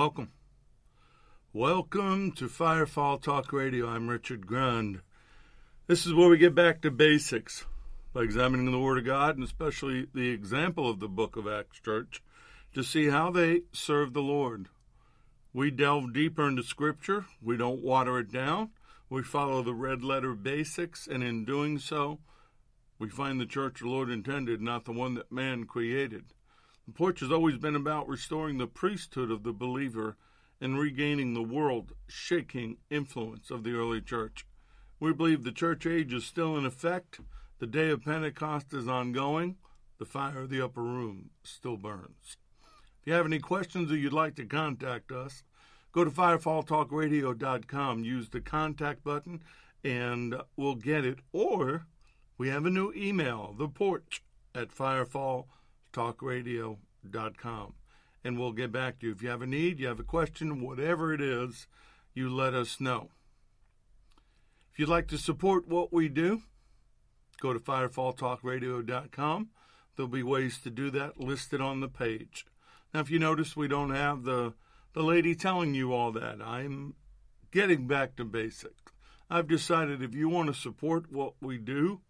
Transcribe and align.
Welcome. 0.00 0.32
Welcome 1.52 2.32
to 2.32 2.48
Firefall 2.48 3.20
Talk 3.20 3.52
Radio. 3.52 3.86
I'm 3.86 4.08
Richard 4.08 4.46
Grund. 4.46 5.02
This 5.88 6.06
is 6.06 6.14
where 6.14 6.30
we 6.30 6.38
get 6.38 6.54
back 6.54 6.80
to 6.80 6.90
basics 6.90 7.66
by 8.14 8.22
examining 8.22 8.72
the 8.72 8.78
Word 8.78 8.96
of 8.96 9.04
God 9.04 9.34
and 9.36 9.44
especially 9.44 10.06
the 10.14 10.30
example 10.30 10.88
of 10.88 11.00
the 11.00 11.08
book 11.08 11.36
of 11.36 11.46
Acts 11.46 11.80
Church 11.80 12.22
to 12.72 12.82
see 12.82 13.10
how 13.10 13.30
they 13.30 13.60
serve 13.72 14.14
the 14.14 14.22
Lord. 14.22 14.68
We 15.52 15.70
delve 15.70 16.14
deeper 16.14 16.48
into 16.48 16.62
Scripture, 16.62 17.26
we 17.42 17.58
don't 17.58 17.82
water 17.82 18.18
it 18.20 18.32
down, 18.32 18.70
we 19.10 19.22
follow 19.22 19.62
the 19.62 19.74
red 19.74 20.02
letter 20.02 20.32
basics, 20.32 21.06
and 21.06 21.22
in 21.22 21.44
doing 21.44 21.78
so, 21.78 22.20
we 22.98 23.10
find 23.10 23.38
the 23.38 23.44
church 23.44 23.80
the 23.80 23.88
Lord 23.88 24.08
intended, 24.08 24.62
not 24.62 24.86
the 24.86 24.92
one 24.92 25.12
that 25.16 25.30
man 25.30 25.64
created. 25.64 26.24
The 26.86 26.92
porch 26.92 27.20
has 27.20 27.30
always 27.30 27.58
been 27.58 27.76
about 27.76 28.08
restoring 28.08 28.58
the 28.58 28.66
priesthood 28.66 29.30
of 29.30 29.42
the 29.42 29.52
believer 29.52 30.16
and 30.60 30.78
regaining 30.78 31.34
the 31.34 31.42
world 31.42 31.92
shaking 32.08 32.78
influence 32.90 33.50
of 33.50 33.64
the 33.64 33.72
early 33.72 34.00
church. 34.00 34.46
We 34.98 35.12
believe 35.12 35.44
the 35.44 35.52
church 35.52 35.86
age 35.86 36.12
is 36.12 36.24
still 36.24 36.56
in 36.56 36.66
effect, 36.66 37.20
the 37.58 37.66
day 37.66 37.90
of 37.90 38.04
Pentecost 38.04 38.72
is 38.72 38.88
ongoing, 38.88 39.56
the 39.98 40.04
fire 40.04 40.40
of 40.40 40.50
the 40.50 40.62
upper 40.62 40.82
room 40.82 41.30
still 41.42 41.76
burns. 41.76 42.36
If 43.00 43.06
you 43.06 43.12
have 43.14 43.26
any 43.26 43.38
questions 43.38 43.90
or 43.90 43.96
you'd 43.96 44.12
like 44.12 44.34
to 44.36 44.44
contact 44.44 45.12
us, 45.12 45.42
go 45.92 46.04
to 46.04 46.10
firefalltalkradio.com, 46.10 48.04
use 48.04 48.28
the 48.28 48.40
contact 48.40 49.04
button, 49.04 49.42
and 49.82 50.36
we'll 50.56 50.74
get 50.74 51.04
it. 51.04 51.20
Or 51.32 51.86
we 52.36 52.48
have 52.48 52.66
a 52.66 52.70
new 52.70 52.92
email, 52.94 53.54
the 53.56 53.68
porch 53.68 54.22
at 54.54 54.70
firefalltalkradio.com 55.92 57.74
and 58.22 58.38
we'll 58.38 58.52
get 58.52 58.72
back 58.72 58.98
to 58.98 59.06
you. 59.06 59.12
If 59.12 59.22
you 59.22 59.28
have 59.30 59.42
a 59.42 59.46
need, 59.46 59.80
you 59.80 59.86
have 59.86 60.00
a 60.00 60.04
question, 60.04 60.60
whatever 60.60 61.14
it 61.14 61.20
is, 61.20 61.66
you 62.14 62.28
let 62.28 62.54
us 62.54 62.80
know. 62.80 63.08
If 64.72 64.78
you'd 64.78 64.88
like 64.88 65.08
to 65.08 65.18
support 65.18 65.68
what 65.68 65.92
we 65.92 66.08
do, 66.08 66.42
go 67.40 67.52
to 67.52 67.58
firefalltalkradio.com. 67.58 69.48
There'll 69.96 70.08
be 70.08 70.22
ways 70.22 70.58
to 70.60 70.70
do 70.70 70.90
that 70.90 71.18
listed 71.20 71.60
on 71.60 71.80
the 71.80 71.88
page. 71.88 72.46
Now, 72.92 73.00
if 73.00 73.10
you 73.10 73.18
notice, 73.18 73.56
we 73.56 73.68
don't 73.68 73.94
have 73.94 74.24
the 74.24 74.54
the 74.92 75.02
lady 75.02 75.36
telling 75.36 75.72
you 75.72 75.92
all 75.92 76.10
that. 76.10 76.40
I'm 76.42 76.94
getting 77.52 77.86
back 77.86 78.16
to 78.16 78.24
basics. 78.24 78.92
I've 79.30 79.46
decided 79.46 80.02
if 80.02 80.14
you 80.14 80.28
want 80.28 80.48
to 80.48 80.60
support 80.60 81.12
what 81.12 81.34
we 81.40 81.58
do, 81.58 82.00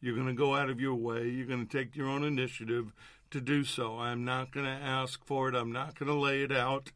you're 0.00 0.14
going 0.14 0.26
to 0.26 0.34
go 0.34 0.54
out 0.54 0.70
of 0.70 0.80
your 0.80 0.94
way. 0.94 1.28
You're 1.28 1.46
going 1.46 1.66
to 1.66 1.78
take 1.78 1.96
your 1.96 2.08
own 2.08 2.24
initiative 2.24 2.92
to 3.30 3.40
do 3.40 3.64
so. 3.64 3.98
I'm 3.98 4.24
not 4.24 4.52
going 4.52 4.66
to 4.66 4.72
ask 4.72 5.24
for 5.24 5.48
it. 5.48 5.54
I'm 5.54 5.72
not 5.72 5.98
going 5.98 6.08
to 6.08 6.14
lay 6.14 6.42
it 6.42 6.52
out. 6.52 6.92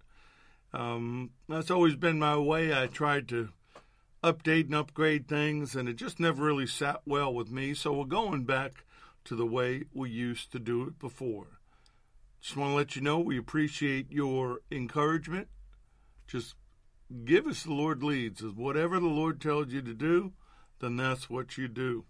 Um, 0.73 1.31
that's 1.49 1.71
always 1.71 1.97
been 1.97 2.19
my 2.19 2.37
way. 2.37 2.75
I 2.75 2.87
tried 2.87 3.29
to 3.29 3.49
update 4.23 4.67
and 4.67 4.75
upgrade 4.75 5.29
things, 5.29 5.75
and 5.75 5.89
it 5.89 5.97
just 5.97 6.21
never 6.21 6.45
really 6.45 6.67
sat 6.67 7.01
well 7.07 7.33
with 7.33 7.51
me. 7.51 7.75
So 7.75 7.93
we're 7.93 8.05
going 8.05 8.45
back 8.45 8.85
to 9.25 9.35
the 9.35 9.47
way 9.47 9.85
we 9.93 10.11
used 10.11 10.53
to 10.53 10.59
do 10.59 10.83
it 10.83 10.99
before. 10.99 11.61
Just 12.41 12.57
want 12.57 12.71
to 12.71 12.77
let 12.77 12.97
you 12.97 13.03
know 13.03 13.19
we 13.19 13.39
appreciate 13.39 14.13
your 14.13 14.61
encouragement. 14.71 15.49
Just 16.27 16.55
give 17.25 17.47
us 17.47 17.63
the 17.63 17.73
Lord 17.73 18.03
leads. 18.03 18.43
Whatever 18.43 19.01
the 19.01 19.07
Lord 19.07 19.41
tells 19.41 19.69
you 19.69 19.83
to 19.83 19.95
do, 19.95 20.33
then 20.81 20.97
that's 20.97 21.29
what 21.29 21.59
you 21.59 21.69
do. 21.69 22.05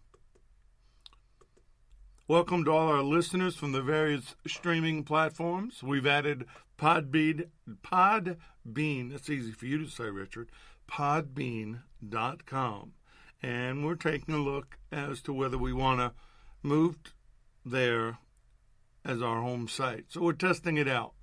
Welcome 2.30 2.66
to 2.66 2.72
all 2.72 2.88
our 2.88 3.02
listeners 3.02 3.56
from 3.56 3.72
the 3.72 3.80
various 3.80 4.34
streaming 4.46 5.02
platforms. 5.02 5.82
We've 5.82 6.06
added 6.06 6.44
Podbean, 6.78 7.48
Podbean, 7.82 9.10
that's 9.10 9.30
easy 9.30 9.52
for 9.52 9.64
you 9.64 9.78
to 9.78 9.90
say, 9.90 10.10
Richard, 10.10 10.50
podbean.com. 10.90 12.92
And 13.42 13.82
we're 13.82 13.94
taking 13.94 14.34
a 14.34 14.42
look 14.42 14.76
as 14.92 15.22
to 15.22 15.32
whether 15.32 15.56
we 15.56 15.72
want 15.72 16.00
to 16.00 16.12
move 16.62 16.98
there 17.64 18.18
as 19.06 19.22
our 19.22 19.40
home 19.40 19.66
site. 19.66 20.04
So 20.08 20.20
we're 20.20 20.34
testing 20.34 20.76
it 20.76 20.86
out. 20.86 21.14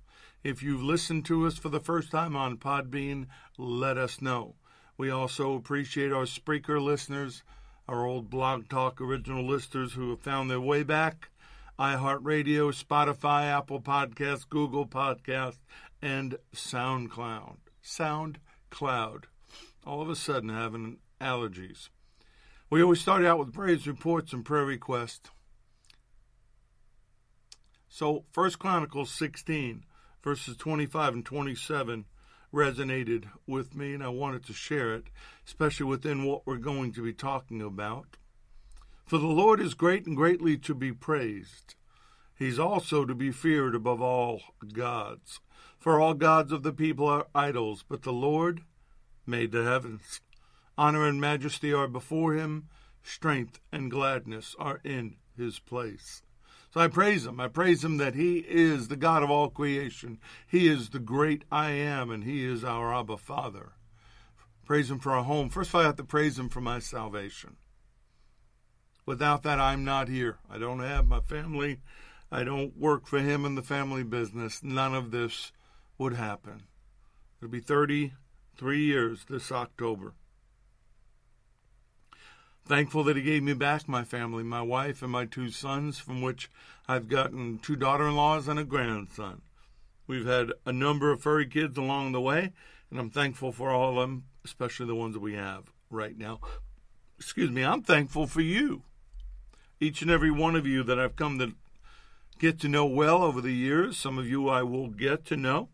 If 0.42 0.60
you've 0.60 0.82
listened 0.82 1.24
to 1.26 1.46
us 1.46 1.56
for 1.56 1.68
the 1.68 1.78
first 1.78 2.10
time 2.10 2.34
on 2.34 2.56
Podbean, 2.56 3.26
let 3.56 3.96
us 3.96 4.20
know. 4.20 4.56
We 4.98 5.10
also 5.10 5.54
appreciate 5.54 6.12
our 6.12 6.24
Spreaker 6.24 6.82
listeners 6.82 7.44
our 7.88 8.04
old 8.04 8.30
Blog 8.30 8.68
Talk 8.68 9.00
original 9.00 9.46
listeners 9.46 9.92
who 9.92 10.10
have 10.10 10.20
found 10.20 10.50
their 10.50 10.60
way 10.60 10.82
back. 10.82 11.30
iHeartRadio, 11.78 12.72
Spotify, 12.72 13.44
Apple 13.44 13.80
Podcasts, 13.80 14.48
Google 14.48 14.86
Podcasts, 14.86 15.58
and 16.02 16.36
SoundCloud. 16.54 17.56
SoundCloud. 17.84 19.24
All 19.86 20.02
of 20.02 20.10
a 20.10 20.16
sudden 20.16 20.48
having 20.48 20.98
allergies. 21.20 21.88
We 22.70 22.82
always 22.82 23.00
start 23.00 23.24
out 23.24 23.38
with 23.38 23.52
praise 23.54 23.86
reports 23.86 24.32
and 24.32 24.44
prayer 24.44 24.64
requests. 24.64 25.30
So, 27.88 28.24
First 28.32 28.58
Chronicles 28.58 29.10
16, 29.12 29.84
verses 30.22 30.56
25 30.56 31.14
and 31.14 31.24
27 31.24 32.04
resonated 32.56 33.26
with 33.46 33.76
me, 33.76 33.92
and 33.94 34.02
I 34.02 34.08
wanted 34.08 34.44
to 34.46 34.52
share 34.52 34.94
it, 34.94 35.04
especially 35.46 35.86
within 35.86 36.24
what 36.24 36.46
we're 36.46 36.56
going 36.56 36.92
to 36.94 37.04
be 37.04 37.12
talking 37.12 37.60
about. 37.60 38.16
For 39.04 39.18
the 39.18 39.26
Lord 39.26 39.60
is 39.60 39.74
great 39.74 40.06
and 40.06 40.16
greatly 40.16 40.56
to 40.58 40.74
be 40.74 40.90
praised. 40.90 41.76
He's 42.34 42.58
also 42.58 43.04
to 43.04 43.14
be 43.14 43.30
feared 43.30 43.74
above 43.74 44.00
all 44.00 44.40
gods. 44.72 45.40
For 45.78 46.00
all 46.00 46.14
gods 46.14 46.50
of 46.50 46.62
the 46.62 46.72
people 46.72 47.06
are 47.06 47.28
idols, 47.34 47.84
but 47.88 48.02
the 48.02 48.12
Lord 48.12 48.62
made 49.26 49.52
the 49.52 49.64
heavens. 49.64 50.20
Honor 50.78 51.06
and 51.06 51.20
majesty 51.20 51.72
are 51.72 51.88
before 51.88 52.34
him, 52.34 52.68
strength 53.02 53.60
and 53.70 53.90
gladness 53.90 54.56
are 54.58 54.80
in 54.82 55.16
his 55.36 55.58
place. 55.58 56.22
So 56.76 56.82
I 56.82 56.88
praise 56.88 57.24
him. 57.24 57.40
I 57.40 57.48
praise 57.48 57.82
him 57.82 57.96
that 57.96 58.14
he 58.14 58.40
is 58.40 58.88
the 58.88 58.96
God 58.96 59.22
of 59.22 59.30
all 59.30 59.48
creation. 59.48 60.18
He 60.46 60.68
is 60.68 60.90
the 60.90 60.98
great 60.98 61.42
I 61.50 61.70
am, 61.70 62.10
and 62.10 62.22
he 62.22 62.44
is 62.44 62.64
our 62.64 62.94
Abba 62.94 63.16
Father. 63.16 63.72
Praise 64.66 64.90
him 64.90 64.98
for 64.98 65.12
our 65.12 65.24
home. 65.24 65.48
First 65.48 65.70
of 65.70 65.76
all, 65.76 65.80
I 65.80 65.84
have 65.84 65.96
to 65.96 66.04
praise 66.04 66.38
him 66.38 66.50
for 66.50 66.60
my 66.60 66.78
salvation. 66.78 67.56
Without 69.06 69.42
that, 69.44 69.58
I'm 69.58 69.86
not 69.86 70.08
here. 70.08 70.36
I 70.50 70.58
don't 70.58 70.80
have 70.80 71.06
my 71.06 71.20
family. 71.20 71.80
I 72.30 72.44
don't 72.44 72.76
work 72.76 73.06
for 73.06 73.20
him 73.20 73.46
in 73.46 73.54
the 73.54 73.62
family 73.62 74.02
business. 74.02 74.62
None 74.62 74.94
of 74.94 75.12
this 75.12 75.52
would 75.96 76.12
happen. 76.12 76.64
It'll 77.40 77.50
be 77.50 77.60
33 77.60 78.84
years 78.84 79.24
this 79.30 79.50
October. 79.50 80.12
Thankful 82.66 83.04
that 83.04 83.16
he 83.16 83.22
gave 83.22 83.44
me 83.44 83.52
back 83.52 83.88
my 83.88 84.02
family, 84.02 84.42
my 84.42 84.60
wife, 84.60 85.00
and 85.00 85.12
my 85.12 85.24
two 85.24 85.50
sons, 85.50 86.00
from 86.00 86.20
which 86.20 86.50
I've 86.88 87.08
gotten 87.08 87.60
two 87.60 87.76
daughter 87.76 88.08
in 88.08 88.16
laws 88.16 88.48
and 88.48 88.58
a 88.58 88.64
grandson. 88.64 89.42
We've 90.08 90.26
had 90.26 90.52
a 90.64 90.72
number 90.72 91.12
of 91.12 91.22
furry 91.22 91.46
kids 91.46 91.78
along 91.78 92.10
the 92.10 92.20
way, 92.20 92.52
and 92.90 92.98
I'm 92.98 93.10
thankful 93.10 93.52
for 93.52 93.70
all 93.70 93.90
of 93.90 93.96
them, 93.96 94.24
especially 94.44 94.86
the 94.86 94.96
ones 94.96 95.14
that 95.14 95.20
we 95.20 95.34
have 95.34 95.70
right 95.90 96.18
now. 96.18 96.40
Excuse 97.18 97.52
me, 97.52 97.64
I'm 97.64 97.82
thankful 97.82 98.26
for 98.26 98.40
you. 98.40 98.82
Each 99.78 100.02
and 100.02 100.10
every 100.10 100.32
one 100.32 100.56
of 100.56 100.66
you 100.66 100.82
that 100.82 100.98
I've 100.98 101.14
come 101.14 101.38
to 101.38 101.54
get 102.40 102.58
to 102.60 102.68
know 102.68 102.84
well 102.84 103.22
over 103.22 103.40
the 103.40 103.54
years. 103.54 103.96
Some 103.96 104.18
of 104.18 104.28
you 104.28 104.48
I 104.48 104.64
will 104.64 104.88
get 104.88 105.24
to 105.26 105.36
know. 105.36 105.68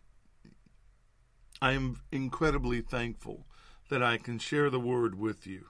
I 1.63 1.73
am 1.73 2.03
incredibly 2.11 2.83
thankful 2.83 3.47
that 3.89 4.03
I 4.03 4.19
can 4.19 4.39
share 4.39 4.69
the 4.69 4.81
word 4.81 5.19
with 5.19 5.47
you. 5.47 5.69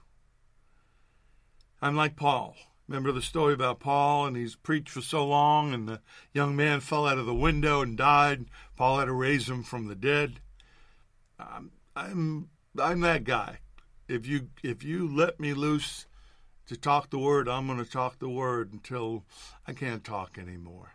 I'm 1.83 1.97
like 1.97 2.15
Paul. 2.15 2.55
Remember 2.87 3.11
the 3.11 3.21
story 3.21 3.53
about 3.53 3.81
Paul, 3.81 4.25
and 4.25 4.37
he's 4.37 4.55
preached 4.55 4.87
for 4.87 5.01
so 5.01 5.27
long, 5.27 5.73
and 5.73 5.85
the 5.85 5.99
young 6.31 6.55
man 6.55 6.79
fell 6.79 7.05
out 7.05 7.17
of 7.17 7.25
the 7.25 7.35
window 7.35 7.81
and 7.81 7.97
died. 7.97 8.45
Paul 8.77 8.99
had 8.99 9.05
to 9.05 9.11
raise 9.11 9.49
him 9.49 9.63
from 9.63 9.87
the 9.87 9.95
dead. 9.95 10.39
I'm 11.37 11.71
I'm 11.93 12.49
I'm 12.79 13.01
that 13.01 13.25
guy. 13.25 13.59
If 14.07 14.25
you 14.25 14.47
if 14.63 14.81
you 14.81 15.13
let 15.13 15.41
me 15.41 15.53
loose 15.53 16.07
to 16.67 16.77
talk 16.77 17.09
the 17.09 17.19
word, 17.19 17.49
I'm 17.49 17.67
going 17.67 17.83
to 17.83 17.91
talk 17.91 18.17
the 18.17 18.29
word 18.29 18.71
until 18.71 19.25
I 19.67 19.73
can't 19.73 20.05
talk 20.05 20.37
anymore. 20.37 20.93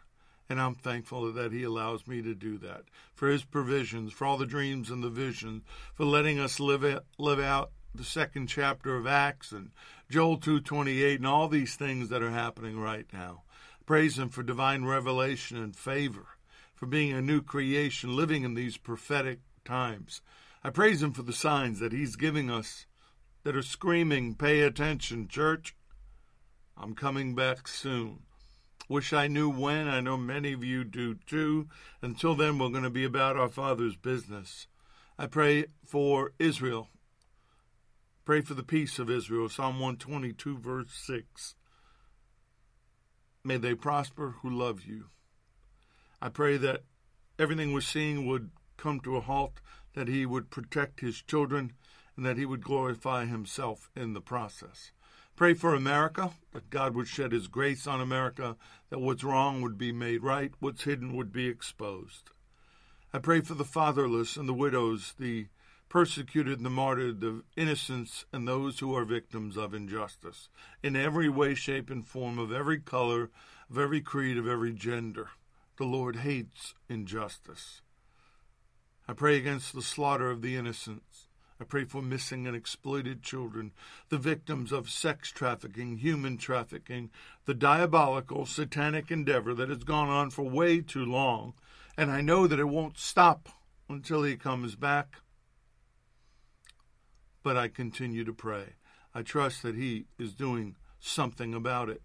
And 0.48 0.58
I'm 0.58 0.74
thankful 0.74 1.30
that 1.30 1.52
He 1.52 1.64
allows 1.64 2.06
me 2.06 2.22
to 2.22 2.34
do 2.34 2.56
that. 2.60 2.84
For 3.14 3.28
His 3.28 3.44
provisions, 3.44 4.14
for 4.14 4.24
all 4.24 4.38
the 4.38 4.46
dreams 4.46 4.88
and 4.90 5.04
the 5.04 5.10
visions, 5.10 5.64
for 5.92 6.06
letting 6.06 6.40
us 6.40 6.58
live 6.58 7.02
live 7.18 7.40
out 7.40 7.72
the 7.94 8.04
second 8.04 8.46
chapter 8.46 8.96
of 8.96 9.06
Acts 9.06 9.52
and 9.52 9.70
Joel 10.10 10.38
2:28 10.38 11.16
and 11.16 11.26
all 11.26 11.48
these 11.48 11.76
things 11.76 12.08
that 12.08 12.22
are 12.22 12.30
happening 12.30 12.78
right 12.78 13.06
now. 13.12 13.42
Praise 13.86 14.18
him 14.18 14.28
for 14.28 14.42
divine 14.42 14.84
revelation 14.84 15.56
and 15.56 15.74
favor, 15.74 16.26
for 16.74 16.86
being 16.86 17.12
a 17.12 17.22
new 17.22 17.40
creation 17.42 18.14
living 18.14 18.44
in 18.44 18.54
these 18.54 18.76
prophetic 18.76 19.40
times. 19.64 20.20
I 20.62 20.70
praise 20.70 21.02
him 21.02 21.12
for 21.12 21.22
the 21.22 21.32
signs 21.32 21.78
that 21.80 21.92
he's 21.92 22.16
giving 22.16 22.50
us 22.50 22.86
that 23.44 23.56
are 23.56 23.62
screaming, 23.62 24.34
"Pay 24.34 24.60
attention, 24.60 25.28
church. 25.28 25.74
I'm 26.76 26.94
coming 26.94 27.34
back 27.34 27.66
soon." 27.66 28.24
Wish 28.88 29.12
I 29.12 29.28
knew 29.28 29.50
when. 29.50 29.86
I 29.86 30.00
know 30.00 30.16
many 30.16 30.52
of 30.52 30.64
you 30.64 30.82
do 30.82 31.14
too. 31.14 31.68
Until 32.00 32.34
then, 32.34 32.58
we're 32.58 32.70
going 32.70 32.84
to 32.84 32.90
be 32.90 33.04
about 33.04 33.36
our 33.36 33.50
Father's 33.50 33.96
business. 33.96 34.66
I 35.18 35.26
pray 35.26 35.66
for 35.84 36.32
Israel. 36.38 36.88
Pray 38.28 38.42
for 38.42 38.52
the 38.52 38.62
peace 38.62 38.98
of 38.98 39.08
Israel. 39.08 39.48
Psalm 39.48 39.80
122, 39.80 40.58
verse 40.58 40.90
6. 40.90 41.54
May 43.42 43.56
they 43.56 43.74
prosper 43.74 44.34
who 44.42 44.50
love 44.50 44.84
you. 44.84 45.06
I 46.20 46.28
pray 46.28 46.58
that 46.58 46.82
everything 47.38 47.72
we're 47.72 47.80
seeing 47.80 48.26
would 48.26 48.50
come 48.76 49.00
to 49.00 49.16
a 49.16 49.22
halt, 49.22 49.62
that 49.94 50.08
he 50.08 50.26
would 50.26 50.50
protect 50.50 51.00
his 51.00 51.22
children, 51.22 51.72
and 52.18 52.26
that 52.26 52.36
he 52.36 52.44
would 52.44 52.62
glorify 52.62 53.24
himself 53.24 53.88
in 53.96 54.12
the 54.12 54.20
process. 54.20 54.92
Pray 55.34 55.54
for 55.54 55.74
America, 55.74 56.32
that 56.52 56.68
God 56.68 56.94
would 56.94 57.08
shed 57.08 57.32
his 57.32 57.48
grace 57.48 57.86
on 57.86 58.02
America, 58.02 58.58
that 58.90 59.00
what's 59.00 59.24
wrong 59.24 59.62
would 59.62 59.78
be 59.78 59.90
made 59.90 60.22
right, 60.22 60.52
what's 60.60 60.84
hidden 60.84 61.16
would 61.16 61.32
be 61.32 61.48
exposed. 61.48 62.28
I 63.10 63.20
pray 63.20 63.40
for 63.40 63.54
the 63.54 63.64
fatherless 63.64 64.36
and 64.36 64.46
the 64.46 64.52
widows, 64.52 65.14
the 65.18 65.46
persecuted 65.88 66.62
the 66.62 66.70
martyred, 66.70 67.20
the 67.20 67.42
innocents 67.56 68.24
and 68.32 68.46
those 68.46 68.78
who 68.78 68.94
are 68.94 69.04
victims 69.04 69.56
of 69.56 69.74
injustice, 69.74 70.48
in 70.82 70.94
every 70.96 71.28
way, 71.28 71.54
shape, 71.54 71.90
and 71.90 72.06
form, 72.06 72.38
of 72.38 72.52
every 72.52 72.78
color, 72.78 73.30
of 73.70 73.78
every 73.78 74.00
creed, 74.00 74.36
of 74.36 74.46
every 74.46 74.72
gender. 74.72 75.28
The 75.78 75.84
Lord 75.84 76.16
hates 76.16 76.74
injustice. 76.88 77.82
I 79.06 79.14
pray 79.14 79.36
against 79.38 79.74
the 79.74 79.82
slaughter 79.82 80.30
of 80.30 80.42
the 80.42 80.56
innocents. 80.56 81.28
I 81.60 81.64
pray 81.64 81.84
for 81.84 82.02
missing 82.02 82.46
and 82.46 82.54
exploited 82.54 83.22
children, 83.22 83.72
the 84.10 84.18
victims 84.18 84.70
of 84.70 84.90
sex 84.90 85.30
trafficking, 85.30 85.96
human 85.96 86.36
trafficking, 86.36 87.10
the 87.46 87.54
diabolical 87.54 88.46
satanic 88.46 89.10
endeavor 89.10 89.54
that 89.54 89.68
has 89.68 89.82
gone 89.82 90.08
on 90.08 90.30
for 90.30 90.42
way 90.44 90.80
too 90.80 91.04
long. 91.04 91.54
And 91.96 92.12
I 92.12 92.20
know 92.20 92.46
that 92.46 92.60
it 92.60 92.68
won't 92.68 92.98
stop 92.98 93.48
until 93.88 94.22
he 94.22 94.36
comes 94.36 94.76
back. 94.76 95.16
But 97.42 97.56
I 97.56 97.68
continue 97.68 98.24
to 98.24 98.32
pray. 98.32 98.74
I 99.14 99.22
trust 99.22 99.62
that 99.62 99.74
he 99.74 100.06
is 100.18 100.34
doing 100.34 100.76
something 101.00 101.54
about 101.54 101.88
it. 101.88 102.02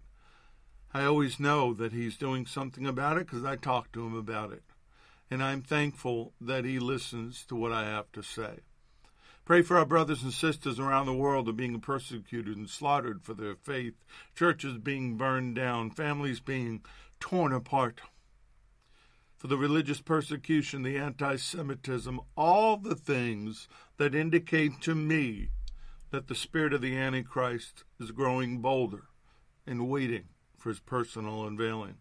I 0.92 1.04
always 1.04 1.40
know 1.40 1.74
that 1.74 1.92
he's 1.92 2.16
doing 2.16 2.46
something 2.46 2.86
about 2.86 3.16
it 3.16 3.26
because 3.26 3.44
I 3.44 3.56
talk 3.56 3.90
to 3.92 4.06
him 4.06 4.16
about 4.16 4.52
it. 4.52 4.62
And 5.30 5.42
I'm 5.42 5.62
thankful 5.62 6.32
that 6.40 6.64
he 6.64 6.78
listens 6.78 7.44
to 7.46 7.56
what 7.56 7.72
I 7.72 7.84
have 7.84 8.12
to 8.12 8.22
say. 8.22 8.60
Pray 9.44 9.60
for 9.60 9.76
our 9.76 9.84
brothers 9.84 10.22
and 10.22 10.32
sisters 10.32 10.78
around 10.78 11.06
the 11.06 11.12
world 11.12 11.44
who 11.46 11.50
are 11.50 11.54
being 11.54 11.78
persecuted 11.80 12.56
and 12.56 12.70
slaughtered 12.70 13.22
for 13.22 13.34
their 13.34 13.56
faith, 13.56 13.94
churches 14.34 14.78
being 14.78 15.16
burned 15.16 15.54
down, 15.54 15.90
families 15.90 16.40
being 16.40 16.82
torn 17.20 17.52
apart. 17.52 18.00
For 19.44 19.48
the 19.48 19.58
religious 19.58 20.00
persecution, 20.00 20.84
the 20.84 20.96
anti 20.96 21.36
Semitism, 21.36 22.18
all 22.34 22.78
the 22.78 22.94
things 22.94 23.68
that 23.98 24.14
indicate 24.14 24.80
to 24.80 24.94
me 24.94 25.50
that 26.10 26.28
the 26.28 26.34
spirit 26.34 26.72
of 26.72 26.80
the 26.80 26.96
Antichrist 26.96 27.84
is 28.00 28.10
growing 28.10 28.62
bolder 28.62 29.02
and 29.66 29.90
waiting 29.90 30.28
for 30.56 30.70
his 30.70 30.80
personal 30.80 31.46
unveiling. 31.46 31.96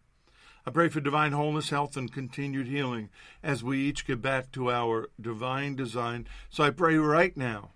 I 0.66 0.72
pray 0.72 0.88
for 0.88 1.02
divine 1.02 1.34
wholeness, 1.34 1.70
health, 1.70 1.98
and 1.98 2.10
continued 2.10 2.68
healing 2.68 3.10
as 3.44 3.62
we 3.62 3.78
each 3.80 4.08
get 4.08 4.22
back 4.22 4.54
to 4.54 4.72
our 4.72 5.10
divine 5.20 5.76
design. 5.76 6.28
So 6.50 6.64
I 6.64 6.70
pray 6.70 6.96
right 6.96 7.36
now, 7.36 7.72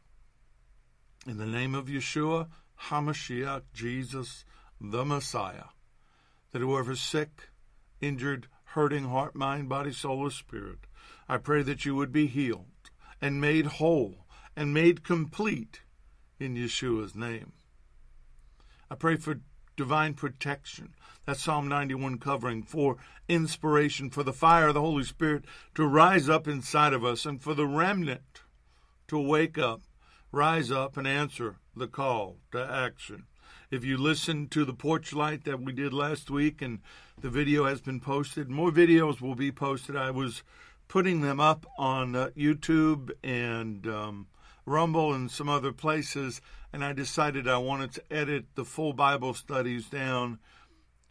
in 1.28 1.40
the 1.40 1.46
name 1.46 1.76
of 1.76 1.88
Yeshua 1.88 2.48
HaMashiach, 2.84 3.64
Jesus, 3.74 4.46
the 4.80 5.04
Messiah, 5.04 5.72
that 6.54 6.62
whoever's 6.62 7.02
sick, 7.02 7.50
injured, 8.00 8.48
hurting, 8.78 9.06
heart, 9.06 9.34
mind, 9.34 9.68
body, 9.68 9.92
soul, 9.92 10.20
or 10.20 10.30
spirit, 10.30 10.78
I 11.28 11.38
pray 11.38 11.64
that 11.64 11.84
you 11.84 11.96
would 11.96 12.12
be 12.12 12.28
healed 12.28 12.92
and 13.20 13.42
made 13.42 13.66
whole 13.66 14.28
and 14.56 14.72
made 14.72 15.04
complete 15.04 15.82
in 16.40 16.56
Yeshua's 16.56 17.16
name. 17.16 17.54
I 18.88 18.94
pray 18.94 19.16
for 19.16 19.40
divine 19.76 20.14
protection. 20.14 20.94
That's 21.26 21.42
Psalm 21.42 21.68
91 21.68 22.20
covering 22.20 22.62
for 22.62 22.98
inspiration, 23.28 24.12
for 24.12 24.22
the 24.22 24.32
fire 24.32 24.68
of 24.68 24.76
the 24.76 24.82
Holy 24.82 25.06
Spirit 25.06 25.46
to 25.74 25.88
rise 25.88 26.30
up 26.30 26.48
inside 26.48 26.94
of 26.94 27.04
us, 27.04 27.26
and 27.26 27.42
for 27.42 27.56
the 27.56 27.66
remnant 27.66 28.44
to 29.08 29.20
wake 29.20 29.58
up, 29.58 29.82
rise 30.32 30.70
up, 30.70 30.98
and 30.98 31.08
answer 31.08 31.56
the 31.76 31.88
call 31.88 32.38
to 32.52 32.64
action. 32.64 33.24
If 33.70 33.84
you 33.84 33.98
listen 33.98 34.48
to 34.50 34.64
the 34.64 34.74
porch 34.74 35.12
light 35.12 35.44
that 35.44 35.62
we 35.62 35.74
did 35.74 35.94
last 35.94 36.30
week 36.30 36.62
and 36.62 36.80
the 37.20 37.30
video 37.30 37.66
has 37.66 37.82
been 37.82 38.00
posted, 38.00 38.50
more 38.50 38.72
videos 38.72 39.20
will 39.20 39.36
be 39.36 39.52
posted. 39.52 39.98
I 39.98 40.10
was 40.10 40.42
putting 40.88 41.20
them 41.20 41.42
up 41.42 41.66
on 41.78 42.16
uh, 42.16 42.30
YouTube 42.30 43.12
and 43.22 43.86
um, 43.86 44.28
Rumble 44.66 45.14
and 45.14 45.30
some 45.30 45.50
other 45.50 45.74
places, 45.74 46.40
and 46.72 46.82
I 46.82 46.94
decided 46.94 47.46
I 47.46 47.58
wanted 47.58 47.92
to 47.96 48.04
edit 48.10 48.46
the 48.56 48.64
full 48.64 48.94
Bible 48.94 49.34
studies 49.34 49.90
down 49.90 50.40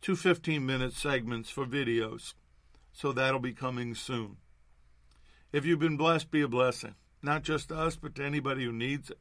to 0.00 0.16
15 0.16 0.64
minute 0.64 0.94
segments 0.94 1.50
for 1.50 1.66
videos. 1.66 2.32
So 2.90 3.12
that'll 3.12 3.38
be 3.38 3.52
coming 3.52 3.94
soon. 3.94 4.38
If 5.52 5.66
you've 5.66 5.78
been 5.78 5.98
blessed, 5.98 6.30
be 6.30 6.40
a 6.40 6.48
blessing. 6.48 6.94
Not 7.22 7.42
just 7.42 7.68
to 7.68 7.76
us, 7.76 7.96
but 7.96 8.14
to 8.14 8.24
anybody 8.24 8.64
who 8.64 8.72
needs 8.72 9.10
it. 9.10 9.18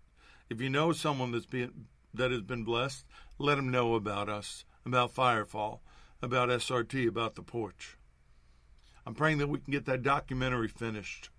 If 0.49 0.61
you 0.61 0.69
know 0.69 0.93
someone 0.93 1.31
that's 1.33 1.45
been, 1.45 1.87
that 2.17 2.31
has 2.31 2.41
been 2.41 2.63
blessed, 2.63 3.05
let 3.37 3.55
them 3.55 3.71
know 3.71 3.95
about 3.95 4.29
us, 4.29 4.65
about 4.85 5.13
Firefall, 5.13 5.79
about 6.21 6.49
SRT, 6.49 7.07
about 7.07 7.35
the 7.35 7.41
porch. 7.41 7.97
I'm 9.05 9.13
praying 9.13 9.37
that 9.37 9.47
we 9.47 9.59
can 9.59 9.71
get 9.71 9.85
that 9.85 10.03
documentary 10.03 10.67
finished, 10.67 11.29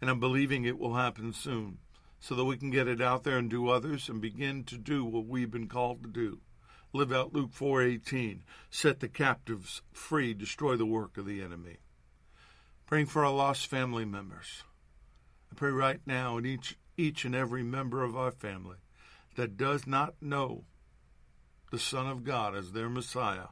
and 0.00 0.10
I'm 0.10 0.20
believing 0.20 0.64
it 0.64 0.78
will 0.78 0.94
happen 0.94 1.32
soon 1.32 1.78
so 2.18 2.34
that 2.34 2.44
we 2.44 2.56
can 2.56 2.70
get 2.70 2.88
it 2.88 3.00
out 3.00 3.24
there 3.24 3.38
and 3.38 3.48
do 3.48 3.68
others 3.68 4.08
and 4.08 4.20
begin 4.20 4.64
to 4.64 4.76
do 4.76 5.04
what 5.04 5.26
we've 5.26 5.50
been 5.50 5.68
called 5.68 6.02
to 6.02 6.08
do. 6.08 6.40
Live 6.92 7.12
out 7.12 7.32
Luke 7.32 7.52
4:18, 7.52 8.42
set 8.68 9.00
the 9.00 9.08
captives 9.08 9.82
free, 9.92 10.34
destroy 10.34 10.76
the 10.76 10.86
work 10.86 11.16
of 11.16 11.24
the 11.24 11.40
enemy. 11.40 11.78
Praying 12.86 13.06
for 13.06 13.24
our 13.24 13.32
lost 13.32 13.68
family 13.68 14.04
members. 14.04 14.64
I 15.52 15.54
pray 15.54 15.70
right 15.70 16.00
now 16.04 16.36
in 16.36 16.46
each 16.46 16.76
each 16.96 17.24
and 17.24 17.34
every 17.34 17.62
member 17.62 18.02
of 18.02 18.16
our 18.16 18.32
family 18.32 18.78
that 19.36 19.56
does 19.56 19.86
not 19.86 20.14
know 20.20 20.64
the 21.70 21.78
Son 21.78 22.06
of 22.06 22.24
God 22.24 22.54
as 22.54 22.72
their 22.72 22.88
Messiah 22.88 23.48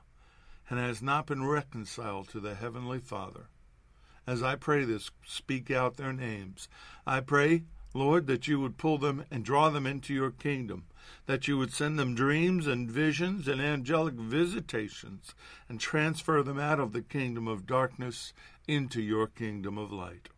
and 0.68 0.78
has 0.78 1.00
not 1.00 1.26
been 1.26 1.46
reconciled 1.46 2.28
to 2.28 2.40
the 2.40 2.54
Heavenly 2.54 2.98
Father. 2.98 3.48
As 4.26 4.42
I 4.42 4.56
pray 4.56 4.84
this, 4.84 5.10
speak 5.24 5.70
out 5.70 5.96
their 5.96 6.12
names. 6.12 6.68
I 7.06 7.20
pray 7.20 7.62
Lord, 7.94 8.26
that 8.26 8.46
you 8.46 8.60
would 8.60 8.76
pull 8.76 8.98
them 8.98 9.24
and 9.30 9.44
draw 9.44 9.70
them 9.70 9.86
into 9.86 10.12
your 10.12 10.30
kingdom, 10.30 10.84
that 11.26 11.48
you 11.48 11.56
would 11.56 11.72
send 11.72 11.98
them 11.98 12.14
dreams 12.14 12.66
and 12.66 12.90
visions 12.90 13.48
and 13.48 13.60
angelic 13.60 14.14
visitations 14.14 15.34
and 15.68 15.80
transfer 15.80 16.42
them 16.42 16.58
out 16.58 16.78
of 16.78 16.92
the 16.92 17.02
kingdom 17.02 17.48
of 17.48 17.66
darkness 17.66 18.32
into 18.66 19.00
your 19.00 19.26
kingdom 19.26 19.78
of 19.78 19.90
light. 19.90 20.28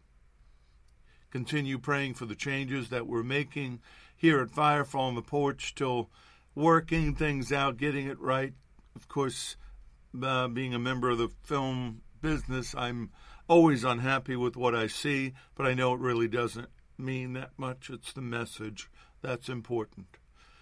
Continue 1.30 1.78
praying 1.78 2.14
for 2.14 2.26
the 2.26 2.34
changes 2.34 2.88
that 2.88 3.06
we're 3.06 3.22
making 3.22 3.80
here 4.20 4.40
at 4.40 4.50
Firefall 4.50 5.00
on 5.00 5.14
the 5.14 5.22
Porch, 5.22 5.74
till 5.74 6.10
working 6.54 7.14
things 7.14 7.50
out, 7.50 7.78
getting 7.78 8.06
it 8.06 8.20
right. 8.20 8.52
Of 8.94 9.08
course, 9.08 9.56
uh, 10.22 10.46
being 10.48 10.74
a 10.74 10.78
member 10.78 11.08
of 11.08 11.16
the 11.16 11.30
film 11.42 12.02
business, 12.20 12.74
I'm 12.76 13.12
always 13.48 13.82
unhappy 13.82 14.36
with 14.36 14.56
what 14.56 14.74
I 14.74 14.88
see, 14.88 15.32
but 15.54 15.66
I 15.66 15.72
know 15.72 15.94
it 15.94 16.00
really 16.00 16.28
doesn't 16.28 16.68
mean 16.98 17.32
that 17.32 17.52
much. 17.56 17.88
It's 17.88 18.12
the 18.12 18.20
message 18.20 18.90
that's 19.22 19.48
important. 19.48 20.18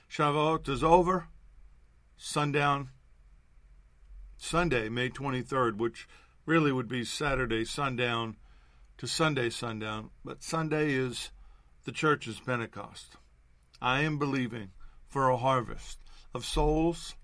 Shavuot 0.09 0.69
is 0.69 0.85
over. 0.85 1.27
Sundown, 2.17 2.91
Sunday, 4.37 4.89
May 4.89 5.09
23rd, 5.09 5.79
which 5.79 6.07
really 6.47 6.71
would 6.71 6.89
be 6.89 7.05
Saturday 7.05 7.65
sundown 7.65 8.37
to 8.99 9.09
Sunday 9.09 9.51
sundown. 9.51 10.11
But 10.25 10.45
Sunday 10.45 10.93
is 10.93 11.31
the 11.85 11.93
church's 11.93 12.39
Pentecost. 12.39 13.17
I 13.81 14.03
am 14.03 14.19
believing 14.19 14.71
for 15.07 15.29
a 15.29 15.37
harvest 15.37 15.99
of 16.35 16.45
souls 16.45 17.15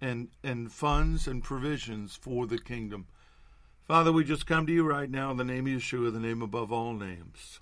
and, 0.00 0.28
and 0.42 0.72
funds 0.72 1.26
and 1.26 1.42
provisions 1.42 2.16
for 2.16 2.46
the 2.46 2.58
kingdom. 2.58 3.06
Father, 3.86 4.12
we 4.12 4.24
just 4.24 4.46
come 4.46 4.66
to 4.66 4.72
you 4.72 4.84
right 4.84 5.10
now 5.10 5.30
in 5.30 5.36
the 5.36 5.44
name 5.44 5.66
of 5.66 5.72
Yeshua, 5.72 6.12
the 6.12 6.20
name 6.20 6.42
above 6.42 6.72
all 6.72 6.94
names 6.94 7.60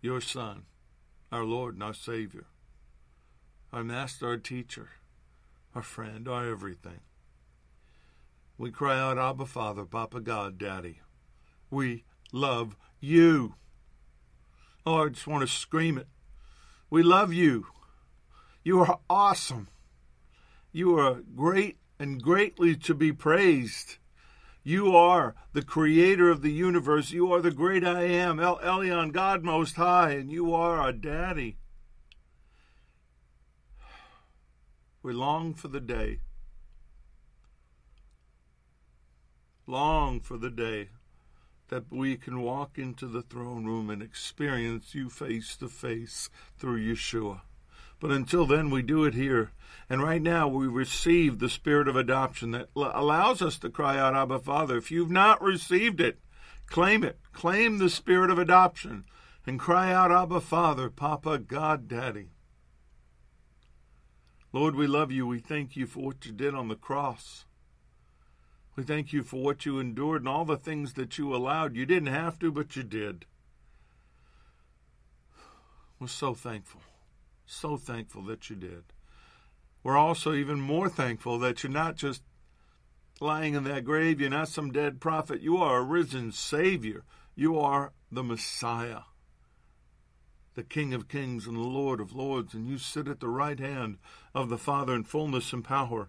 your 0.00 0.20
Son, 0.20 0.64
our 1.30 1.44
Lord 1.44 1.74
and 1.74 1.82
our 1.82 1.94
Savior, 1.94 2.46
our 3.72 3.84
Master, 3.84 4.26
our 4.26 4.36
Teacher, 4.36 4.88
our 5.76 5.82
friend, 5.82 6.26
our 6.26 6.50
everything. 6.50 7.00
We 8.58 8.72
cry 8.72 8.98
out, 8.98 9.16
Abba 9.16 9.46
Father, 9.46 9.84
Papa 9.84 10.20
God, 10.20 10.58
Daddy. 10.58 11.00
We 11.70 12.04
love 12.32 12.76
you. 13.00 13.54
Oh, 14.84 15.04
I 15.04 15.08
just 15.10 15.28
want 15.28 15.42
to 15.42 15.46
scream 15.46 15.98
it. 15.98 16.08
We 16.92 17.02
love 17.02 17.32
you. 17.32 17.68
You 18.62 18.80
are 18.80 18.98
awesome. 19.08 19.68
You 20.72 20.98
are 20.98 21.22
great 21.34 21.78
and 21.98 22.22
greatly 22.22 22.76
to 22.76 22.92
be 22.92 23.12
praised. 23.12 23.96
You 24.62 24.94
are 24.94 25.34
the 25.54 25.62
creator 25.62 26.28
of 26.28 26.42
the 26.42 26.52
universe. 26.52 27.10
You 27.10 27.32
are 27.32 27.40
the 27.40 27.50
great 27.50 27.82
I 27.82 28.02
am, 28.02 28.38
El 28.38 28.58
Elyon, 28.58 29.10
God 29.10 29.42
Most 29.42 29.76
High, 29.76 30.10
and 30.10 30.30
you 30.30 30.52
are 30.52 30.76
our 30.76 30.92
daddy. 30.92 31.56
We 35.02 35.14
long 35.14 35.54
for 35.54 35.68
the 35.68 35.80
day. 35.80 36.20
Long 39.66 40.20
for 40.20 40.36
the 40.36 40.50
day 40.50 40.90
that 41.72 41.90
we 41.90 42.18
can 42.18 42.42
walk 42.42 42.76
into 42.76 43.06
the 43.06 43.22
throne 43.22 43.64
room 43.64 43.88
and 43.88 44.02
experience 44.02 44.94
you 44.94 45.08
face 45.08 45.56
to 45.56 45.66
face 45.66 46.28
through 46.58 46.78
Yeshua. 46.78 47.40
But 47.98 48.10
until 48.10 48.44
then, 48.44 48.68
we 48.68 48.82
do 48.82 49.04
it 49.04 49.14
here. 49.14 49.52
And 49.88 50.02
right 50.02 50.20
now, 50.20 50.48
we 50.48 50.66
receive 50.66 51.38
the 51.38 51.48
spirit 51.48 51.88
of 51.88 51.96
adoption 51.96 52.50
that 52.50 52.68
allows 52.76 53.40
us 53.40 53.58
to 53.60 53.70
cry 53.70 53.98
out, 53.98 54.14
Abba, 54.14 54.40
Father. 54.40 54.76
If 54.76 54.90
you've 54.90 55.10
not 55.10 55.40
received 55.40 55.98
it, 55.98 56.18
claim 56.66 57.02
it. 57.02 57.18
Claim 57.32 57.78
the 57.78 57.88
spirit 57.88 58.28
of 58.28 58.38
adoption 58.38 59.06
and 59.46 59.58
cry 59.58 59.94
out, 59.94 60.12
Abba, 60.12 60.42
Father, 60.42 60.90
Papa, 60.90 61.38
God, 61.38 61.88
Daddy. 61.88 62.32
Lord, 64.52 64.74
we 64.74 64.86
love 64.86 65.10
you. 65.10 65.26
We 65.26 65.38
thank 65.38 65.74
you 65.74 65.86
for 65.86 66.00
what 66.00 66.26
you 66.26 66.32
did 66.32 66.54
on 66.54 66.68
the 66.68 66.76
cross. 66.76 67.46
We 68.74 68.82
thank 68.84 69.12
you 69.12 69.22
for 69.22 69.42
what 69.42 69.66
you 69.66 69.78
endured 69.78 70.22
and 70.22 70.28
all 70.28 70.44
the 70.44 70.56
things 70.56 70.94
that 70.94 71.18
you 71.18 71.34
allowed. 71.34 71.76
You 71.76 71.84
didn't 71.84 72.12
have 72.12 72.38
to, 72.38 72.50
but 72.50 72.74
you 72.74 72.82
did. 72.82 73.26
We're 75.98 76.06
so 76.08 76.34
thankful. 76.34 76.80
So 77.46 77.76
thankful 77.76 78.22
that 78.24 78.48
you 78.48 78.56
did. 78.56 78.84
We're 79.82 79.98
also 79.98 80.32
even 80.32 80.60
more 80.60 80.88
thankful 80.88 81.38
that 81.40 81.62
you're 81.62 81.72
not 81.72 81.96
just 81.96 82.22
lying 83.20 83.54
in 83.54 83.64
that 83.64 83.84
grave, 83.84 84.20
you're 84.20 84.30
not 84.30 84.48
some 84.48 84.72
dead 84.72 85.00
prophet. 85.00 85.42
You 85.42 85.58
are 85.58 85.78
a 85.78 85.82
risen 85.82 86.32
Savior. 86.32 87.04
You 87.34 87.58
are 87.58 87.92
the 88.10 88.22
Messiah, 88.22 89.02
the 90.54 90.62
King 90.62 90.92
of 90.92 91.08
kings 91.08 91.46
and 91.46 91.56
the 91.56 91.60
Lord 91.60 92.00
of 92.00 92.14
lords, 92.14 92.52
and 92.52 92.66
you 92.66 92.78
sit 92.78 93.08
at 93.08 93.20
the 93.20 93.28
right 93.28 93.58
hand 93.58 93.98
of 94.34 94.48
the 94.48 94.58
Father 94.58 94.94
in 94.94 95.04
fullness 95.04 95.52
and 95.52 95.64
power, 95.64 96.08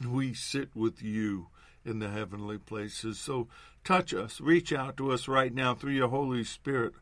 and 0.00 0.12
we 0.12 0.32
sit 0.34 0.74
with 0.74 1.02
you 1.02 1.48
in 1.84 1.98
the 1.98 2.08
heavenly 2.08 2.58
places. 2.58 3.18
So 3.18 3.48
touch 3.84 4.14
us, 4.14 4.40
reach 4.40 4.72
out 4.72 4.96
to 4.96 5.12
us 5.12 5.28
right 5.28 5.52
now 5.52 5.74
through 5.74 5.92
your 5.92 6.08
Holy 6.08 6.44
Spirit. 6.44 6.94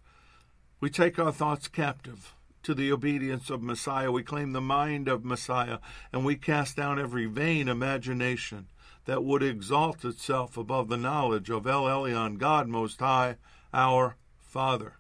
We 0.81 0.91
take 0.91 1.19
our 1.19 1.33
thoughts 1.33 1.69
captive 1.69 2.35
to 2.63 2.75
the 2.75 2.93
obedience 2.93 3.51
of 3.51 3.63
Messiah. 3.63 4.11
We 4.11 4.23
claim 4.23 4.53
the 4.53 4.61
mind 4.61 5.09
of 5.09 5.25
Messiah, 5.25 5.79
and 6.13 6.25
we 6.25 6.37
cast 6.37 6.77
down 6.77 6.99
every 6.99 7.27
vain 7.27 7.69
imagination 7.69 8.69
that 9.05 9.25
would 9.25 9.43
exalt 9.43 10.05
itself 10.05 10.57
above 10.57 10.89
the 10.89 10.97
knowledge 10.97 11.51
of 11.51 11.67
El 11.67 11.85
Elyon, 11.85 12.39
God 12.39 12.69
Most 12.69 13.01
High, 13.01 13.37
our 13.73 14.17
Father. 14.39 14.95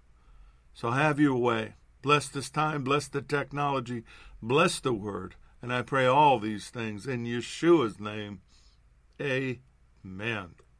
So 0.74 0.90
have 0.90 1.20
your 1.20 1.36
way. 1.36 1.74
Bless 2.00 2.28
this 2.28 2.50
time, 2.50 2.82
bless 2.82 3.06
the 3.06 3.22
technology, 3.22 4.02
bless 4.42 4.80
the 4.80 4.92
word. 4.92 5.36
And 5.60 5.72
I 5.72 5.82
pray 5.82 6.06
all 6.06 6.40
these 6.40 6.70
things 6.70 7.06
in 7.06 7.24
Yeshua's 7.24 8.00
name. 8.00 8.40
Amen. 9.20 9.60
These 10.04 10.71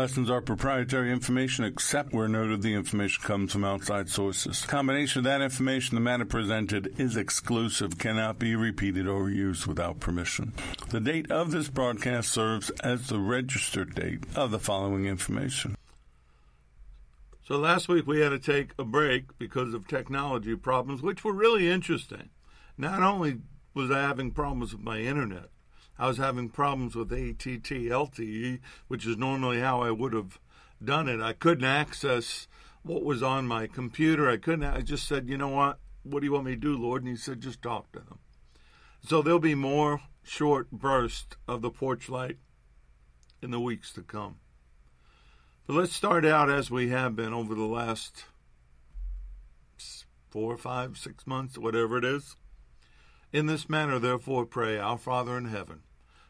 lessons 0.00 0.30
are 0.30 0.40
proprietary 0.40 1.12
information 1.12 1.62
except 1.62 2.14
where 2.14 2.26
noted 2.26 2.62
the 2.62 2.72
information 2.72 3.22
comes 3.22 3.52
from 3.52 3.64
outside 3.64 4.08
sources. 4.08 4.64
Combination 4.64 5.18
of 5.18 5.24
that 5.24 5.42
information, 5.42 5.94
the 5.94 6.00
matter 6.00 6.24
presented 6.24 6.98
is 6.98 7.18
exclusive, 7.18 7.98
cannot 7.98 8.38
be 8.38 8.56
repeated 8.56 9.06
or 9.06 9.28
used 9.28 9.66
without 9.66 10.00
permission. 10.00 10.54
The 10.88 11.00
date 11.00 11.30
of 11.30 11.50
this 11.50 11.68
broadcast 11.68 12.32
serves 12.32 12.70
as 12.82 13.08
the 13.08 13.18
registered 13.18 13.94
date 13.94 14.24
of 14.34 14.50
the 14.50 14.58
following 14.58 15.04
information. 15.04 15.76
So 17.46 17.58
last 17.58 17.86
week 17.86 18.06
we 18.06 18.20
had 18.20 18.30
to 18.30 18.38
take 18.38 18.70
a 18.78 18.84
break 18.84 19.36
because 19.38 19.74
of 19.74 19.86
technology 19.86 20.56
problems, 20.56 21.02
which 21.02 21.24
were 21.24 21.34
really 21.34 21.68
interesting. 21.68 22.30
Not 22.78 23.02
only 23.02 23.40
was 23.74 23.90
I 23.90 24.00
having 24.00 24.30
problems 24.30 24.72
with 24.72 24.82
my 24.82 25.00
internet, 25.00 25.50
I 26.00 26.06
was 26.06 26.16
having 26.16 26.48
problems 26.48 26.96
with 26.96 27.12
ATT 27.12 27.68
LTE, 27.68 28.60
which 28.88 29.06
is 29.06 29.18
normally 29.18 29.60
how 29.60 29.82
I 29.82 29.90
would 29.90 30.14
have 30.14 30.40
done 30.82 31.10
it. 31.10 31.20
I 31.20 31.34
couldn't 31.34 31.66
access 31.66 32.48
what 32.82 33.04
was 33.04 33.22
on 33.22 33.46
my 33.46 33.66
computer. 33.66 34.26
I 34.26 34.38
couldn't. 34.38 34.64
I 34.64 34.80
just 34.80 35.06
said, 35.06 35.28
you 35.28 35.36
know 35.36 35.50
what? 35.50 35.78
What 36.02 36.20
do 36.20 36.26
you 36.26 36.32
want 36.32 36.46
me 36.46 36.52
to 36.52 36.56
do, 36.56 36.74
Lord? 36.74 37.02
And 37.02 37.10
He 37.10 37.16
said, 37.16 37.42
just 37.42 37.60
talk 37.60 37.92
to 37.92 37.98
them. 37.98 38.18
So 39.02 39.20
there'll 39.20 39.38
be 39.38 39.54
more 39.54 40.00
short 40.22 40.70
bursts 40.70 41.36
of 41.46 41.60
the 41.60 41.68
porch 41.68 42.08
light 42.08 42.38
in 43.42 43.50
the 43.50 43.60
weeks 43.60 43.92
to 43.92 44.00
come. 44.00 44.36
But 45.66 45.76
let's 45.76 45.94
start 45.94 46.24
out 46.24 46.48
as 46.48 46.70
we 46.70 46.88
have 46.88 47.14
been 47.14 47.34
over 47.34 47.54
the 47.54 47.64
last 47.64 48.24
four, 50.30 50.56
five, 50.56 50.96
six 50.96 51.26
months, 51.26 51.58
whatever 51.58 51.98
it 51.98 52.06
is. 52.06 52.36
In 53.34 53.44
this 53.44 53.68
manner, 53.68 53.98
therefore, 53.98 54.46
pray, 54.46 54.78
Our 54.78 54.96
Father 54.96 55.36
in 55.36 55.44
heaven 55.44 55.82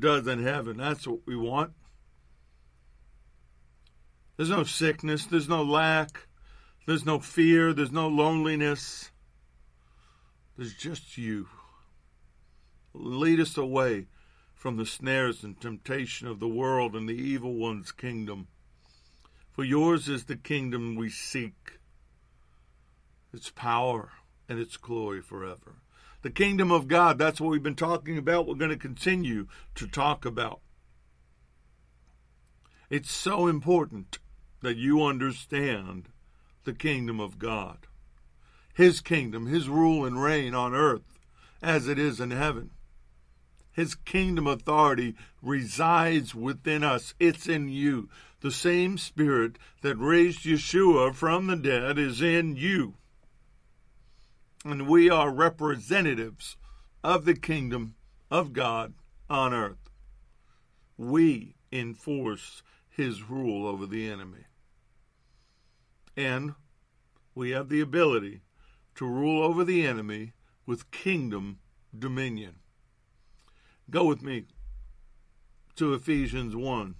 does 0.00 0.26
in 0.26 0.42
heaven. 0.42 0.78
That's 0.78 1.06
what 1.06 1.20
we 1.26 1.36
want. 1.36 1.72
There's 4.36 4.50
no 4.50 4.64
sickness, 4.64 5.26
there's 5.26 5.48
no 5.48 5.62
lack, 5.62 6.26
there's 6.86 7.04
no 7.04 7.18
fear, 7.20 7.74
there's 7.74 7.92
no 7.92 8.08
loneliness. 8.08 9.10
There's 10.56 10.74
just 10.74 11.18
you. 11.18 11.48
Lead 12.94 13.38
us 13.38 13.56
away 13.56 14.06
from 14.54 14.76
the 14.76 14.86
snares 14.86 15.44
and 15.44 15.60
temptation 15.60 16.26
of 16.26 16.40
the 16.40 16.48
world 16.48 16.96
and 16.96 17.08
the 17.08 17.14
evil 17.14 17.54
one's 17.54 17.92
kingdom. 17.92 18.48
For 19.52 19.62
yours 19.62 20.08
is 20.08 20.24
the 20.24 20.36
kingdom 20.36 20.96
we 20.96 21.10
seek, 21.10 21.78
its 23.32 23.50
power 23.50 24.10
and 24.48 24.58
its 24.58 24.76
glory 24.76 25.20
forever 25.20 25.79
the 26.22 26.30
kingdom 26.30 26.70
of 26.70 26.88
God. 26.88 27.18
That's 27.18 27.40
what 27.40 27.50
we've 27.50 27.62
been 27.62 27.74
talking 27.74 28.18
about. 28.18 28.46
We're 28.46 28.54
going 28.54 28.70
to 28.70 28.76
continue 28.76 29.46
to 29.74 29.86
talk 29.86 30.24
about. 30.24 30.60
It's 32.88 33.10
so 33.10 33.46
important 33.46 34.18
that 34.62 34.76
you 34.76 35.02
understand 35.04 36.08
the 36.64 36.72
kingdom 36.72 37.20
of 37.20 37.38
God, 37.38 37.86
His 38.74 39.00
kingdom, 39.00 39.46
His 39.46 39.68
rule 39.68 40.04
and 40.04 40.22
reign 40.22 40.54
on 40.54 40.74
earth 40.74 41.18
as 41.62 41.88
it 41.88 41.98
is 41.98 42.20
in 42.20 42.32
heaven. 42.32 42.70
His 43.72 43.94
kingdom 43.94 44.46
authority 44.46 45.14
resides 45.40 46.34
within 46.34 46.82
us. 46.82 47.14
It's 47.20 47.48
in 47.48 47.68
you. 47.68 48.08
The 48.40 48.50
same 48.50 48.98
spirit 48.98 49.56
that 49.82 49.96
raised 49.96 50.44
Yeshua 50.44 51.14
from 51.14 51.46
the 51.46 51.56
dead 51.56 51.98
is 51.98 52.20
in 52.20 52.56
you 52.56 52.94
and 54.64 54.86
we 54.86 55.08
are 55.08 55.30
representatives 55.30 56.56
of 57.02 57.24
the 57.24 57.34
kingdom 57.34 57.94
of 58.30 58.52
God 58.52 58.94
on 59.28 59.54
earth. 59.54 59.90
We 60.98 61.54
enforce 61.72 62.62
his 62.88 63.28
rule 63.28 63.66
over 63.66 63.86
the 63.86 64.10
enemy. 64.10 64.44
And 66.16 66.54
we 67.34 67.50
have 67.50 67.68
the 67.68 67.80
ability 67.80 68.42
to 68.96 69.06
rule 69.06 69.42
over 69.42 69.64
the 69.64 69.86
enemy 69.86 70.32
with 70.66 70.90
kingdom 70.90 71.60
dominion. 71.98 72.56
Go 73.88 74.04
with 74.04 74.22
me 74.22 74.44
to 75.76 75.94
Ephesians 75.94 76.54
1, 76.54 76.96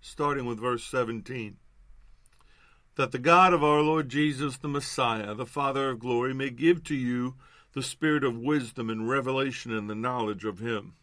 starting 0.00 0.46
with 0.46 0.58
verse 0.58 0.84
17. 0.84 1.58
That 2.98 3.12
the 3.12 3.18
God 3.20 3.54
of 3.54 3.62
our 3.62 3.80
Lord 3.80 4.08
Jesus, 4.08 4.56
the 4.56 4.66
Messiah, 4.66 5.32
the 5.32 5.46
Father 5.46 5.90
of 5.90 6.00
glory, 6.00 6.34
may 6.34 6.50
give 6.50 6.82
to 6.82 6.96
you 6.96 7.36
the 7.72 7.82
spirit 7.82 8.24
of 8.24 8.36
wisdom 8.36 8.90
and 8.90 9.08
revelation 9.08 9.70
in 9.70 9.86
the 9.86 9.94
knowledge 9.94 10.44
of 10.44 10.58
him, 10.58 10.94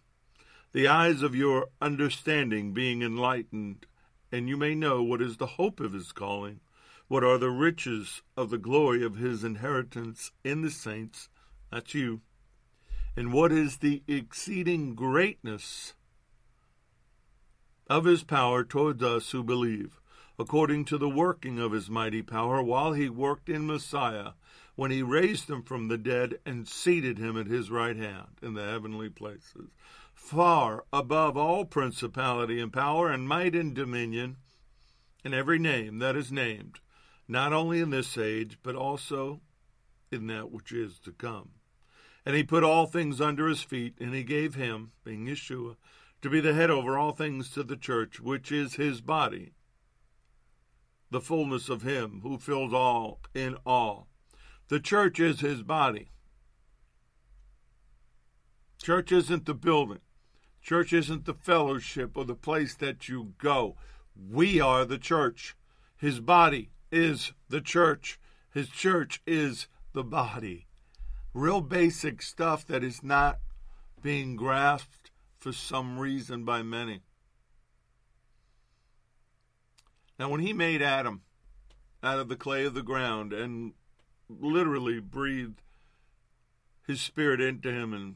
the 0.74 0.90
eyes 0.90 1.22
of 1.22 1.34
your 1.34 1.70
understanding 1.82 2.74
being 2.74 3.02
enlightened, 3.02 3.86
and 4.30 4.50
you 4.50 4.58
may 4.58 4.76
know 4.76 5.02
what 5.02 5.22
is 5.22 5.38
the 5.38 5.46
hope 5.56 5.80
of 5.80 5.94
his 5.94 6.12
calling, 6.12 6.60
what 7.08 7.24
are 7.24 7.38
the 7.38 7.50
riches 7.50 8.22
of 8.36 8.50
the 8.50 8.58
glory 8.58 9.02
of 9.02 9.16
his 9.16 9.46
inheritance 9.46 10.34
in 10.44 10.64
the 10.64 10.72
saints, 10.72 11.30
that's 11.72 11.94
you, 11.94 12.20
and 13.16 13.32
what 13.32 13.54
is 13.54 13.78
the 13.78 14.04
exceeding 14.06 14.96
greatness 14.96 15.94
of 17.90 18.04
his 18.04 18.26
power 18.26 18.66
towards 18.66 19.02
us 19.02 19.32
who 19.32 19.42
believe 19.42 20.02
according 20.38 20.84
to 20.84 20.98
the 20.98 21.10
working 21.10 21.60
of 21.60 21.72
his 21.72 21.90
mighty 21.90 22.22
power, 22.22 22.62
while 22.62 22.94
he 22.94 23.10
worked 23.10 23.48
in 23.48 23.66
Messiah, 23.66 24.32
when 24.76 24.92
he 24.92 25.02
raised 25.02 25.50
him 25.50 25.64
from 25.64 25.88
the 25.88 25.98
dead 25.98 26.38
and 26.46 26.68
seated 26.68 27.18
him 27.18 27.38
at 27.38 27.48
his 27.48 27.72
right 27.72 27.96
hand 27.96 28.28
in 28.42 28.54
the 28.54 28.66
heavenly 28.66 29.10
places, 29.10 29.70
far 30.14 30.84
above 30.92 31.38
all 31.38 31.64
principality 31.64 32.60
and 32.60 32.74
power 32.74 33.10
and 33.10 33.28
might 33.28 33.56
and 33.56 33.74
dominion, 33.74 34.36
and 35.24 35.34
every 35.34 35.58
name 35.58 36.00
that 36.00 36.16
is 36.16 36.32
named, 36.32 36.80
not 37.28 37.54
only 37.54 37.80
in 37.80 37.90
this 37.90 38.18
age, 38.18 38.58
but 38.62 38.76
also 38.76 39.40
in 40.12 40.28
that 40.28 40.52
which 40.52 40.72
is 40.72 41.00
to 41.00 41.12
come. 41.12 41.52
And 42.26 42.36
he 42.36 42.44
put 42.44 42.64
all 42.64 42.88
things 42.88 43.22
under 43.22 43.48
his 43.48 43.62
feet, 43.62 43.96
and 44.00 44.14
he 44.14 44.24
gave 44.24 44.56
him, 44.56 44.92
being 45.04 45.26
Yeshua, 45.26 45.78
to 46.22 46.30
be 46.30 46.42
the 46.42 46.54
head 46.54 46.70
over 46.70 46.98
all 46.98 47.12
things 47.12 47.52
to 47.52 47.64
the 47.64 47.78
church, 47.78 48.20
which 48.20 48.52
is 48.52 48.76
his 48.76 49.00
body 49.00 49.54
the 51.12 51.22
fullness 51.22 51.70
of 51.70 51.84
Him 51.84 52.22
who 52.24 52.38
fills 52.38 52.74
all 52.74 53.20
in 53.34 53.56
all. 53.66 54.08
The 54.68 54.80
church 54.80 55.20
is 55.20 55.40
His 55.40 55.62
body. 55.64 56.10
Church 58.82 59.12
isn't 59.12 59.46
the 59.46 59.54
building. 59.54 60.02
Church 60.62 60.94
isn't 60.94 61.26
the 61.26 61.34
fellowship 61.34 62.18
or 62.18 62.26
the 62.26 62.36
place 62.36 62.76
that 62.76 63.08
you 63.08 63.34
go. 63.38 63.76
We 64.16 64.60
are 64.60 64.86
the 64.86 64.98
church. 64.98 65.56
His 65.98 66.20
body 66.20 66.72
is 66.92 67.34
the 67.50 67.62
church. 67.62 68.20
His 68.54 68.70
church 68.70 69.22
is 69.28 69.68
the 69.94 70.04
body. 70.04 70.68
Real 71.34 71.62
basic 71.62 72.22
stuff 72.22 72.66
that 72.68 72.84
is 72.84 73.04
not 73.04 73.40
being 74.02 74.36
grasped 74.36 75.12
for 75.38 75.52
some 75.52 76.00
reason 76.00 76.46
by 76.46 76.64
many. 76.64 77.02
Now, 80.18 80.30
when 80.30 80.40
he 80.40 80.54
made 80.54 80.82
Adam 80.82 81.22
out 82.02 82.20
of 82.20 82.30
the 82.30 82.36
clay 82.36 82.66
of 82.66 82.74
the 82.74 82.84
ground 82.84 83.34
and 83.34 83.74
literally 84.30 85.00
breathed 85.00 85.62
his 86.88 87.02
spirit 87.02 87.42
into 87.42 87.72
him 87.72 87.94
and 87.94 88.16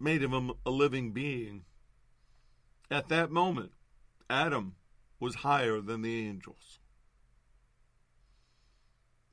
made 0.00 0.22
him 0.22 0.52
a 0.64 0.70
living 0.70 1.12
being, 1.12 1.64
at 2.90 3.08
that 3.08 3.30
moment, 3.30 3.72
Adam 4.28 4.74
was 5.20 5.36
higher 5.36 5.80
than 5.80 6.02
the 6.02 6.26
angels. 6.26 6.78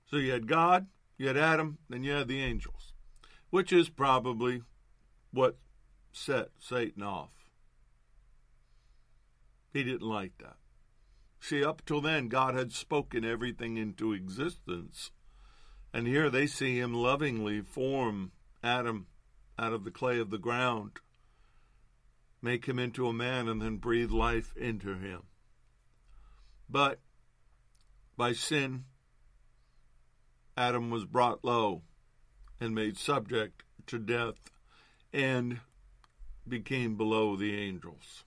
So 0.09 0.17
you 0.17 0.31
had 0.31 0.47
God, 0.47 0.87
you 1.17 1.27
had 1.27 1.37
Adam, 1.37 1.77
then 1.89 2.03
you 2.03 2.11
had 2.11 2.27
the 2.27 2.41
angels, 2.41 2.93
which 3.49 3.71
is 3.71 3.89
probably 3.89 4.63
what 5.31 5.57
set 6.11 6.49
Satan 6.59 7.03
off. 7.03 7.38
He 9.71 9.83
didn't 9.83 10.07
like 10.07 10.37
that. 10.39 10.57
See, 11.39 11.63
up 11.63 11.85
till 11.85 12.01
then, 12.01 12.27
God 12.27 12.55
had 12.55 12.71
spoken 12.71 13.23
everything 13.23 13.77
into 13.77 14.13
existence. 14.13 15.11
And 15.93 16.07
here 16.07 16.29
they 16.29 16.47
see 16.47 16.79
him 16.79 16.93
lovingly 16.93 17.61
form 17.61 18.31
Adam 18.63 19.07
out 19.57 19.73
of 19.73 19.83
the 19.83 19.91
clay 19.91 20.19
of 20.19 20.29
the 20.29 20.37
ground, 20.37 20.91
make 22.41 22.65
him 22.65 22.79
into 22.79 23.07
a 23.07 23.13
man, 23.13 23.47
and 23.47 23.61
then 23.61 23.77
breathe 23.77 24.11
life 24.11 24.55
into 24.55 24.95
him. 24.95 25.23
But 26.69 26.99
by 28.15 28.33
sin, 28.33 28.85
Adam 30.55 30.89
was 30.89 31.05
brought 31.05 31.43
low 31.43 31.83
and 32.59 32.75
made 32.75 32.97
subject 32.97 33.63
to 33.87 33.97
death 33.97 34.51
and 35.11 35.61
became 36.47 36.95
below 36.95 37.35
the 37.35 37.57
angels 37.57 38.23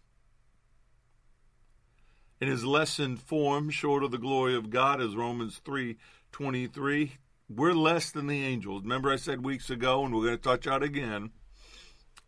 in 2.43 2.49
his 2.49 2.65
lessened 2.65 3.21
form, 3.21 3.71
short 3.71 4.03
of 4.03 4.11
the 4.11 4.19
glory 4.19 4.57
of 4.57 4.69
God, 4.69 5.01
as 5.01 5.15
Romans 5.15 5.61
3 5.65 5.97
23. 6.33 7.13
We're 7.49 7.73
less 7.73 8.11
than 8.11 8.27
the 8.27 8.43
angels. 8.43 8.83
Remember, 8.83 9.13
I 9.13 9.17
said 9.17 9.45
weeks 9.45 9.71
ago, 9.71 10.05
and 10.05 10.13
we're 10.13 10.25
going 10.25 10.37
to 10.37 10.43
touch 10.43 10.67
on 10.67 10.83
again 10.83 11.31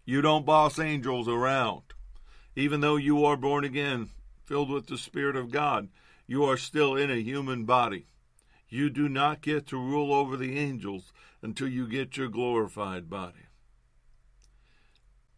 you 0.04 0.20
don't 0.20 0.46
boss 0.46 0.78
angels 0.78 1.26
around. 1.28 1.82
Even 2.54 2.80
though 2.80 2.96
you 2.96 3.24
are 3.24 3.36
born 3.36 3.64
again, 3.64 4.10
filled 4.44 4.70
with 4.70 4.86
the 4.86 4.98
Spirit 4.98 5.34
of 5.34 5.50
God, 5.50 5.88
you 6.28 6.44
are 6.44 6.56
still 6.56 6.94
in 6.94 7.10
a 7.10 7.22
human 7.22 7.64
body. 7.64 8.06
You 8.68 8.90
do 8.90 9.08
not 9.08 9.40
get 9.40 9.66
to 9.68 9.76
rule 9.76 10.12
over 10.12 10.36
the 10.36 10.58
angels 10.58 11.12
until 11.42 11.68
you 11.68 11.88
get 11.88 12.16
your 12.16 12.28
glorified 12.28 13.08
body. 13.08 13.46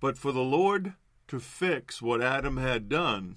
But 0.01 0.19
for 0.19 0.33
the 0.33 0.41
Lord 0.41 0.95
to 1.29 1.41
fix 1.41 2.03
what 2.03 2.23
Adam 2.23 2.57
had 2.57 2.89
done, 2.89 3.37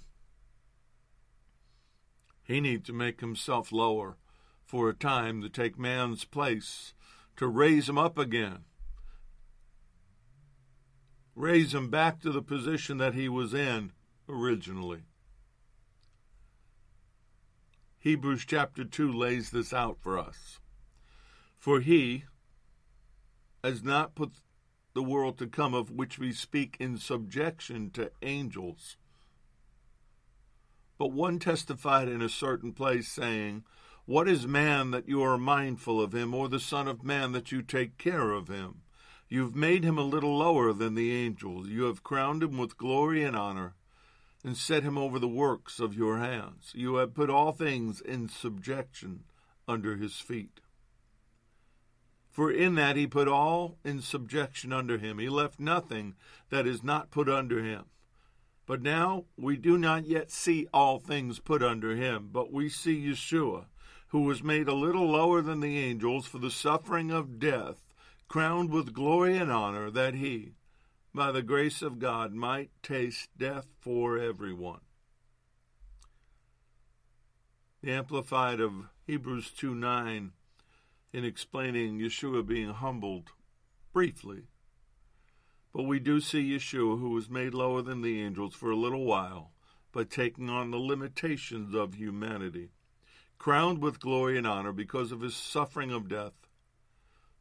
he 2.49 2.59
needs 2.59 2.87
to 2.87 2.93
make 2.93 3.21
himself 3.21 3.71
lower 3.71 4.17
for 4.65 4.89
a 4.89 4.93
time 4.93 5.39
to 5.39 5.47
take 5.47 5.77
man's 5.77 6.25
place, 6.25 6.95
to 7.37 7.47
raise 7.47 7.87
him 7.87 7.97
up 7.97 8.17
again, 8.17 8.63
raise 11.35 11.75
him 11.75 11.91
back 11.91 12.19
to 12.19 12.31
the 12.31 12.41
position 12.41 12.97
that 12.97 13.13
he 13.13 13.29
was 13.29 13.53
in 13.53 13.91
originally. 14.27 15.03
Hebrews 17.99 18.45
chapter 18.47 18.83
2 18.83 19.13
lays 19.13 19.51
this 19.51 19.71
out 19.71 19.99
for 19.99 20.17
us. 20.17 20.59
For 21.59 21.81
he 21.81 22.23
has 23.63 23.83
not 23.83 24.15
put 24.15 24.31
the 24.95 25.03
world 25.03 25.37
to 25.37 25.45
come 25.45 25.75
of 25.75 25.91
which 25.91 26.17
we 26.17 26.31
speak 26.31 26.77
in 26.79 26.97
subjection 26.97 27.91
to 27.91 28.09
angels 28.23 28.97
but 30.99 31.13
one 31.13 31.39
testified 31.39 32.09
in 32.09 32.21
a 32.21 32.27
certain 32.27 32.73
place, 32.73 33.07
saying, 33.07 33.63
What 34.05 34.27
is 34.27 34.45
man 34.45 34.91
that 34.91 35.07
you 35.07 35.23
are 35.23 35.37
mindful 35.37 36.01
of 36.01 36.13
him, 36.13 36.35
or 36.35 36.49
the 36.49 36.59
Son 36.59 36.89
of 36.89 37.05
Man 37.05 37.31
that 37.31 37.53
you 37.53 37.61
take 37.61 37.97
care 37.97 38.31
of 38.31 38.49
him? 38.49 38.81
You 39.29 39.43
have 39.43 39.55
made 39.55 39.85
him 39.85 39.97
a 39.97 40.03
little 40.03 40.37
lower 40.37 40.73
than 40.73 40.95
the 40.95 41.15
angels. 41.15 41.69
You 41.69 41.83
have 41.85 42.03
crowned 42.03 42.43
him 42.43 42.57
with 42.57 42.77
glory 42.77 43.23
and 43.23 43.33
honor, 43.33 43.75
and 44.43 44.57
set 44.57 44.83
him 44.83 44.97
over 44.97 45.19
the 45.19 45.27
works 45.27 45.79
of 45.79 45.95
your 45.95 46.17
hands. 46.17 46.73
You 46.75 46.95
have 46.95 47.13
put 47.13 47.29
all 47.29 47.53
things 47.53 48.01
in 48.01 48.27
subjection 48.27 49.23
under 49.69 49.95
his 49.95 50.15
feet. 50.15 50.59
For 52.29 52.51
in 52.51 52.75
that 52.75 52.97
he 52.97 53.07
put 53.07 53.29
all 53.29 53.77
in 53.85 54.01
subjection 54.01 54.73
under 54.73 54.97
him. 54.97 55.17
He 55.17 55.29
left 55.29 55.61
nothing 55.61 56.15
that 56.49 56.67
is 56.67 56.83
not 56.83 57.09
put 57.09 57.29
under 57.29 57.63
him. 57.63 57.85
But 58.69 58.83
now 58.83 59.25
we 59.35 59.57
do 59.57 59.79
not 59.79 60.05
yet 60.05 60.29
see 60.29 60.67
all 60.71 60.99
things 60.99 61.39
put 61.39 61.63
under 61.63 61.95
him, 61.95 62.29
but 62.31 62.53
we 62.53 62.69
see 62.69 63.03
Yeshua, 63.03 63.65
who 64.09 64.21
was 64.21 64.43
made 64.43 64.67
a 64.67 64.75
little 64.75 65.09
lower 65.09 65.41
than 65.41 65.59
the 65.59 65.79
angels 65.79 66.27
for 66.27 66.37
the 66.37 66.51
suffering 66.51 67.09
of 67.09 67.39
death, 67.39 67.81
crowned 68.27 68.69
with 68.69 68.93
glory 68.93 69.37
and 69.37 69.51
honor, 69.51 69.89
that 69.89 70.13
he, 70.13 70.53
by 71.15 71.31
the 71.31 71.41
grace 71.41 71.81
of 71.81 71.97
God, 71.97 72.31
might 72.31 72.69
taste 72.83 73.35
death 73.35 73.65
for 73.79 74.19
everyone. 74.19 74.81
The 77.81 77.93
Amplified 77.93 78.59
of 78.59 78.89
Hebrews 79.07 79.49
2 79.49 79.73
9, 79.73 80.31
in 81.11 81.25
explaining 81.25 81.97
Yeshua 81.97 82.45
being 82.45 82.69
humbled 82.69 83.31
briefly, 83.93 84.43
but 85.73 85.83
we 85.83 85.99
do 85.99 86.19
see 86.19 86.51
Yeshua, 86.51 86.99
who 86.99 87.11
was 87.11 87.29
made 87.29 87.53
lower 87.53 87.81
than 87.81 88.01
the 88.01 88.21
angels 88.21 88.55
for 88.55 88.71
a 88.71 88.75
little 88.75 89.05
while, 89.05 89.51
by 89.91 90.03
taking 90.03 90.49
on 90.49 90.71
the 90.71 90.77
limitations 90.77 91.73
of 91.73 91.95
humanity, 91.95 92.69
crowned 93.37 93.79
with 93.79 93.99
glory 93.99 94.37
and 94.37 94.47
honor 94.47 94.71
because 94.71 95.11
of 95.11 95.21
his 95.21 95.35
suffering 95.35 95.91
of 95.91 96.07
death, 96.07 96.33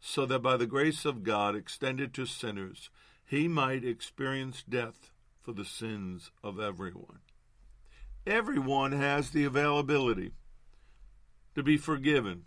so 0.01 0.25
that 0.27 0.41
by 0.41 0.57
the 0.57 0.67
grace 0.67 1.05
of 1.05 1.23
God 1.23 1.57
extended 1.57 2.14
to 2.14 2.27
sinners, 2.27 2.91
he 3.25 3.49
might 3.49 3.85
experience 3.85 4.62
death 4.62 5.11
for 5.41 5.53
the 5.53 5.64
sins 5.64 6.31
of 6.43 6.61
everyone. 6.61 7.21
Everyone 8.27 8.93
has 8.93 9.31
the 9.31 9.45
availability 9.45 10.33
to 11.55 11.62
be 11.62 11.77
forgiven 11.77 12.45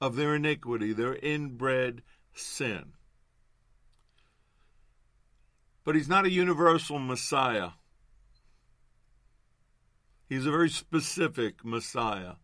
of 0.00 0.16
their 0.16 0.36
iniquity, 0.36 0.92
their 0.92 1.16
inbred 1.16 2.02
sin. 2.32 2.92
But 5.88 5.94
he's 5.94 6.06
not 6.06 6.26
a 6.26 6.30
universal 6.30 6.98
Messiah. 6.98 7.70
He's 10.28 10.44
a 10.44 10.50
very 10.50 10.68
specific 10.68 11.64
Messiah 11.64 12.34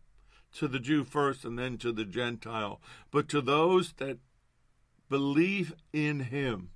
to 0.53 0.67
the 0.67 0.79
Jew 0.79 1.03
first 1.03 1.45
and 1.45 1.59
then 1.59 1.77
to 1.77 1.91
the 1.91 2.05
Gentile. 2.05 2.81
But 3.11 3.29
to 3.29 3.41
those 3.41 3.93
that 3.97 4.17
believe 5.11 5.75
in 5.93 6.21
him, 6.21 6.71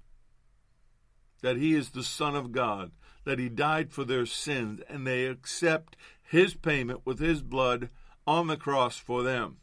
that 1.41 1.57
he 1.57 1.73
is 1.73 1.89
the 1.89 2.03
Son 2.03 2.35
of 2.35 2.51
God, 2.51 2.91
that 3.25 3.39
he 3.39 3.49
died 3.49 3.91
for 3.91 4.03
their 4.03 4.27
sins, 4.27 4.79
and 4.87 5.07
they 5.07 5.25
accept 5.25 5.95
his 6.21 6.53
payment 6.53 7.03
with 7.03 7.17
his 7.17 7.41
blood 7.41 7.89
on 8.27 8.45
the 8.45 8.57
cross 8.57 8.95
for 8.95 9.23
them. 9.23 9.57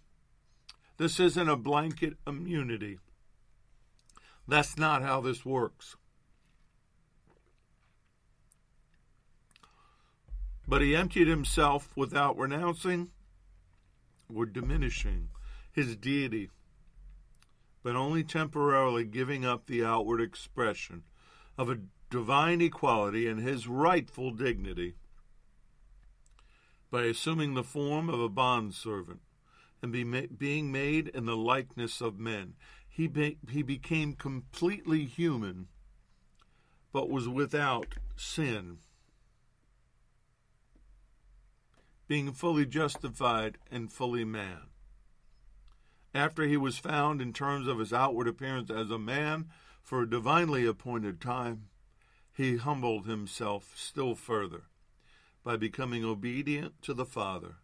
This 0.97 1.21
isn't 1.21 1.49
a 1.49 1.55
blanket 1.55 2.15
immunity. 2.27 2.99
That's 4.49 4.77
not 4.77 5.03
how 5.03 5.21
this 5.21 5.45
works. 5.47 5.95
But 10.69 10.83
he 10.83 10.97
emptied 10.97 11.29
himself 11.29 11.97
without 11.97 12.37
renouncing 12.37 13.11
or 14.35 14.47
diminishing 14.47 15.29
his 15.73 15.97
deity, 15.97 16.51
but 17.83 17.95
only 17.95 18.25
temporarily 18.25 19.05
giving 19.05 19.45
up 19.45 19.67
the 19.67 19.85
outward 19.85 20.21
expression 20.21 21.05
of 21.57 21.71
a 21.71 21.79
divine 22.11 22.61
equality 22.61 23.29
and 23.29 23.41
his 23.41 23.69
rightful 23.69 24.31
dignity 24.33 24.95
by 26.91 27.03
assuming 27.03 27.55
the 27.55 27.63
form 27.63 28.09
of 28.09 28.21
a 28.21 28.29
bondservant 28.29 29.21
and 29.83 29.93
be 29.93 30.05
ma- 30.05 30.23
being 30.37 30.73
made 30.73 31.09
in 31.09 31.27
the 31.27 31.37
likeness 31.37 32.01
of 32.01 32.19
men. 32.19 32.55
He, 32.89 33.07
be- 33.07 33.39
he 33.51 33.63
became 33.63 34.15
completely 34.15 35.05
human, 35.05 35.69
but 36.93 37.11
was 37.11 37.29
without 37.29 37.97
sin, 38.17 38.79
being 42.09 42.33
fully 42.33 42.67
justified 42.67 43.59
and 43.71 43.93
fully 43.93 44.25
man. 44.25 44.69
After 46.15 46.45
he 46.45 46.57
was 46.57 46.79
found 46.79 47.21
in 47.21 47.33
terms 47.33 47.67
of 47.67 47.79
his 47.79 47.93
outward 47.93 48.29
appearance 48.29 48.71
as 48.71 48.91
a 48.91 48.99
man 48.99 49.51
for 49.83 50.03
a 50.03 50.11
divinely 50.11 50.65
appointed 50.65 51.21
time, 51.21 51.69
he 52.33 52.57
humbled 52.57 53.07
himself 53.07 53.73
still 53.77 54.15
further 54.15 54.65
by 55.43 55.57
becoming 55.57 56.05
obedient 56.05 56.81
to 56.83 56.95
the 56.95 57.07
Father 57.07 57.57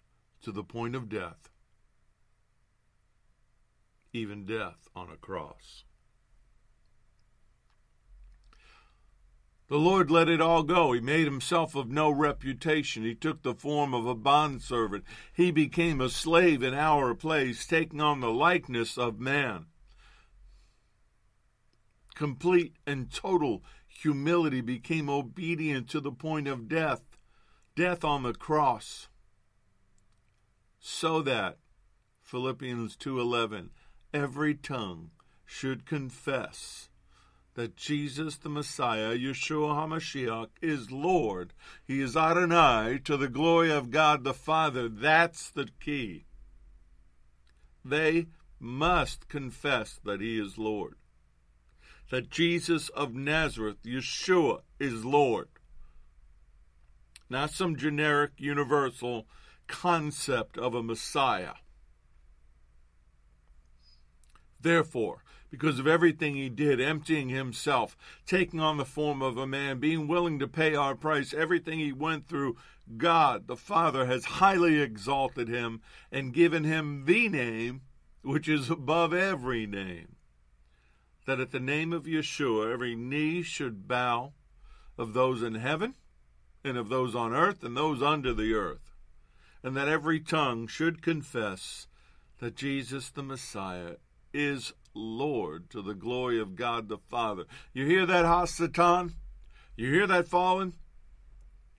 to 0.43 0.53
the 0.53 0.65
point 0.65 0.95
of 0.95 1.09
death, 1.09 1.51
even 4.13 4.45
death 4.45 4.89
on 4.95 5.09
a 5.11 5.17
cross. 5.17 5.85
The 9.73 9.79
Lord 9.79 10.11
let 10.11 10.29
it 10.29 10.43
all 10.43 10.65
go. 10.65 10.93
He 10.93 11.01
made 11.01 11.25
himself 11.25 11.75
of 11.75 11.89
no 11.89 12.11
reputation. 12.11 13.05
He 13.05 13.15
took 13.15 13.41
the 13.41 13.55
form 13.55 13.95
of 13.95 14.05
a 14.05 14.15
bondservant. 14.15 15.03
He 15.33 15.51
became 15.51 15.99
a 15.99 16.11
slave 16.11 16.63
in 16.63 16.75
our 16.75 17.15
place, 17.15 17.65
taking 17.65 17.99
on 17.99 18.21
the 18.21 18.31
likeness 18.31 18.99
of 18.99 19.19
man. 19.19 19.69
Complete 22.15 22.75
and 22.87 23.11
total 23.11 23.65
humility 23.89 24.61
became 24.61 25.09
obedient 25.09 25.89
to 25.89 26.01
the 26.01 26.13
point 26.13 26.49
of 26.49 26.69
death, 26.69 27.17
death 27.75 28.05
on 28.05 28.25
the 28.25 28.35
cross, 28.35 29.09
so 30.79 31.23
that 31.23 31.57
Philippians 32.21 32.95
2:11 32.95 33.71
every 34.13 34.55
tongue 34.55 35.13
should 35.47 35.87
confess 35.87 36.91
that 37.55 37.77
Jesus 37.77 38.37
the 38.37 38.49
Messiah, 38.49 39.17
Yeshua 39.17 39.75
HaMashiach, 39.75 40.49
is 40.61 40.91
Lord. 40.91 41.53
He 41.87 42.01
is 42.01 42.17
Adonai 42.17 43.01
to 43.05 43.17
the 43.17 43.29
glory 43.29 43.71
of 43.71 43.91
God 43.91 44.25
the 44.25 44.35
Father. 44.35 44.89
That's 44.89 45.51
the 45.51 45.69
key. 45.81 46.25
They 47.85 48.27
must 48.59 49.29
confess 49.29 50.01
that 50.05 50.21
He 50.21 50.39
is 50.39 50.57
Lord 50.57 50.97
that 52.13 52.29
Jesus 52.29 52.91
of 52.91 53.15
Nazareth, 53.15 53.79
Yeshua, 53.87 54.61
is 54.79 55.03
Lord. 55.03 55.49
Not 57.31 57.51
some 57.51 57.75
generic, 57.75 58.33
universal 58.37 59.27
concept 59.67 60.59
of 60.59 60.75
a 60.75 60.83
Messiah. 60.83 61.55
Therefore, 64.61 65.25
because 65.53 65.79
of 65.79 65.87
everything 65.87 66.35
he 66.35 66.49
did, 66.49 66.81
emptying 66.81 67.29
himself, 67.29 67.95
taking 68.27 68.59
on 68.59 68.79
the 68.79 68.87
form 68.87 69.21
of 69.21 69.37
a 69.37 69.47
man, 69.47 69.79
being 69.79 70.09
willing 70.09 70.39
to 70.39 70.49
pay 70.49 70.75
our 70.75 70.95
price, 70.95 71.35
everything 71.35 71.79
he 71.79 71.93
went 71.93 72.27
through, 72.27 72.57
God 72.97 73.49
the 73.49 73.57
Father 73.57 74.07
has 74.07 74.25
highly 74.25 74.81
exalted 74.81 75.49
him 75.49 75.83
and 76.11 76.33
given 76.33 76.65
him 76.65 77.05
the 77.05 77.29
name 77.29 77.83
which 78.23 78.49
is 78.49 78.71
above 78.71 79.13
every 79.13 79.67
name 79.67 80.17
that 81.27 81.39
at 81.39 81.51
the 81.51 81.61
name 81.61 81.93
of 81.93 82.05
Yeshua 82.05 82.73
every 82.73 82.97
knee 82.97 83.43
should 83.43 83.87
bow 83.87 84.33
of 84.97 85.13
those 85.13 85.43
in 85.43 85.57
heaven 85.57 85.95
and 86.65 86.79
of 86.79 86.89
those 86.89 87.15
on 87.15 87.35
earth 87.35 87.63
and 87.63 87.77
those 87.77 88.01
under 88.01 88.33
the 88.33 88.55
earth, 88.55 88.95
and 89.63 89.77
that 89.77 89.89
every 89.89 90.19
tongue 90.19 90.67
should 90.67 91.03
confess 91.03 91.89
that 92.41 92.57
Jesus 92.57 93.11
the 93.11 93.23
Messiah 93.23 93.97
is 94.33 94.73
Lord 94.95 95.71
to 95.71 95.83
the 95.83 95.95
glory 95.95 96.41
of 96.41 96.57
God 96.57 96.89
the 96.89 96.99
Father. 96.99 97.45
You 97.73 97.87
hear 97.87 98.07
that, 98.07 98.25
Hasatan? 98.25 99.15
You 99.77 99.93
hear 99.93 100.07
that, 100.07 100.29
fallen? 100.29 100.75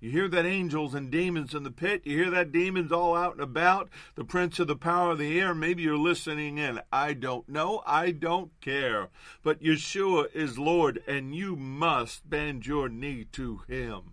You 0.04 0.12
hear 0.12 0.28
that 0.28 0.46
angels 0.46 0.94
and 0.94 1.10
demons 1.10 1.54
in 1.54 1.64
the 1.64 1.72
pit. 1.72 2.02
You 2.04 2.18
hear 2.18 2.32
that 2.32 2.52
demons 2.52 2.92
all 2.92 3.16
out 3.16 3.36
and 3.36 3.42
about. 3.42 3.88
The 4.16 4.26
prince 4.26 4.60
of 4.60 4.68
the 4.68 4.76
power 4.76 5.12
of 5.12 5.18
the 5.18 5.40
air. 5.40 5.56
Maybe 5.56 5.84
you're 5.84 5.98
listening 5.98 6.58
in. 6.58 6.82
I 6.92 7.14
don't 7.14 7.48
know. 7.48 7.82
I 7.88 8.12
don't 8.12 8.52
care. 8.60 9.08
But 9.44 9.64
Yeshua 9.64 10.26
is 10.36 10.60
Lord, 10.60 11.02
and 11.08 11.34
you 11.34 11.56
must 11.56 12.30
bend 12.30 12.68
your 12.68 12.90
knee 12.90 13.26
to 13.32 13.62
him. 13.70 14.12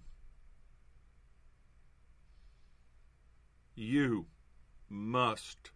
You 3.74 4.26
must 4.88 5.72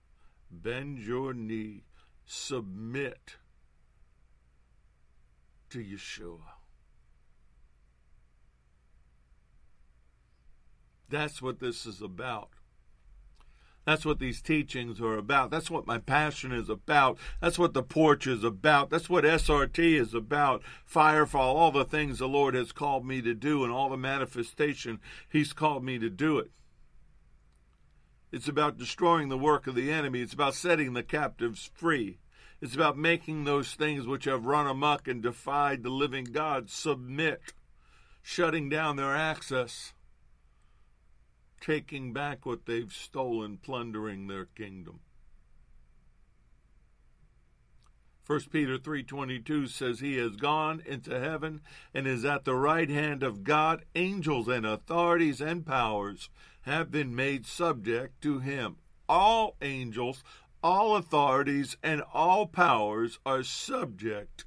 bend 0.49 0.99
your 0.99 1.33
knee, 1.35 1.87
submit 2.27 3.37
to 5.71 5.79
Yeshua. 5.79 6.41
That's 11.09 11.41
what 11.43 11.61
this 11.61 11.87
is 11.87 12.01
about. 12.01 12.51
That's 13.85 14.07
what 14.07 14.19
these 14.19 14.41
teachings 14.41 15.01
are 15.01 15.19
about. 15.19 15.51
That's 15.51 15.71
what 15.71 15.87
my 15.87 15.99
passion 15.99 16.53
is 16.53 16.71
about. 16.71 17.19
That's 17.41 17.59
what 17.59 17.75
the 17.75 17.83
porch 17.83 18.27
is 18.27 18.43
about. 18.43 18.89
That's 18.89 19.11
what 19.11 19.25
SRT 19.25 19.79
is 20.01 20.15
about. 20.15 20.63
Firefall, 20.91 21.55
all 21.55 21.71
the 21.71 21.85
things 21.85 22.19
the 22.19 22.29
Lord 22.29 22.55
has 22.55 22.73
called 22.73 23.07
me 23.07 23.21
to 23.21 23.35
do 23.35 23.63
and 23.63 23.73
all 23.73 23.91
the 23.91 23.97
manifestation 23.97 25.01
He's 25.29 25.53
called 25.53 25.85
me 25.85 25.99
to 25.99 26.09
do 26.09 26.39
it. 26.39 26.51
It's 28.35 28.49
about 28.49 28.79
destroying 28.79 29.29
the 29.29 29.39
work 29.39 29.69
of 29.69 29.77
the 29.77 29.93
enemy. 29.93 30.21
It's 30.21 30.35
about 30.35 30.55
setting 30.55 30.93
the 30.93 31.05
captives 31.05 31.71
free. 31.73 32.19
It's 32.61 32.75
about 32.75 32.99
making 32.99 33.45
those 33.45 33.75
things 33.75 34.09
which 34.09 34.25
have 34.25 34.45
run 34.45 34.67
amuck 34.67 35.07
and 35.07 35.23
defied 35.23 35.83
the 35.83 35.91
living 35.91 36.25
God 36.25 36.69
submit, 36.69 37.53
shutting 38.23 38.69
down 38.69 38.97
their 38.97 39.15
access 39.15 39.93
taking 41.61 42.13
back 42.13 42.45
what 42.45 42.67
they've 42.67 42.93
stolen, 42.93 43.57
plundering 43.57 44.27
their 44.27 44.45
kingdom. 44.45 45.01
1 48.27 48.51
Peter 48.51 48.77
3:22 48.77 49.67
says 49.69 50.01
he 50.01 50.17
has 50.17 50.37
gone 50.37 50.83
into 50.85 51.19
heaven 51.19 51.61
and 51.95 52.07
is 52.07 52.25
at 52.25 52.45
the 52.45 52.55
right 52.55 52.91
hand 52.91 53.23
of 53.23 53.45
God. 53.45 53.85
Angels 53.95 54.49
and 54.49 54.67
authorities 54.67 55.41
and 55.41 55.65
powers 55.65 56.29
have 56.65 56.91
been 56.91 57.15
made 57.15 57.47
subject 57.47 58.21
to 58.23 58.39
him. 58.39 58.77
All 59.09 59.57
angels, 59.61 60.25
all 60.63 60.97
authorities 60.97 61.77
and 61.83 62.03
all 62.13 62.47
powers 62.47 63.19
are 63.27 63.43
subject 63.43 64.45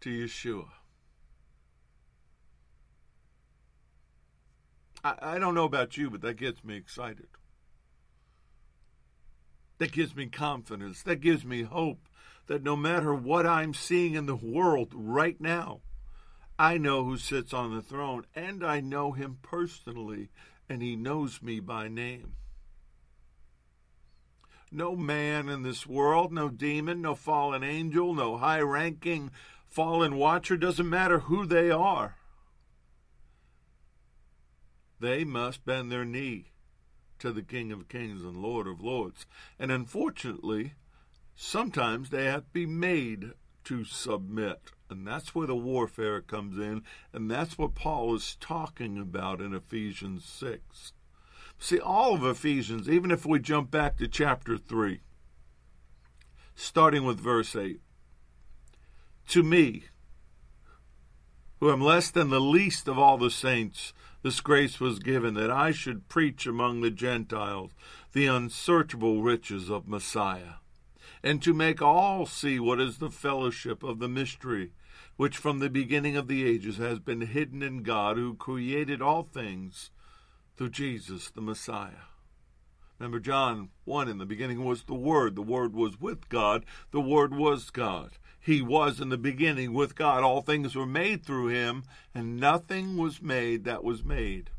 to 0.00 0.10
Yeshua. 0.10 0.68
I, 5.04 5.14
I 5.20 5.38
don't 5.38 5.54
know 5.54 5.64
about 5.64 5.96
you, 5.96 6.10
but 6.10 6.22
that 6.22 6.38
gets 6.38 6.64
me 6.64 6.76
excited. 6.76 7.28
That 9.78 9.92
gives 9.92 10.16
me 10.16 10.26
confidence. 10.26 11.02
That 11.02 11.20
gives 11.20 11.44
me 11.44 11.62
hope 11.62 12.08
that 12.46 12.62
no 12.62 12.76
matter 12.76 13.14
what 13.14 13.46
I'm 13.46 13.74
seeing 13.74 14.14
in 14.14 14.26
the 14.26 14.36
world 14.36 14.92
right 14.94 15.40
now, 15.40 15.80
I 16.58 16.78
know 16.78 17.04
who 17.04 17.16
sits 17.18 17.52
on 17.52 17.74
the 17.74 17.82
throne 17.82 18.24
and 18.34 18.64
I 18.64 18.80
know 18.80 19.12
him 19.12 19.38
personally 19.42 20.30
and 20.72 20.80
he 20.80 20.96
knows 20.96 21.42
me 21.42 21.60
by 21.60 21.86
name. 21.86 22.32
No 24.70 24.96
man 24.96 25.50
in 25.50 25.62
this 25.62 25.86
world, 25.86 26.32
no 26.32 26.48
demon, 26.48 27.02
no 27.02 27.14
fallen 27.14 27.62
angel, 27.62 28.14
no 28.14 28.38
high 28.38 28.60
ranking 28.60 29.30
fallen 29.66 30.16
watcher, 30.16 30.56
doesn't 30.56 30.88
matter 30.88 31.20
who 31.20 31.44
they 31.44 31.70
are. 31.70 32.16
They 34.98 35.24
must 35.24 35.66
bend 35.66 35.92
their 35.92 36.06
knee 36.06 36.52
to 37.18 37.32
the 37.32 37.42
King 37.42 37.70
of 37.70 37.88
Kings 37.88 38.22
and 38.22 38.38
Lord 38.38 38.66
of 38.66 38.80
Lords. 38.80 39.26
And 39.58 39.70
unfortunately, 39.70 40.72
sometimes 41.36 42.08
they 42.08 42.24
have 42.24 42.44
to 42.44 42.50
be 42.52 42.64
made 42.64 43.32
to 43.64 43.84
submit. 43.84 44.72
And 44.92 45.06
that's 45.06 45.34
where 45.34 45.46
the 45.46 45.56
warfare 45.56 46.20
comes 46.20 46.58
in. 46.58 46.82
And 47.12 47.30
that's 47.30 47.58
what 47.58 47.74
Paul 47.74 48.14
is 48.14 48.36
talking 48.40 48.98
about 48.98 49.40
in 49.40 49.54
Ephesians 49.54 50.24
6. 50.24 50.92
See, 51.58 51.80
all 51.80 52.14
of 52.14 52.24
Ephesians, 52.24 52.88
even 52.88 53.10
if 53.10 53.24
we 53.24 53.38
jump 53.38 53.70
back 53.70 53.96
to 53.98 54.08
chapter 54.08 54.56
3, 54.58 55.00
starting 56.54 57.04
with 57.04 57.20
verse 57.20 57.54
8, 57.54 57.80
to 59.28 59.42
me, 59.42 59.84
who 61.60 61.70
am 61.70 61.80
less 61.80 62.10
than 62.10 62.30
the 62.30 62.40
least 62.40 62.88
of 62.88 62.98
all 62.98 63.16
the 63.16 63.30
saints, 63.30 63.92
this 64.22 64.40
grace 64.40 64.80
was 64.80 64.98
given 64.98 65.34
that 65.34 65.50
I 65.50 65.70
should 65.70 66.08
preach 66.08 66.46
among 66.46 66.80
the 66.80 66.90
Gentiles 66.90 67.70
the 68.12 68.26
unsearchable 68.26 69.22
riches 69.22 69.70
of 69.70 69.88
Messiah, 69.88 70.54
and 71.22 71.40
to 71.42 71.54
make 71.54 71.80
all 71.80 72.26
see 72.26 72.58
what 72.58 72.80
is 72.80 72.98
the 72.98 73.10
fellowship 73.10 73.84
of 73.84 74.00
the 74.00 74.08
mystery, 74.08 74.72
which 75.22 75.36
from 75.36 75.60
the 75.60 75.70
beginning 75.70 76.16
of 76.16 76.26
the 76.26 76.44
ages 76.44 76.78
has 76.78 76.98
been 76.98 77.20
hidden 77.20 77.62
in 77.62 77.84
God, 77.84 78.16
who 78.16 78.34
created 78.34 79.00
all 79.00 79.22
things 79.22 79.92
through 80.56 80.68
Jesus 80.68 81.30
the 81.30 81.40
Messiah. 81.40 82.08
Remember, 82.98 83.20
John 83.20 83.68
1 83.84 84.08
in 84.08 84.18
the 84.18 84.26
beginning 84.26 84.64
was 84.64 84.82
the 84.82 84.94
Word. 84.94 85.36
The 85.36 85.40
Word 85.40 85.74
was 85.74 86.00
with 86.00 86.28
God. 86.28 86.64
The 86.90 87.00
Word 87.00 87.32
was 87.36 87.70
God. 87.70 88.18
He 88.40 88.60
was 88.60 89.00
in 89.00 89.10
the 89.10 89.16
beginning 89.16 89.72
with 89.72 89.94
God. 89.94 90.24
All 90.24 90.42
things 90.42 90.74
were 90.74 90.86
made 90.86 91.24
through 91.24 91.50
him, 91.50 91.84
and 92.12 92.40
nothing 92.40 92.96
was 92.96 93.22
made 93.22 93.62
that 93.62 93.84
was 93.84 94.02
made. 94.02 94.50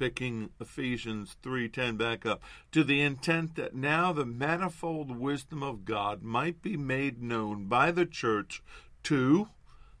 Picking 0.00 0.48
Ephesians 0.58 1.36
3:10 1.42 1.98
back 1.98 2.24
up 2.24 2.42
to 2.72 2.82
the 2.82 3.02
intent 3.02 3.54
that 3.56 3.74
now 3.74 4.14
the 4.14 4.24
manifold 4.24 5.10
wisdom 5.10 5.62
of 5.62 5.84
God 5.84 6.22
might 6.22 6.62
be 6.62 6.74
made 6.78 7.22
known 7.22 7.66
by 7.66 7.90
the 7.90 8.06
church 8.06 8.62
to 9.02 9.50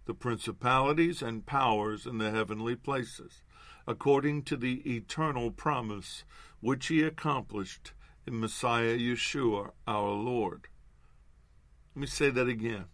the 0.06 0.14
principalities 0.14 1.20
and 1.20 1.44
powers 1.44 2.06
in 2.06 2.16
the 2.16 2.30
heavenly 2.30 2.76
places 2.76 3.42
according 3.86 4.42
to 4.44 4.56
the 4.56 4.76
eternal 4.90 5.50
promise 5.50 6.24
which 6.60 6.86
he 6.86 7.02
accomplished 7.02 7.92
in 8.26 8.40
Messiah 8.40 8.96
Yeshua 8.96 9.72
our 9.86 10.12
Lord. 10.12 10.68
Let 11.94 12.00
me 12.00 12.06
say 12.06 12.30
that 12.30 12.48
again. 12.48 12.86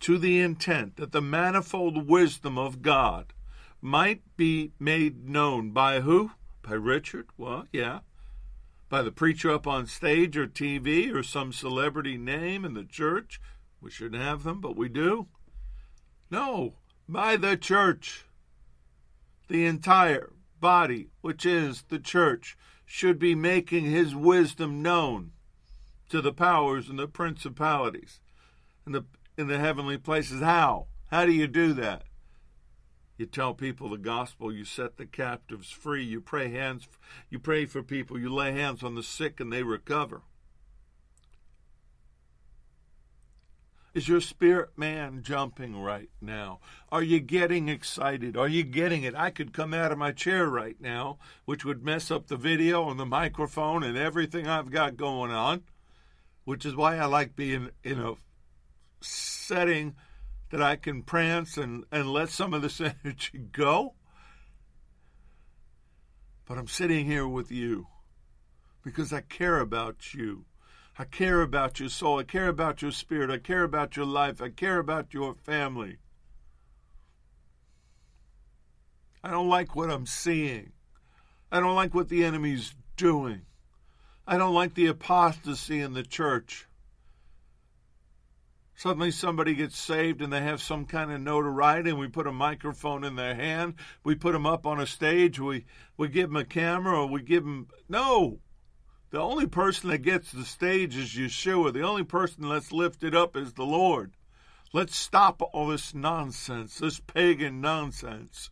To 0.00 0.18
the 0.18 0.38
intent 0.38 0.96
that 0.96 1.12
the 1.12 1.22
manifold 1.22 2.06
wisdom 2.06 2.58
of 2.58 2.82
God 2.82 3.32
might 3.82 4.22
be 4.36 4.70
made 4.78 5.28
known 5.28 5.72
by 5.72 6.00
who? 6.00 6.30
By 6.62 6.74
Richard? 6.74 7.26
Well, 7.36 7.66
yeah. 7.72 8.00
By 8.88 9.02
the 9.02 9.10
preacher 9.10 9.50
up 9.50 9.66
on 9.66 9.86
stage 9.86 10.36
or 10.36 10.46
TV 10.46 11.12
or 11.12 11.24
some 11.24 11.52
celebrity 11.52 12.16
name 12.16 12.64
in 12.64 12.74
the 12.74 12.84
church. 12.84 13.40
We 13.80 13.90
shouldn't 13.90 14.22
have 14.22 14.44
them, 14.44 14.60
but 14.60 14.76
we 14.76 14.88
do. 14.88 15.26
No, 16.30 16.74
by 17.08 17.36
the 17.36 17.56
church. 17.56 18.24
The 19.48 19.66
entire 19.66 20.32
body, 20.60 21.08
which 21.20 21.44
is 21.44 21.82
the 21.88 21.98
church, 21.98 22.56
should 22.86 23.18
be 23.18 23.34
making 23.34 23.86
his 23.86 24.14
wisdom 24.14 24.80
known 24.80 25.32
to 26.08 26.20
the 26.20 26.32
powers 26.32 26.88
and 26.88 26.98
the 26.98 27.08
principalities 27.08 28.20
in 28.86 28.92
the 28.92 29.04
in 29.36 29.48
the 29.48 29.58
heavenly 29.58 29.98
places. 29.98 30.40
How? 30.40 30.86
How 31.10 31.26
do 31.26 31.32
you 31.32 31.48
do 31.48 31.72
that? 31.72 32.04
You 33.18 33.26
tell 33.26 33.54
people 33.54 33.88
the 33.88 33.98
gospel, 33.98 34.52
you 34.52 34.64
set 34.64 34.96
the 34.96 35.06
captives 35.06 35.70
free, 35.70 36.02
you 36.02 36.20
pray 36.20 36.50
hands 36.50 36.88
you 37.30 37.38
pray 37.38 37.66
for 37.66 37.82
people, 37.82 38.18
you 38.18 38.32
lay 38.32 38.52
hands 38.52 38.82
on 38.82 38.94
the 38.94 39.02
sick 39.02 39.38
and 39.38 39.52
they 39.52 39.62
recover. 39.62 40.22
Is 43.94 44.08
your 44.08 44.22
spirit 44.22 44.70
man 44.76 45.22
jumping 45.22 45.76
right 45.76 46.08
now? 46.20 46.60
Are 46.90 47.02
you 47.02 47.20
getting 47.20 47.68
excited? 47.68 48.38
Are 48.38 48.48
you 48.48 48.62
getting 48.62 49.02
it? 49.02 49.14
I 49.14 49.28
could 49.28 49.52
come 49.52 49.74
out 49.74 49.92
of 49.92 49.98
my 49.98 50.12
chair 50.12 50.48
right 50.48 50.80
now, 50.80 51.18
which 51.44 51.66
would 51.66 51.84
mess 51.84 52.10
up 52.10 52.26
the 52.26 52.38
video 52.38 52.88
and 52.88 52.98
the 52.98 53.04
microphone 53.04 53.82
and 53.82 53.98
everything 53.98 54.48
I've 54.48 54.70
got 54.70 54.96
going 54.96 55.30
on, 55.30 55.64
which 56.44 56.64
is 56.64 56.74
why 56.74 56.96
I 56.96 57.04
like 57.04 57.36
being 57.36 57.68
in 57.84 58.00
a 58.00 58.14
setting 59.02 59.94
that 60.52 60.60
I 60.62 60.76
can 60.76 61.02
prance 61.02 61.56
and, 61.56 61.84
and 61.90 62.12
let 62.12 62.28
some 62.28 62.52
of 62.52 62.60
this 62.60 62.78
energy 63.04 63.38
go. 63.38 63.94
But 66.46 66.58
I'm 66.58 66.68
sitting 66.68 67.06
here 67.06 67.26
with 67.26 67.50
you 67.50 67.86
because 68.84 69.14
I 69.14 69.22
care 69.22 69.58
about 69.60 70.12
you. 70.12 70.44
I 70.98 71.04
care 71.04 71.40
about 71.40 71.80
your 71.80 71.88
soul. 71.88 72.18
I 72.18 72.24
care 72.24 72.48
about 72.48 72.82
your 72.82 72.90
spirit. 72.90 73.30
I 73.30 73.38
care 73.38 73.62
about 73.62 73.96
your 73.96 74.04
life. 74.04 74.42
I 74.42 74.50
care 74.50 74.78
about 74.78 75.14
your 75.14 75.34
family. 75.34 75.96
I 79.24 79.30
don't 79.30 79.48
like 79.48 79.74
what 79.74 79.90
I'm 79.90 80.04
seeing. 80.04 80.72
I 81.50 81.60
don't 81.60 81.76
like 81.76 81.94
what 81.94 82.10
the 82.10 82.24
enemy's 82.24 82.74
doing. 82.98 83.42
I 84.26 84.36
don't 84.36 84.54
like 84.54 84.74
the 84.74 84.86
apostasy 84.86 85.80
in 85.80 85.94
the 85.94 86.02
church. 86.02 86.66
Suddenly 88.82 89.12
somebody 89.12 89.54
gets 89.54 89.78
saved 89.78 90.22
and 90.22 90.32
they 90.32 90.40
have 90.40 90.60
some 90.60 90.86
kind 90.86 91.12
of 91.12 91.20
notoriety 91.20 91.90
and 91.90 92.00
we 92.00 92.08
put 92.08 92.26
a 92.26 92.32
microphone 92.32 93.04
in 93.04 93.14
their 93.14 93.36
hand. 93.36 93.74
We 94.02 94.16
put 94.16 94.32
them 94.32 94.44
up 94.44 94.66
on 94.66 94.80
a 94.80 94.88
stage. 94.88 95.38
We, 95.38 95.66
we 95.96 96.08
give 96.08 96.30
them 96.30 96.36
a 96.36 96.44
camera 96.44 97.02
or 97.02 97.06
we 97.06 97.22
give 97.22 97.44
them. 97.44 97.68
No! 97.88 98.40
The 99.10 99.20
only 99.20 99.46
person 99.46 99.90
that 99.90 99.98
gets 99.98 100.32
the 100.32 100.44
stage 100.44 100.96
is 100.96 101.10
Yeshua. 101.10 101.72
The 101.72 101.84
only 101.84 102.02
person 102.02 102.48
that's 102.48 102.72
lifted 102.72 103.14
up 103.14 103.36
is 103.36 103.52
the 103.52 103.62
Lord. 103.62 104.14
Let's 104.72 104.96
stop 104.96 105.40
all 105.52 105.68
this 105.68 105.94
nonsense, 105.94 106.78
this 106.78 106.98
pagan 106.98 107.60
nonsense. 107.60 108.50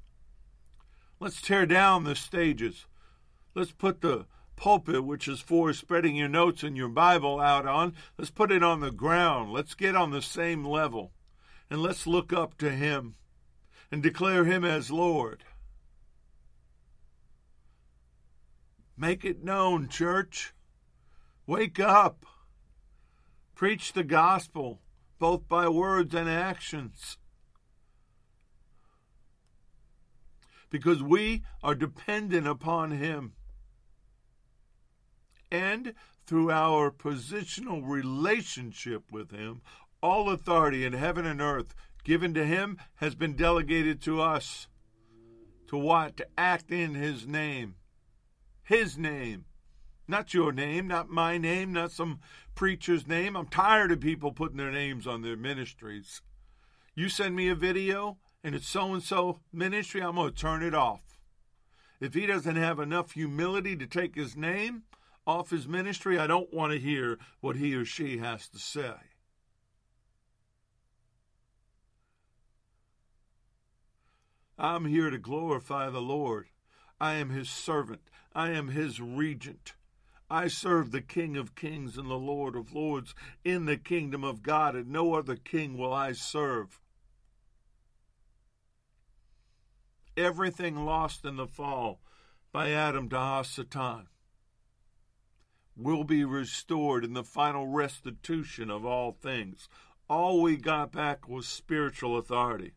Let's 1.18 1.42
tear 1.42 1.66
down 1.66 2.04
the 2.04 2.14
stages. 2.14 2.86
Let's 3.56 3.72
put 3.72 4.00
the 4.00 4.26
pulpit, 4.60 5.02
which 5.02 5.26
is 5.26 5.40
for 5.40 5.72
spreading 5.72 6.14
your 6.14 6.28
notes 6.28 6.62
and 6.62 6.76
your 6.76 6.90
Bible 6.90 7.40
out 7.40 7.66
on, 7.66 7.94
let's 8.18 8.30
put 8.30 8.52
it 8.52 8.62
on 8.62 8.80
the 8.80 8.90
ground. 8.90 9.50
Let's 9.52 9.74
get 9.74 9.96
on 9.96 10.10
the 10.10 10.20
same 10.20 10.64
level. 10.64 11.12
And 11.70 11.80
let's 11.80 12.06
look 12.06 12.30
up 12.30 12.58
to 12.58 12.70
Him 12.70 13.14
and 13.90 14.02
declare 14.02 14.44
Him 14.44 14.62
as 14.62 14.90
Lord. 14.90 15.44
Make 18.98 19.24
it 19.24 19.42
known, 19.42 19.88
church. 19.88 20.52
Wake 21.46 21.80
up. 21.80 22.26
Preach 23.54 23.94
the 23.94 24.04
gospel, 24.04 24.82
both 25.18 25.48
by 25.48 25.68
words 25.68 26.14
and 26.14 26.28
actions. 26.28 27.16
Because 30.68 31.02
we 31.02 31.44
are 31.62 31.74
dependent 31.74 32.46
upon 32.46 32.90
Him. 32.90 33.32
And 35.50 35.94
through 36.26 36.50
our 36.50 36.90
positional 36.90 37.82
relationship 37.84 39.04
with 39.10 39.30
Him, 39.30 39.62
all 40.02 40.30
authority 40.30 40.84
in 40.84 40.92
heaven 40.92 41.26
and 41.26 41.40
earth 41.40 41.74
given 42.04 42.34
to 42.34 42.44
Him 42.44 42.78
has 42.96 43.14
been 43.14 43.34
delegated 43.34 44.00
to 44.02 44.20
us. 44.20 44.68
To 45.68 45.76
what? 45.76 46.16
To 46.18 46.26
act 46.38 46.70
in 46.70 46.94
His 46.94 47.26
name 47.26 47.74
his 48.70 48.96
name. 48.96 49.46
Not 50.06 50.32
your 50.32 50.52
name, 50.52 50.86
not 50.86 51.10
my 51.10 51.38
name, 51.38 51.72
not 51.72 51.90
some 51.90 52.20
preacher's 52.54 53.04
name. 53.04 53.36
I'm 53.36 53.48
tired 53.48 53.90
of 53.90 53.98
people 53.98 54.30
putting 54.30 54.58
their 54.58 54.70
names 54.70 55.08
on 55.08 55.22
their 55.22 55.36
ministries. 55.36 56.22
You 56.94 57.08
send 57.08 57.34
me 57.34 57.48
a 57.48 57.56
video 57.56 58.18
and 58.44 58.54
it's 58.54 58.68
so 58.68 58.94
and 58.94 59.02
so 59.02 59.40
ministry, 59.52 60.00
I'm 60.00 60.14
going 60.14 60.32
to 60.32 60.36
turn 60.36 60.62
it 60.62 60.72
off. 60.72 61.20
If 61.98 62.14
he 62.14 62.26
doesn't 62.26 62.54
have 62.54 62.78
enough 62.78 63.10
humility 63.10 63.74
to 63.74 63.88
take 63.88 64.14
his 64.14 64.36
name 64.36 64.84
off 65.30 65.50
his 65.50 65.68
ministry, 65.68 66.18
I 66.18 66.26
don't 66.26 66.52
want 66.52 66.72
to 66.72 66.78
hear 66.78 67.16
what 67.40 67.54
he 67.54 67.72
or 67.76 67.84
she 67.84 68.18
has 68.18 68.48
to 68.48 68.58
say. 68.58 68.94
I'm 74.58 74.86
here 74.86 75.08
to 75.08 75.18
glorify 75.18 75.88
the 75.88 76.02
Lord. 76.02 76.48
I 77.00 77.14
am 77.14 77.30
his 77.30 77.48
servant. 77.48 78.00
I 78.34 78.50
am 78.50 78.68
his 78.68 79.00
regent. 79.00 79.74
I 80.28 80.48
serve 80.48 80.90
the 80.90 81.00
King 81.00 81.36
of 81.36 81.54
kings 81.54 81.96
and 81.96 82.10
the 82.10 82.14
Lord 82.14 82.56
of 82.56 82.74
lords 82.74 83.14
in 83.44 83.66
the 83.66 83.76
kingdom 83.76 84.24
of 84.24 84.42
God, 84.42 84.74
and 84.74 84.90
no 84.90 85.14
other 85.14 85.36
king 85.36 85.78
will 85.78 85.94
I 85.94 86.10
serve. 86.10 86.80
Everything 90.16 90.84
lost 90.84 91.24
in 91.24 91.36
the 91.36 91.46
fall 91.46 92.00
by 92.52 92.70
Adam 92.72 93.08
to 93.10 93.16
Hasatan 93.16 94.08
will 95.76 96.04
be 96.04 96.24
restored 96.24 97.04
in 97.04 97.12
the 97.14 97.24
final 97.24 97.66
restitution 97.66 98.70
of 98.70 98.84
all 98.84 99.12
things. 99.12 99.68
All 100.08 100.42
we 100.42 100.56
got 100.56 100.92
back 100.92 101.28
was 101.28 101.46
spiritual 101.46 102.18
authority. 102.18 102.72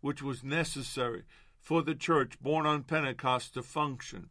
which 0.00 0.22
was 0.22 0.44
necessary 0.44 1.24
for 1.60 1.82
the 1.82 1.94
church 1.94 2.40
born 2.40 2.66
on 2.66 2.82
Pentecost 2.82 3.54
to 3.54 3.62
function. 3.62 4.28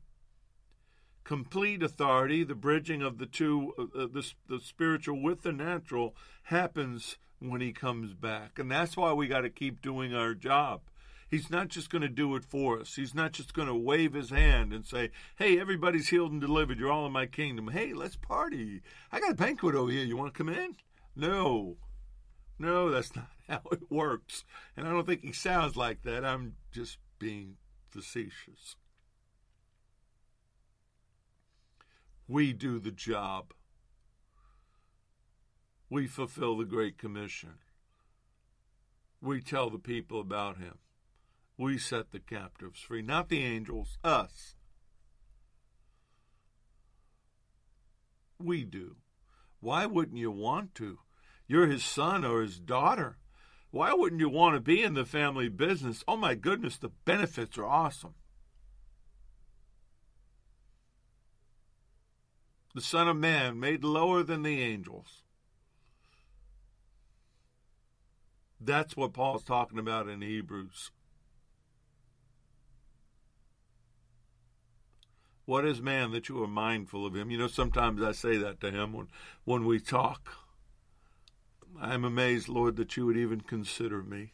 Complete 1.24 1.84
authority, 1.84 2.44
the 2.44 2.56
bridging 2.56 3.02
of 3.02 3.18
the 3.18 3.26
two, 3.26 3.74
uh, 3.78 4.04
uh, 4.04 4.08
the, 4.08 4.32
the 4.48 4.60
spiritual 4.62 5.22
with 5.22 5.42
the 5.42 5.52
natural, 5.52 6.16
happens 6.44 7.18
when 7.40 7.60
he 7.60 7.74
comes 7.74 8.14
back. 8.14 8.58
And 8.58 8.72
that's 8.72 8.96
why 8.96 9.12
we 9.12 9.28
got 9.28 9.42
to 9.42 9.50
keep 9.50 9.82
doing 9.82 10.16
our 10.16 10.34
job. 10.34 10.82
He's 11.30 11.50
not 11.50 11.68
just 11.68 11.90
going 11.90 12.04
to 12.04 12.10
do 12.10 12.36
it 12.36 12.46
for 12.46 12.80
us. 12.80 12.96
He's 12.96 13.14
not 13.14 13.34
just 13.34 13.54
going 13.54 13.68
to 13.68 13.76
wave 13.76 14.14
his 14.14 14.30
hand 14.30 14.72
and 14.72 14.86
say, 14.86 15.12
Hey, 15.36 15.60
everybody's 15.60 16.08
healed 16.08 16.32
and 16.32 16.40
delivered. 16.40 16.80
You're 16.80 16.92
all 16.92 17.06
in 17.06 17.12
my 17.12 17.26
kingdom. 17.26 17.68
Hey, 17.68 17.94
let's 17.94 18.16
party. 18.16 18.82
I 19.12 19.20
got 19.20 19.32
a 19.32 19.36
banquet 19.36 19.76
over 19.76 19.92
here. 19.92 20.06
You 20.06 20.16
want 20.16 20.34
to 20.34 20.38
come 20.38 20.50
in? 20.50 20.78
No. 21.16 21.78
No, 22.58 22.90
that's 22.90 23.16
not 23.16 23.28
how 23.50 23.62
it 23.72 23.92
works. 23.92 24.46
And 24.78 24.88
I 24.88 24.92
don't 24.92 25.06
think 25.06 25.22
he 25.22 25.34
sounds 25.34 25.76
like 25.76 26.04
that. 26.04 26.24
I'm 26.24 26.56
just 26.72 26.98
being 27.20 27.58
facetious. 27.90 28.78
We 32.28 32.54
do 32.54 32.80
the 32.80 32.92
job. 32.92 33.54
We 35.90 36.08
fulfill 36.08 36.58
the 36.58 36.66
Great 36.66 36.98
Commission. 36.98 37.56
We 39.22 39.42
tell 39.42 39.70
the 39.70 39.80
people 39.80 40.20
about 40.20 40.58
him. 40.58 40.78
We 41.58 41.78
set 41.78 42.12
the 42.12 42.20
captives 42.20 42.80
free, 42.82 43.02
not 43.02 43.30
the 43.30 43.44
angels, 43.44 43.98
us. 44.04 44.56
We 48.40 48.64
do. 48.64 48.98
Why 49.60 49.88
wouldn't 49.88 50.18
you 50.18 50.30
want 50.30 50.76
to? 50.76 51.00
You're 51.48 51.68
his 51.68 51.84
son 51.84 52.24
or 52.24 52.42
his 52.42 52.60
daughter. 52.60 53.18
Why 53.72 53.94
wouldn't 53.94 54.22
you 54.22 54.30
want 54.30 54.56
to 54.56 54.62
be 54.62 54.84
in 54.84 54.94
the 54.94 55.06
family 55.06 55.50
business? 55.50 56.04
Oh 56.08 56.18
my 56.18 56.36
goodness, 56.36 56.78
the 56.78 56.92
benefits 57.06 57.58
are 57.58 57.66
awesome. 57.66 58.14
The 62.76 62.82
Son 62.82 63.08
of 63.08 63.18
Man 63.18 63.60
made 63.60 63.84
lower 63.84 64.22
than 64.22 64.44
the 64.44 64.62
angels. 64.62 65.24
That's 68.62 68.96
what 68.96 69.14
Paul's 69.14 69.44
talking 69.44 69.80
about 69.80 70.08
in 70.08 70.22
Hebrews. 70.22 70.92
What 75.48 75.64
is 75.64 75.82
man 75.82 76.12
that 76.12 76.28
you 76.28 76.44
are 76.44 76.48
mindful 76.48 77.06
of 77.06 77.16
him? 77.16 77.32
You 77.32 77.38
know, 77.38 77.48
sometimes 77.48 78.04
I 78.04 78.12
say 78.12 78.36
that 78.36 78.60
to 78.60 78.70
him 78.70 78.92
when, 78.92 79.08
when 79.46 79.66
we 79.66 79.80
talk. 79.80 80.34
I'm 81.80 82.04
amazed, 82.04 82.50
Lord, 82.50 82.76
that 82.76 82.98
you 82.98 83.06
would 83.06 83.16
even 83.16 83.40
consider 83.40 84.04
me. 84.04 84.34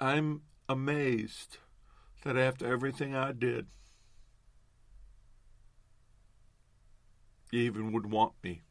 I'm 0.00 0.42
amazed 0.68 1.58
that 2.24 2.36
after 2.36 2.66
everything 2.66 3.14
I 3.14 3.30
did, 3.30 3.68
you 7.52 7.60
even 7.60 7.92
would 7.92 8.10
want 8.10 8.32
me. 8.42 8.62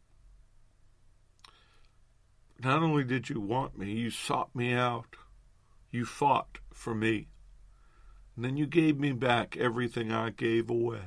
Not 2.62 2.84
only 2.84 3.06
did 3.06 3.30
you 3.30 3.40
want 3.40 3.78
me, 3.78 3.94
you 3.94 4.10
sought 4.10 4.54
me 4.54 4.74
out. 4.74 5.16
You 5.92 6.04
fought 6.04 6.58
for 6.74 6.94
me. 6.94 7.30
And 8.36 8.44
then 8.44 8.58
you 8.58 8.66
gave 8.66 9.00
me 9.00 9.12
back 9.12 9.56
everything 9.58 10.12
I 10.12 10.32
gave 10.32 10.70
away. 10.70 11.02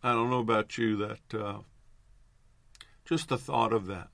I 0.00 0.12
don't 0.12 0.30
know 0.30 0.38
about 0.38 0.78
you, 0.78 0.96
that 0.96 1.34
uh, 1.34 1.58
just 3.04 3.28
the 3.28 3.36
thought 3.36 3.72
of 3.72 3.86
that. 3.88 4.08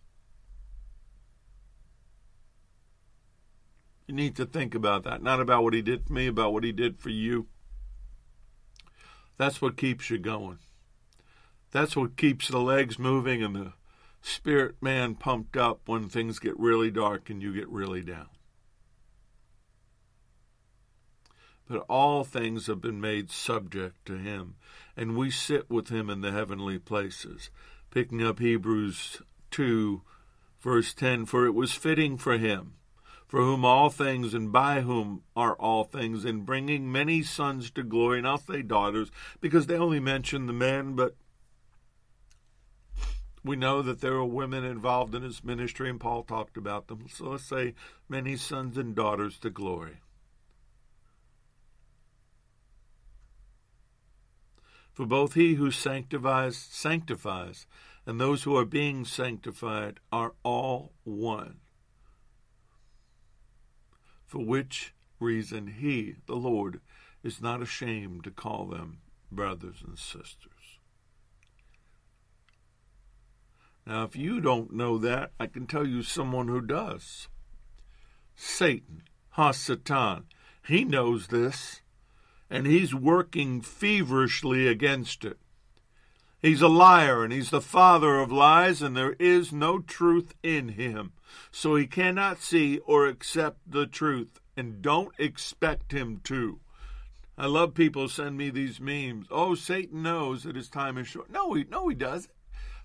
You 4.06 4.14
need 4.14 4.34
to 4.37 4.46
think 4.46 4.74
about 4.74 5.04
that, 5.04 5.22
not 5.22 5.40
about 5.40 5.62
what 5.62 5.74
he 5.74 5.82
did 5.82 6.06
for 6.06 6.12
me, 6.14 6.26
about 6.26 6.52
what 6.52 6.64
he 6.64 6.72
did 6.72 6.98
for 6.98 7.10
you. 7.10 7.46
That's 9.37 9.61
what 9.61 9.77
keeps 9.77 10.11
you 10.11 10.18
going. 10.18 10.59
That's 11.73 11.97
what 11.97 12.16
keeps 12.16 12.49
the 12.49 12.61
legs 12.61 12.99
moving 12.99 13.42
and 13.42 13.57
the 13.57 13.73
spirit 14.23 14.77
man 14.81 15.14
pumped 15.16 15.57
up 15.57 15.81
when 15.87 16.09
things 16.09 16.38
get 16.38 16.59
really 16.59 16.90
dark 16.90 17.29
and 17.31 17.42
you 17.42 17.53
get 17.53 17.68
really 17.68 18.03
down. 18.03 18.29
but 21.68 21.85
all 21.88 22.25
things 22.25 22.66
have 22.66 22.81
been 22.81 23.01
made 23.01 23.31
subject 23.31 24.05
to 24.07 24.16
him, 24.16 24.57
and 24.97 25.16
we 25.16 25.31
sit 25.31 25.70
with 25.70 25.88
him 25.88 26.11
in 26.11 26.20
the 26.20 26.33
heavenly 26.33 26.79
places. 26.79 27.51
Picking 27.90 28.23
up 28.25 28.38
Hebrews 28.38 29.23
2, 29.51 30.03
verse 30.61 30.92
10 30.94 31.27
For 31.27 31.47
it 31.47 31.55
was 31.55 31.73
fitting 31.73 32.18
for 32.18 32.37
him, 32.37 32.75
for 33.26 33.40
whom 33.40 33.64
all 33.64 33.90
things 33.90 34.34
and 34.34 34.52
by 34.52 34.82
whom 34.82 35.22
are 35.34 35.54
all 35.54 35.84
things, 35.84 36.24
in 36.24 36.42
bringing 36.42 36.90
many 36.90 37.22
sons 37.22 37.70
to 37.72 37.82
glory, 37.82 38.18
and 38.18 38.28
I'll 38.28 38.38
say 38.38 38.62
daughters, 38.62 39.10
because 39.40 39.66
they 39.66 39.76
only 39.76 40.00
mention 40.00 40.46
the 40.46 40.52
men, 40.52 40.94
but 40.94 41.16
we 43.44 43.56
know 43.56 43.82
that 43.82 44.00
there 44.00 44.14
are 44.14 44.24
women 44.24 44.64
involved 44.64 45.14
in 45.14 45.22
his 45.22 45.44
ministry, 45.44 45.90
and 45.90 46.00
Paul 46.00 46.22
talked 46.22 46.56
about 46.56 46.88
them. 46.88 47.06
So 47.08 47.30
let's 47.30 47.44
say 47.44 47.74
many 48.08 48.37
sons 48.37 48.78
and 48.78 48.94
daughters 48.94 49.38
to 49.40 49.50
glory. 49.50 49.98
For 54.92 55.04
both 55.04 55.34
he 55.34 55.54
who 55.54 55.70
sanctifies 55.70 56.56
sanctifies, 56.56 57.66
and 58.06 58.20
those 58.20 58.44
who 58.44 58.56
are 58.56 58.64
being 58.64 59.04
sanctified 59.04 59.98
are 60.12 60.34
all 60.44 60.92
one. 61.02 61.56
For 64.35 64.44
which 64.44 64.92
reason 65.20 65.77
he, 65.79 66.16
the 66.27 66.35
Lord, 66.35 66.81
is 67.23 67.40
not 67.40 67.62
ashamed 67.62 68.25
to 68.25 68.33
call 68.33 68.66
them 68.66 68.99
brothers 69.31 69.77
and 69.87 69.97
sisters. 69.97 70.81
Now, 73.87 74.03
if 74.03 74.16
you 74.16 74.40
don't 74.40 74.73
know 74.73 74.99
that, 74.99 75.31
I 75.38 75.47
can 75.47 75.68
tell 75.68 75.87
you 75.87 76.03
someone 76.03 76.49
who 76.49 76.61
does. 76.61 77.29
Satan, 78.35 79.05
Hasatan, 79.37 80.25
he 80.66 80.85
knows 80.85 81.29
this 81.29 81.83
and 82.51 82.66
he's 82.66 82.92
working 82.92 83.61
feverishly 83.61 84.66
against 84.66 85.25
it. 85.25 85.38
He's 86.42 86.61
a 86.61 86.66
liar 86.66 87.23
and 87.23 87.33
he's 87.33 87.50
the 87.50 87.61
father 87.61 88.19
of 88.19 88.33
lies, 88.33 88.83
and 88.83 88.96
there 88.96 89.15
is 89.21 89.52
no 89.52 89.79
truth 89.79 90.35
in 90.42 90.71
him. 90.71 91.13
So 91.50 91.76
he 91.76 91.87
cannot 91.87 92.40
see 92.40 92.78
or 92.78 93.06
accept 93.06 93.58
the 93.66 93.87
truth, 93.87 94.40
and 94.56 94.82
don't 94.82 95.12
expect 95.18 95.92
him 95.92 96.20
to. 96.24 96.60
I 97.37 97.46
love 97.46 97.74
people 97.74 98.08
send 98.08 98.37
me 98.37 98.50
these 98.50 98.80
memes. 98.80 99.26
Oh, 99.30 99.54
Satan 99.54 100.02
knows 100.02 100.44
that 100.44 100.56
his 100.56 100.68
time 100.68 100.98
is 100.98 101.08
short. 101.08 101.30
No, 101.30 101.54
he 101.54 101.64
no, 101.64 101.88
he 101.88 101.94
doesn't. 101.94 102.32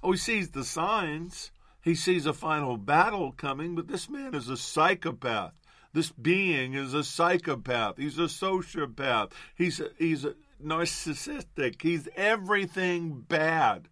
Oh, 0.01 0.13
he 0.13 0.17
sees 0.17 0.49
the 0.49 0.63
signs. 0.63 1.51
He 1.81 1.95
sees 1.95 2.25
a 2.25 2.33
final 2.33 2.77
battle 2.77 3.31
coming, 3.31 3.75
but 3.75 3.87
this 3.87 4.09
man 4.09 4.33
is 4.33 4.49
a 4.49 4.57
psychopath. 4.57 5.53
This 5.93 6.11
being 6.11 6.73
is 6.73 6.93
a 6.93 7.03
psychopath. 7.03 7.97
He's 7.97 8.19
a 8.19 8.23
sociopath. 8.23 9.31
He's 9.55 9.79
a, 9.79 9.89
he's 9.97 10.25
a 10.25 10.35
narcissistic. 10.63 11.81
He's 11.81 12.07
everything 12.15 13.21
bad 13.21 13.87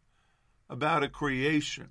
about 0.69 1.03
a 1.03 1.09
creation 1.09 1.89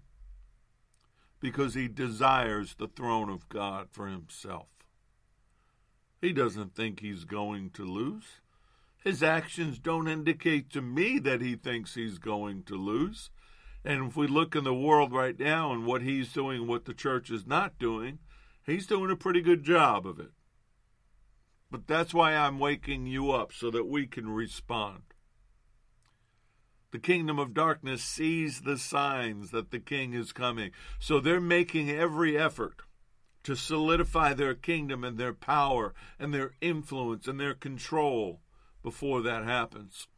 because 1.47 1.75
he 1.75 1.89
desires 1.89 2.75
the 2.75 2.89
throne 2.89 3.29
of 3.29 3.49
God 3.49 3.89
for 3.91 4.07
himself. 4.07 4.67
He 6.21 6.33
doesn't 6.33 6.75
think 6.75 7.01
he's 7.01 7.25
going 7.25 7.71
to 7.71 7.85
lose. 7.85 8.41
His 9.05 9.23
actions 9.23 9.79
don't 9.79 10.09
indicate 10.09 10.71
to 10.71 10.83
me 10.83 11.19
that 11.21 11.41
he 11.41 11.55
thinks 11.55 11.95
he's 11.95 12.19
going 12.19 12.65
to 12.65 12.75
lose. 12.75 13.31
And 13.85 14.09
if 14.09 14.17
we 14.17 14.27
look 14.27 14.57
in 14.57 14.65
the 14.65 14.75
world 14.75 15.13
right 15.13 15.39
now 15.39 15.73
and 15.73 15.87
what 15.87 16.03
he's 16.03 16.33
doing, 16.33 16.61
and 16.63 16.69
what 16.69 16.85
the 16.85 16.95
church 16.95 17.31
is 17.31 17.47
not 17.47 17.79
doing, 17.79 18.19
He's 18.67 18.89
doing 18.89 19.13
a 19.13 19.17
pretty 19.17 19.43
good 19.43 19.63
job 19.63 20.09
of 20.09 20.19
it. 20.19 20.33
But 21.71 21.87
that's 21.87 22.13
why 22.13 22.35
I'm 22.35 22.59
waking 22.59 23.07
you 23.07 23.31
up 23.31 23.53
so 23.53 23.71
that 23.71 23.87
we 23.87 24.09
can 24.09 24.29
respond. 24.29 25.03
The 26.97 27.03
kingdom 27.03 27.39
of 27.39 27.53
darkness 27.53 28.03
sees 28.03 28.63
the 28.63 28.79
signs 28.79 29.51
that 29.51 29.71
the 29.71 29.79
king 29.79 30.15
is 30.15 30.33
coming. 30.33 30.71
So 30.99 31.21
they're 31.21 31.43
making 31.43 31.91
every 31.91 32.39
effort 32.39 32.81
to 33.43 33.55
solidify 33.55 34.33
their 34.33 34.55
kingdom 34.55 35.05
and 35.05 35.19
their 35.19 35.35
power 35.35 35.93
and 36.19 36.33
their 36.33 36.53
influence 36.63 37.29
and 37.29 37.39
their 37.39 37.53
control 37.53 38.41
before 38.83 39.21
that 39.21 39.45
happens. 39.45 40.09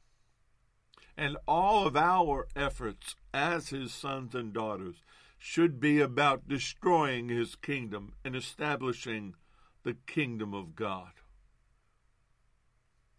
And 1.16 1.37
all 1.49 1.85
of 1.85 1.97
our 1.97 2.47
efforts 2.55 3.16
as 3.35 3.70
his 3.70 3.93
sons 3.93 4.33
and 4.37 4.53
daughters 4.53 5.03
should 5.37 5.81
be 5.81 5.99
about 5.99 6.47
destroying 6.47 7.29
his 7.29 7.57
kingdom 7.57 8.12
and 8.24 8.37
establishing 8.37 9.35
the 9.83 9.97
kingdom 10.07 10.55
of 10.55 10.76
God. 10.76 11.11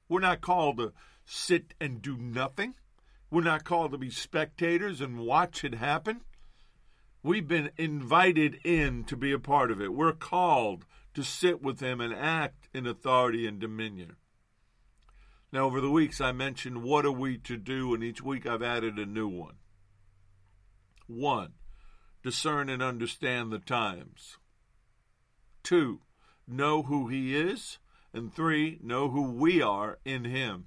We're 0.07 0.21
not 0.21 0.39
called 0.39 0.77
to 0.77 0.93
sit 1.25 1.73
and 1.81 2.01
do 2.01 2.15
nothing. 2.15 2.75
We're 3.31 3.43
not 3.43 3.63
called 3.63 3.91
to 3.91 3.97
be 3.97 4.09
spectators 4.09 5.01
and 5.01 5.19
watch 5.19 5.63
it 5.63 5.75
happen. 5.75 6.21
We've 7.21 7.47
been 7.47 7.71
invited 7.77 8.59
in 8.63 9.03
to 9.05 9.15
be 9.15 9.31
a 9.31 9.39
part 9.39 9.71
of 9.71 9.81
it. 9.81 9.93
We're 9.93 10.13
called 10.13 10.85
to 11.13 11.23
sit 11.23 11.61
with 11.61 11.79
Him 11.79 12.01
and 12.01 12.13
act 12.13 12.69
in 12.73 12.87
authority 12.87 13.45
and 13.45 13.59
dominion. 13.59 14.15
Now, 15.51 15.65
over 15.65 15.81
the 15.81 15.91
weeks, 15.91 16.21
I 16.21 16.31
mentioned 16.31 16.83
what 16.83 17.05
are 17.05 17.11
we 17.11 17.37
to 17.39 17.57
do, 17.57 17.93
and 17.93 18.03
each 18.03 18.21
week 18.21 18.45
I've 18.45 18.63
added 18.63 18.97
a 18.97 19.05
new 19.05 19.27
one. 19.27 19.55
One, 21.07 21.53
discern 22.23 22.69
and 22.69 22.81
understand 22.81 23.51
the 23.51 23.59
times. 23.59 24.37
Two, 25.63 26.01
know 26.47 26.83
who 26.83 27.09
He 27.09 27.35
is. 27.35 27.79
And 28.11 28.33
three, 28.33 28.79
know 28.81 29.09
who 29.09 29.31
we 29.31 29.61
are 29.61 29.99
in 30.03 30.25
Him. 30.25 30.65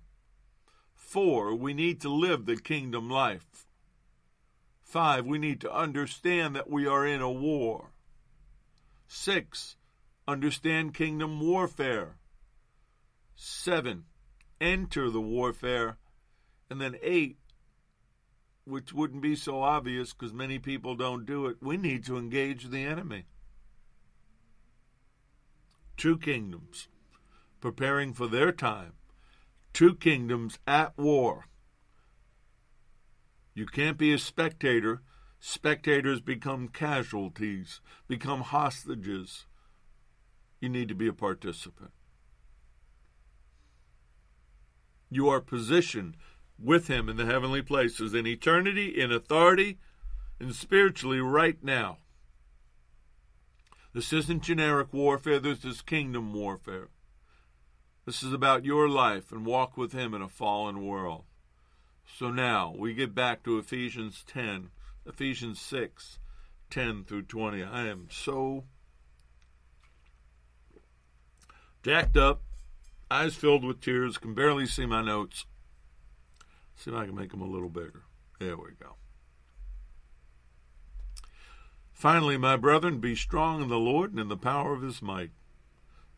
Four, 1.13 1.55
we 1.55 1.75
need 1.75 2.01
to 2.01 2.09
live 2.09 2.47
the 2.47 2.57
kingdom 2.57 3.11
life. 3.11 3.67
Five, 4.83 5.27
we 5.27 5.37
need 5.37 5.61
to 5.61 5.71
understand 5.71 6.57
that 6.57 6.71
we 6.71 6.87
are 6.87 7.07
in 7.07 7.21
a 7.21 7.31
war. 7.31 7.93
Six, 9.07 9.77
understand 10.27 10.95
kingdom 10.95 11.39
warfare. 11.39 12.17
Seven, 13.35 14.05
enter 14.59 15.11
the 15.11 15.21
warfare. 15.21 15.99
And 16.71 16.81
then 16.81 16.97
eight, 17.03 17.37
which 18.65 18.95
wouldn't 18.95 19.21
be 19.21 19.37
so 19.37 19.61
obvious 19.63 20.15
because 20.15 20.33
many 20.33 20.59
people 20.59 20.95
don't 20.95 21.27
do 21.27 21.45
it, 21.45 21.59
we 21.61 21.77
need 21.77 22.07
to 22.07 22.17
engage 22.17 22.71
the 22.71 22.85
enemy. 22.85 23.27
Two 25.99 26.17
kingdoms 26.17 26.89
preparing 27.61 28.15
for 28.15 28.29
their 28.29 28.51
time, 28.51 28.95
two 29.73 29.95
kingdoms 29.95 30.59
at 30.67 30.97
war. 30.97 31.47
You 33.55 33.67
can't 33.67 33.99
be 33.99 34.13
a 34.13 34.19
spectator. 34.19 35.03
Spectators 35.41 36.21
become 36.21 36.69
casualties, 36.69 37.81
become 38.07 38.43
hostages. 38.43 39.47
You 40.61 40.69
need 40.69 40.89
to 40.89 40.95
be 40.95 41.09
a 41.09 41.13
participant. 41.13 41.91
You 45.11 45.29
are 45.29 45.41
positioned 45.41 46.17
with 46.59 46.87
Him 46.87 47.09
in 47.09 47.17
the 47.17 47.27
heavenly 47.27 47.61
places, 47.61 48.15
in 48.15 48.27
eternity, 48.27 49.01
in 49.01 49.11
authority, 49.11 49.79
and 50.39 50.55
spiritually 50.55 51.21
right 51.21 51.63
now. 51.63 51.99
This 53.93 54.13
isn't 54.13 54.43
generic 54.43 54.93
warfare, 54.93 55.39
this 55.39 55.65
is 55.65 55.83
kingdom 55.83 56.33
warfare. 56.33 56.89
This 58.05 58.23
is 58.23 58.33
about 58.33 58.65
your 58.65 58.89
life 58.89 59.31
and 59.31 59.47
walk 59.47 59.77
with 59.77 59.93
Him 59.93 60.13
in 60.13 60.23
a 60.23 60.29
fallen 60.29 60.85
world. 60.85 61.25
So 62.05 62.31
now 62.31 62.75
we 62.77 62.95
get 62.95 63.15
back 63.15 63.45
to 63.45 63.59
Ephesians 63.59 64.25
10, 64.27 64.71
Ephesians 65.07 65.61
6, 65.61 66.19
10 66.71 67.05
through 67.05 67.23
20. 67.23 67.63
I 67.63 67.87
am 67.87 68.09
so 68.11 68.65
jacked 71.85 72.17
up, 72.17 72.43
eyes 73.11 73.37
filled 73.37 73.65
with 73.65 73.81
tears, 73.81 74.19
can 74.19 74.35
barely 74.35 74.67
see 74.67 74.87
my 74.87 75.03
notes. 75.03 75.47
See 76.75 76.91
if 76.91 76.97
I 76.97 77.07
can 77.07 77.15
make 77.15 77.31
them 77.31 77.43
a 77.43 77.47
little 77.47 77.69
bigger. 77.69 78.03
There 78.41 78.57
we 78.57 78.71
go. 78.81 78.97
Finally, 81.93 82.37
my 82.37 82.57
brethren, 82.57 82.99
be 82.99 83.15
strong 83.15 83.63
in 83.63 83.69
the 83.69 83.79
Lord 83.79 84.11
and 84.11 84.19
in 84.19 84.29
the 84.29 84.37
power 84.37 84.75
of 84.75 84.83
his 84.83 85.01
might. 85.01 85.31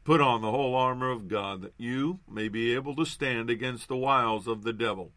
Put 0.05 0.21
on 0.21 0.43
the 0.43 0.51
whole 0.51 0.75
armor 0.75 1.11
of 1.11 1.29
God, 1.29 1.63
that 1.63 1.73
you 1.79 2.21
may 2.29 2.49
be 2.49 2.75
able 2.75 2.95
to 2.97 3.07
stand 3.07 3.49
against 3.49 3.89
the 3.89 3.97
wiles 3.97 4.47
of 4.47 4.63
the 4.63 4.73
devil. 4.75 5.13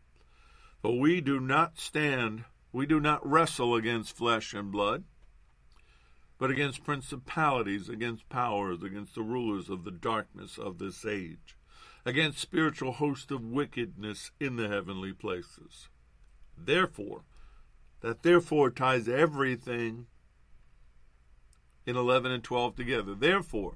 For 0.82 0.98
we 0.98 1.20
do 1.20 1.42
not 1.42 1.78
stand, 1.78 2.46
we 2.72 2.86
do 2.86 3.02
not 3.02 3.28
wrestle 3.30 3.76
against 3.76 4.16
flesh 4.16 4.54
and 4.54 4.72
blood, 4.72 5.04
but 6.38 6.50
against 6.52 6.86
principalities, 6.86 7.90
against 7.90 8.30
powers, 8.30 8.82
against 8.82 9.14
the 9.16 9.24
rulers 9.24 9.70
of 9.70 9.84
the 9.84 9.92
darkness 9.92 10.58
of 10.58 10.78
this 10.78 11.06
age, 11.06 11.58
against 12.06 12.40
spiritual 12.40 12.94
hosts 12.94 13.30
of 13.30 13.44
wickedness 13.44 14.32
in 14.40 14.56
the 14.56 14.70
heavenly 14.70 15.12
places. 15.12 15.90
Therefore, 16.58 17.24
that 18.00 18.24
therefore 18.24 18.70
ties 18.70 19.10
everything 19.10 20.06
in 21.86 21.98
11 21.98 22.32
and 22.32 22.44
12 22.44 22.76
together. 22.76 23.16
Therefore, 23.16 23.76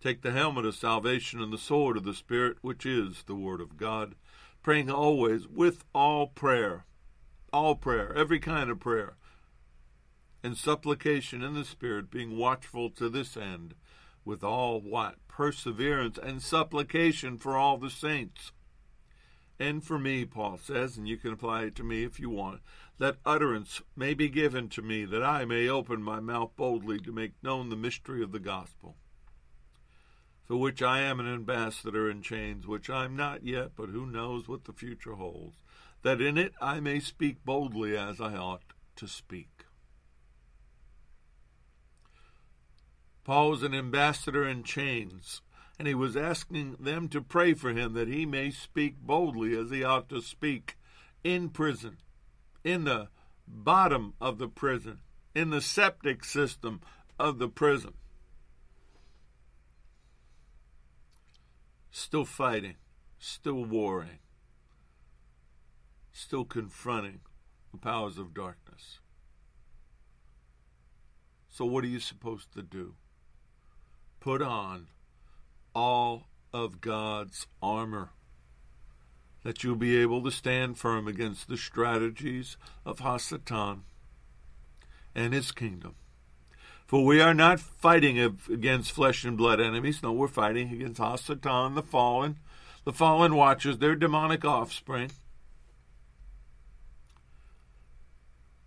Take 0.00 0.22
the 0.22 0.30
helmet 0.30 0.64
of 0.64 0.76
salvation 0.76 1.42
and 1.42 1.52
the 1.52 1.58
sword 1.58 1.96
of 1.96 2.04
the 2.04 2.14
Spirit, 2.14 2.58
which 2.62 2.86
is 2.86 3.24
the 3.26 3.34
Word 3.34 3.60
of 3.60 3.76
God 3.76 4.14
praying 4.62 4.90
always 4.90 5.48
with 5.48 5.84
all 5.94 6.26
prayer, 6.26 6.84
all 7.52 7.74
prayer, 7.74 8.12
every 8.14 8.38
kind 8.38 8.70
of 8.70 8.78
prayer, 8.78 9.16
and 10.42 10.56
supplication 10.56 11.42
in 11.42 11.54
the 11.54 11.64
Spirit, 11.64 12.10
being 12.10 12.36
watchful 12.36 12.90
to 12.90 13.08
this 13.08 13.36
end, 13.36 13.74
with 14.24 14.44
all 14.44 14.80
what? 14.80 15.16
Perseverance 15.26 16.18
and 16.22 16.42
supplication 16.42 17.38
for 17.38 17.56
all 17.56 17.76
the 17.76 17.90
saints. 17.90 18.52
And 19.58 19.82
for 19.82 19.98
me, 19.98 20.24
Paul 20.24 20.58
says, 20.58 20.96
and 20.96 21.08
you 21.08 21.16
can 21.16 21.32
apply 21.32 21.64
it 21.64 21.74
to 21.76 21.82
me 21.82 22.04
if 22.04 22.20
you 22.20 22.30
want, 22.30 22.60
that 22.98 23.16
utterance 23.24 23.82
may 23.96 24.14
be 24.14 24.28
given 24.28 24.68
to 24.68 24.82
me, 24.82 25.04
that 25.06 25.24
I 25.24 25.44
may 25.44 25.68
open 25.68 26.02
my 26.02 26.20
mouth 26.20 26.50
boldly 26.56 27.00
to 27.00 27.10
make 27.10 27.32
known 27.42 27.68
the 27.68 27.76
mystery 27.76 28.22
of 28.22 28.30
the 28.30 28.38
gospel 28.38 28.96
for 30.48 30.56
which 30.56 30.80
I 30.80 31.00
am 31.00 31.20
an 31.20 31.32
ambassador 31.32 32.10
in 32.10 32.22
chains, 32.22 32.66
which 32.66 32.88
I 32.88 33.04
am 33.04 33.14
not 33.14 33.44
yet, 33.44 33.72
but 33.76 33.90
who 33.90 34.06
knows 34.06 34.48
what 34.48 34.64
the 34.64 34.72
future 34.72 35.14
holds, 35.14 35.58
that 36.02 36.22
in 36.22 36.38
it 36.38 36.54
I 36.58 36.80
may 36.80 37.00
speak 37.00 37.44
boldly 37.44 37.96
as 37.96 38.18
I 38.18 38.34
ought 38.34 38.62
to 38.96 39.06
speak. 39.06 39.66
Paul 43.24 43.50
was 43.50 43.62
an 43.62 43.74
ambassador 43.74 44.48
in 44.48 44.62
chains, 44.62 45.42
and 45.78 45.86
he 45.86 45.94
was 45.94 46.16
asking 46.16 46.76
them 46.80 47.08
to 47.08 47.20
pray 47.20 47.52
for 47.52 47.74
him 47.74 47.92
that 47.92 48.08
he 48.08 48.24
may 48.24 48.50
speak 48.50 48.96
boldly 49.02 49.54
as 49.54 49.70
he 49.70 49.84
ought 49.84 50.08
to 50.08 50.22
speak 50.22 50.78
in 51.22 51.50
prison, 51.50 51.98
in 52.64 52.84
the 52.84 53.08
bottom 53.46 54.14
of 54.18 54.38
the 54.38 54.48
prison, 54.48 55.00
in 55.34 55.50
the 55.50 55.60
septic 55.60 56.24
system 56.24 56.80
of 57.18 57.38
the 57.38 57.48
prison. 57.48 57.92
Still 61.98 62.24
fighting, 62.24 62.76
still 63.18 63.64
warring, 63.64 64.20
still 66.12 66.44
confronting 66.44 67.20
the 67.72 67.78
powers 67.78 68.18
of 68.18 68.32
darkness. 68.32 69.00
So, 71.48 71.64
what 71.64 71.84
are 71.84 71.88
you 71.88 72.00
supposed 72.00 72.52
to 72.54 72.62
do? 72.62 72.94
Put 74.20 74.42
on 74.42 74.86
all 75.74 76.28
of 76.52 76.80
God's 76.80 77.46
armor 77.60 78.10
that 79.42 79.64
you'll 79.64 79.76
be 79.76 79.96
able 79.96 80.22
to 80.22 80.30
stand 80.30 80.78
firm 80.78 81.08
against 81.08 81.48
the 81.48 81.56
strategies 81.56 82.56
of 82.84 82.98
Hasatan 82.98 83.80
and 85.14 85.32
his 85.32 85.52
kingdom. 85.52 85.94
For 86.88 87.04
we 87.04 87.20
are 87.20 87.34
not 87.34 87.60
fighting 87.60 88.18
against 88.18 88.92
flesh 88.92 89.22
and 89.22 89.36
blood 89.36 89.60
enemies. 89.60 90.02
No, 90.02 90.10
we're 90.10 90.26
fighting 90.26 90.72
against 90.72 90.98
Hasatan, 90.98 91.74
the 91.74 91.82
fallen, 91.82 92.38
the 92.84 92.94
fallen 92.94 93.34
watchers, 93.34 93.76
their 93.76 93.94
demonic 93.94 94.42
offspring. 94.42 95.10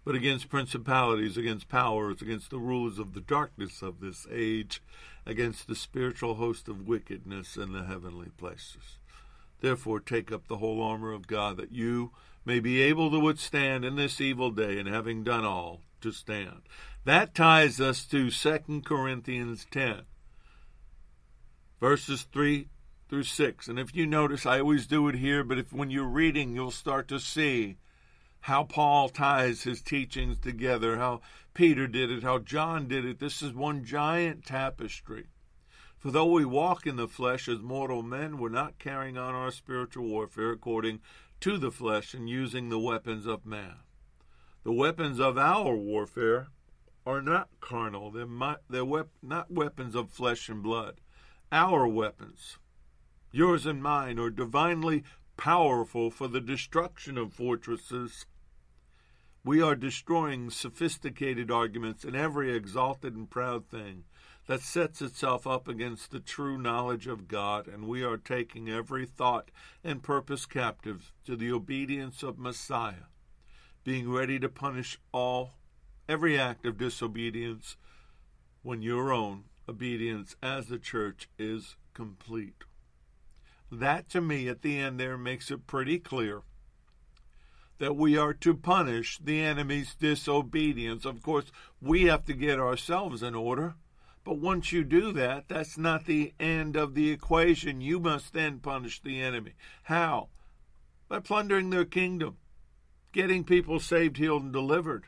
But 0.06 0.14
against 0.14 0.50
principalities, 0.50 1.36
against 1.36 1.68
powers, 1.68 2.22
against 2.22 2.52
the 2.52 2.60
rulers 2.60 3.00
of 3.00 3.16
the 3.16 3.22
darkness 3.22 3.82
of 3.82 4.02
this 4.02 4.28
age, 4.32 4.84
against 5.26 5.68
the 5.68 5.76
spiritual 5.76 6.36
host 6.36 6.68
of 6.68 6.88
wickedness 6.88 7.58
in 7.58 7.74
the 7.74 7.86
heavenly 7.86 8.30
places. 8.38 9.00
Therefore, 9.62 10.00
take 10.00 10.32
up 10.32 10.48
the 10.48 10.58
whole 10.58 10.84
armor 10.84 11.12
of 11.12 11.26
God, 11.26 11.58
that 11.58 11.72
you 11.72 12.12
may 12.46 12.60
be 12.60 12.84
able 12.84 13.10
to 13.10 13.20
withstand 13.20 13.84
in 13.84 13.96
this 13.96 14.22
evil 14.22 14.52
day, 14.52 14.78
and 14.78 14.88
having 14.88 15.24
done 15.24 15.44
all, 15.44 15.82
to 16.02 16.12
stand. 16.12 16.62
That 17.04 17.34
ties 17.34 17.82
us 17.82 18.06
to 18.06 18.30
2 18.30 18.82
Corinthians 18.86 19.66
10, 19.72 20.04
verses 21.80 22.28
3 22.32 22.68
through 23.10 23.24
6. 23.24 23.68
And 23.68 23.80
if 23.80 23.96
you 23.96 24.06
notice, 24.06 24.46
I 24.46 24.60
always 24.60 24.86
do 24.86 25.08
it 25.08 25.16
here, 25.16 25.44
but 25.44 25.58
if 25.58 25.74
when 25.74 25.90
you're 25.90 26.06
reading, 26.06 26.54
you'll 26.54 26.70
start 26.70 27.08
to 27.08 27.20
see 27.20 27.78
how 28.42 28.64
Paul 28.64 29.10
ties 29.10 29.64
his 29.64 29.82
teachings 29.82 30.38
together, 30.38 30.98
how 30.98 31.22
Peter 31.56 31.88
did 31.88 32.12
it, 32.12 32.22
how 32.22 32.38
John 32.38 32.88
did 32.88 33.04
it. 33.04 33.20
This 33.20 33.42
is 33.42 33.54
one 33.54 33.84
giant 33.84 34.46
tapestry. 34.46 35.26
For 35.98 36.12
though 36.12 36.32
we 36.32 36.46
walk 36.46 36.86
in 36.86 36.98
the 36.98 37.08
flesh 37.08 37.48
as 37.48 37.62
mortal 37.62 38.04
men, 38.04 38.38
we're 38.38 38.50
not 38.50 38.78
carrying 38.78 39.18
on 39.18 39.34
our 39.34 39.52
spiritual 39.52 40.06
warfare 40.06 40.52
according 40.52 41.00
to 41.40 41.58
the 41.58 41.72
flesh 41.72 42.14
and 42.14 42.30
using 42.30 42.70
the 42.70 42.80
weapons 42.80 43.26
of 43.26 43.44
man. 43.44 43.78
The 44.64 44.72
weapons 44.72 45.20
of 45.20 45.40
our 45.40 45.76
warfare 45.76 46.50
are 47.06 47.22
not 47.22 47.50
carnal, 47.60 48.12
they're, 48.12 48.26
my, 48.26 48.58
they're 48.70 48.86
wep- 48.86 49.10
not 49.22 49.52
weapons 49.52 49.96
of 49.96 50.10
flesh 50.10 50.50
and 50.50 50.62
blood. 50.62 51.02
Our 51.52 51.88
weapons, 51.88 52.58
yours 53.32 53.66
and 53.66 53.82
mine, 53.82 54.20
are 54.20 54.30
divinely 54.30 55.04
powerful 55.38 56.12
for 56.12 56.28
the 56.28 56.42
destruction 56.42 57.18
of 57.18 57.34
fortresses 57.34 58.26
we 59.44 59.60
are 59.60 59.76
destroying 59.76 60.52
sophisticated 60.52 61.50
arguments 61.50 62.04
and 62.04 62.16
every 62.16 62.56
exalted 62.56 63.16
and 63.16 63.30
proud 63.30 63.68
thing 63.68 64.04
that 64.46 64.62
sets 64.62 65.02
itself 65.02 65.48
up 65.48 65.68
against 65.68 66.12
the 66.12 66.20
true 66.20 66.60
knowledge 66.60 67.08
of 67.08 67.28
God, 67.28 67.68
and 67.68 67.88
we 67.88 68.04
are 68.04 68.18
taking 68.18 68.70
every 68.70 69.06
thought 69.06 69.50
and 69.84 70.04
purpose 70.04 70.46
captive 70.46 71.12
to 71.26 71.36
the 71.36 71.52
obedience 71.52 72.22
of 72.22 72.38
Messiah, 72.38 73.08
being 73.84 74.12
ready 74.12 74.40
to 74.40 74.50
punish 74.50 75.00
all 75.12 75.54
every 76.12 76.38
act 76.38 76.66
of 76.66 76.78
disobedience 76.78 77.78
when 78.64 78.82
your 78.82 79.14
own 79.14 79.46
obedience 79.70 80.36
as 80.44 80.68
the 80.68 80.78
church 80.78 81.30
is 81.40 81.78
complete. 81.94 82.66
That 83.72 84.10
to 84.10 84.20
me 84.20 84.50
at 84.50 84.62
the 84.62 84.78
end 84.78 85.00
there 85.00 85.18
makes 85.18 85.50
it 85.50 85.68
pretty 85.68 86.00
clear 86.00 86.42
that 87.78 87.96
we 87.96 88.18
are 88.18 88.34
to 88.34 88.54
punish 88.54 89.20
the 89.24 89.40
enemy's 89.40 89.96
disobedience. 89.96 91.06
Of 91.06 91.24
course, 91.24 91.52
we 91.82 92.04
have 92.04 92.26
to 92.26 92.34
get 92.34 92.60
ourselves 92.60 93.24
in 93.24 93.34
order. 93.34 93.76
But 94.24 94.38
once 94.38 94.72
you 94.72 94.84
do 94.84 95.12
that, 95.14 95.46
that's 95.48 95.78
not 95.80 96.06
the 96.06 96.34
end 96.40 96.76
of 96.76 96.94
the 96.94 97.10
equation. 97.10 97.82
You 97.82 98.00
must 98.00 98.34
then 98.34 98.60
punish 98.60 99.02
the 99.02 99.20
enemy. 99.20 99.54
How? 99.84 100.28
By 101.08 101.22
plundering 101.22 101.72
their 101.72 101.86
kingdom, 101.86 102.38
getting 103.14 103.44
people 103.44 103.80
saved, 103.80 104.18
healed, 104.18 104.44
and 104.44 104.54
delivered, 104.54 105.06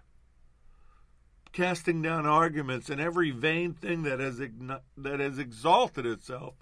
casting 1.53 2.01
down 2.01 2.25
arguments 2.25 2.89
and 2.89 2.99
every 2.99 3.31
vain 3.31 3.73
thing 3.73 4.01
that 4.03 4.19
has, 4.19 4.41
that 4.97 5.19
has 5.19 5.37
exalted 5.37 6.05
itself 6.05 6.55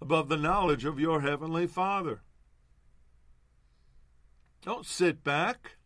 above 0.00 0.28
the 0.28 0.36
knowledge 0.36 0.84
of 0.84 0.98
your 0.98 1.20
heavenly 1.20 1.66
Father. 1.66 2.22
Don't 4.62 4.86
sit 4.86 5.22
back. 5.22 5.76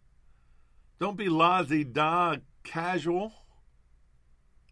Don't 0.99 1.17
be 1.17 1.29
lazy 1.29 1.85
da 1.85 2.37
casual. 2.63 3.33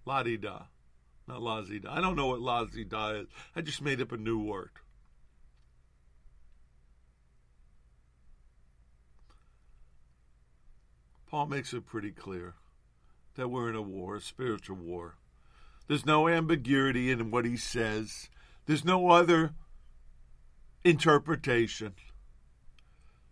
La 0.07 0.23
di 0.23 0.37
da. 0.37 0.63
Not 1.27 1.43
lazy 1.43 1.81
da. 1.81 1.93
I 1.93 2.01
don't 2.01 2.17
know 2.17 2.29
what 2.29 2.41
lazy 2.41 2.85
da 2.85 3.11
is. 3.11 3.27
I 3.55 3.61
just 3.61 3.83
made 3.83 4.01
up 4.01 4.13
a 4.13 4.17
new 4.17 4.39
word. 4.39 4.71
Paul 11.29 11.47
makes 11.47 11.73
it 11.73 11.87
pretty 11.87 12.11
clear 12.11 12.55
that 13.41 13.49
we're 13.49 13.69
in 13.69 13.77
a 13.77 13.83
war, 13.83 14.17
a 14.17 14.21
spiritual 14.21 14.77
war. 14.77 15.17
There's 15.89 16.07
no 16.07 16.29
ambiguity 16.29 17.11
in 17.11 17.31
what 17.31 17.45
he 17.45 17.57
says. 17.57 18.31
There's 18.67 18.85
no 18.85 19.09
other 19.09 19.55
interpretation 20.85 21.95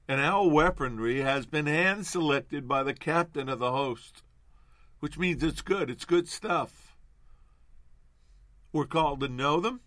and 0.09 0.23
our 0.23 0.49
weaponry 0.49 1.21
has 1.21 1.45
been 1.45 1.67
hand 1.67 2.07
selected 2.07 2.67
by 2.67 2.83
the 2.83 2.95
captain 2.95 3.51
of 3.51 3.59
the 3.59 3.71
host, 3.71 4.23
which 5.01 5.19
means 5.19 5.43
it's 5.43 5.61
good, 5.61 5.91
it's 5.91 6.07
good 6.07 6.27
stuff. 6.27 6.97
We're 8.73 8.87
called 8.87 9.21
to 9.21 9.29
know 9.29 9.61
them 9.61 9.81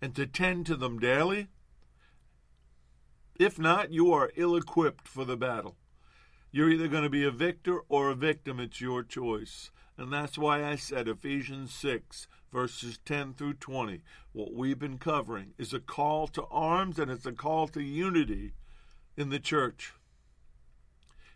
and 0.00 0.14
to 0.14 0.26
tend 0.26 0.66
to 0.66 0.76
them 0.76 1.00
daily. 1.00 1.48
If 3.38 3.58
not, 3.58 3.92
you 3.92 4.12
are 4.12 4.30
ill 4.36 4.54
equipped 4.54 5.08
for 5.08 5.24
the 5.24 5.36
battle. 5.36 5.76
You're 6.54 6.68
either 6.68 6.86
going 6.88 7.04
to 7.04 7.08
be 7.08 7.24
a 7.24 7.30
victor 7.30 7.80
or 7.88 8.10
a 8.10 8.14
victim. 8.14 8.60
It's 8.60 8.78
your 8.78 9.02
choice. 9.02 9.70
And 9.96 10.12
that's 10.12 10.36
why 10.36 10.62
I 10.62 10.76
said 10.76 11.08
Ephesians 11.08 11.72
6, 11.74 12.28
verses 12.52 12.98
10 13.06 13.32
through 13.32 13.54
20. 13.54 14.02
What 14.32 14.52
we've 14.52 14.78
been 14.78 14.98
covering 14.98 15.54
is 15.56 15.72
a 15.72 15.80
call 15.80 16.26
to 16.28 16.44
arms 16.50 16.98
and 16.98 17.10
it's 17.10 17.24
a 17.24 17.32
call 17.32 17.68
to 17.68 17.82
unity 17.82 18.52
in 19.16 19.30
the 19.30 19.38
church. 19.38 19.94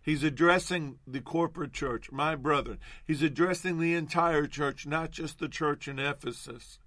He's 0.03 0.23
addressing 0.23 0.99
the 1.07 1.21
corporate 1.21 1.73
church, 1.73 2.13
my 2.13 2.35
brethren. 2.37 2.79
He's 3.07 3.23
addressing 3.23 3.79
the 3.79 3.95
entire 3.95 4.47
church, 4.47 4.87
not 4.87 5.13
just 5.13 5.39
the 5.39 5.49
church 5.49 5.89
in 5.89 5.99
Ephesus, 5.99 6.79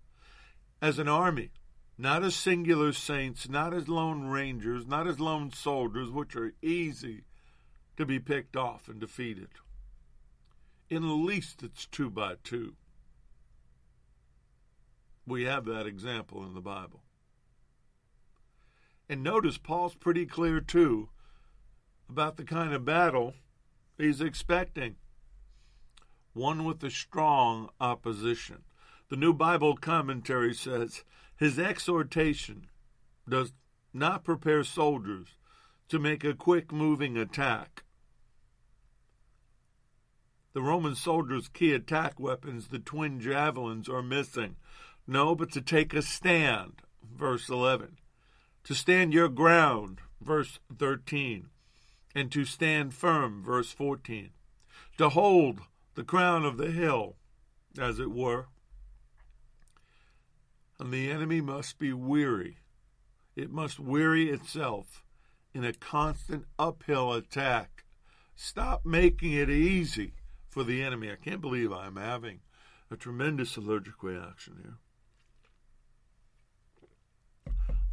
as 0.84 1.00
an 1.00 1.08
army, 1.08 1.50
not 1.98 2.24
as 2.24 2.36
singular 2.36 2.94
saints, 2.94 3.50
not 3.50 3.74
as 3.74 3.90
lone 3.90 4.28
rangers, 4.28 4.86
not 4.86 5.08
as 5.08 5.20
lone 5.20 5.52
soldiers, 5.52 6.12
which 6.12 6.36
are 6.36 6.54
easy 6.62 7.24
to 8.00 8.06
be 8.06 8.18
picked 8.18 8.56
off 8.56 8.88
and 8.88 9.02
defeated. 9.02 9.50
In 10.89 11.02
the 11.02 11.14
least, 11.14 11.62
it's 11.62 11.86
two 11.86 12.10
by 12.10 12.36
two. 12.45 12.76
We 15.28 15.43
have 15.43 15.66
that 15.66 15.86
example 15.86 16.45
in 16.45 16.54
the 16.54 16.62
Bible. 16.62 17.02
And 19.10 19.22
notice 19.22 19.58
Paul's 19.58 19.95
pretty 19.95 20.26
clear 20.26 20.62
too 20.62 21.10
about 22.10 22.38
the 22.38 22.45
kind 22.45 22.74
of 22.74 22.86
battle 22.86 23.34
he's 23.97 24.22
expecting 24.22 24.95
one 26.32 26.64
with 26.64 26.82
a 26.86 26.89
strong 26.89 27.68
opposition. 27.82 28.64
The 29.10 29.18
New 29.18 29.34
Bible 29.34 29.76
Commentary 29.76 30.54
says 30.54 31.04
his 31.36 31.60
exhortation 31.60 32.68
does 33.28 33.52
not 33.93 34.24
prepare 34.24 34.64
soldiers 34.64 35.36
to 35.89 36.00
make 36.00 36.24
a 36.24 36.34
quick 36.34 36.72
moving 36.72 37.18
attack. 37.18 37.84
The 40.54 40.62
Roman 40.62 40.95
soldiers' 40.95 41.47
key 41.47 41.74
attack 41.74 42.20
weapons, 42.20 42.68
the 42.68 42.80
twin 42.80 43.20
javelins, 43.20 43.88
are 43.88 44.02
missing. 44.02 44.56
No, 45.06 45.36
but 45.36 45.52
to 45.52 45.62
take 45.62 45.93
a 45.93 46.02
stand, 46.02 46.82
verse 47.04 47.50
11 47.50 47.97
to 48.64 48.76
stand 48.76 49.14
your 49.14 49.30
ground, 49.30 50.00
verse 50.22 50.60
13, 50.78 51.50
and 52.14 52.32
to 52.32 52.45
stand 52.45 52.93
firm, 52.93 53.43
verse 53.43 53.72
14, 53.72 54.30
to 54.97 55.10
hold 55.10 55.62
the 55.95 56.04
crown 56.04 56.45
of 56.45 56.58
the 56.58 56.70
hill, 56.70 57.16
as 57.80 58.00
it 58.00 58.12
were. 58.12 58.45
And 60.80 60.93
the 60.93 61.10
enemy 61.10 61.41
must 61.41 61.80
be 61.80 61.93
weary. 61.93 62.58
It 63.36 63.52
must 63.52 63.80
weary 63.80 64.30
itself 64.30 65.04
in 65.54 65.64
a 65.64 65.74
constant 65.74 66.45
uphill 66.60 67.14
attack. 67.14 67.86
Stop 68.36 68.86
making 68.86 69.34
it 69.34 69.50
easy 69.50 70.14
for 70.50 70.64
the 70.64 70.84
enemy. 70.84 71.12
I 71.12 71.16
can't 71.16 71.41
believe 71.41 71.72
I'm 71.72 71.95
having 71.95 72.39
a 72.91 72.97
tremendous 72.97 73.56
allergic 73.56 74.02
reaction 74.02 74.56
here. 74.64 74.78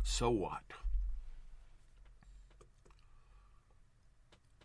So 0.03 0.31
what? 0.31 0.63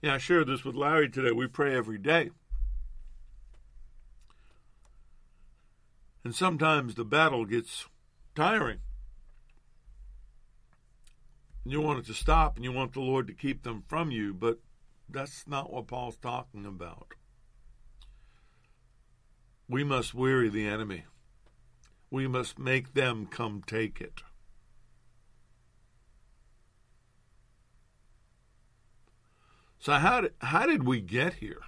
Yeah, 0.02 0.16
I 0.16 0.18
shared 0.18 0.48
this 0.48 0.64
with 0.64 0.76
Larry 0.76 1.10
today. 1.10 1.32
We 1.32 1.48
pray 1.48 1.76
every 1.76 1.98
day. 1.98 2.32
And 6.24 6.34
sometimes 6.34 6.96
the 6.96 7.04
battle 7.04 7.46
gets 7.46 7.88
tiring. 8.36 8.80
And 11.64 11.74
You 11.74 11.82
want 11.82 12.00
it 12.00 12.06
to 12.06 12.14
stop 12.14 12.56
and 12.56 12.64
you 12.64 12.72
want 12.72 12.94
the 12.94 13.02
Lord 13.02 13.28
to 13.28 13.34
keep 13.34 13.64
them 13.64 13.84
from 13.88 14.12
you, 14.12 14.34
but 14.34 14.60
that's 15.10 15.48
not 15.48 15.72
what 15.72 15.88
Paul's 15.88 16.18
talking 16.18 16.66
about. 16.66 17.14
We 19.72 19.86
must 19.86 20.14
weary 20.14 20.50
the 20.50 20.68
enemy. 20.68 21.06
We 22.10 22.28
must 22.28 22.60
make 22.60 22.94
them 22.94 23.26
come 23.26 23.64
take 23.66 24.02
it. 24.02 24.22
So 29.80 29.94
how 29.94 30.20
did, 30.20 30.34
how 30.40 30.66
did 30.66 30.84
we 30.84 31.00
get 31.00 31.36
here? 31.36 31.62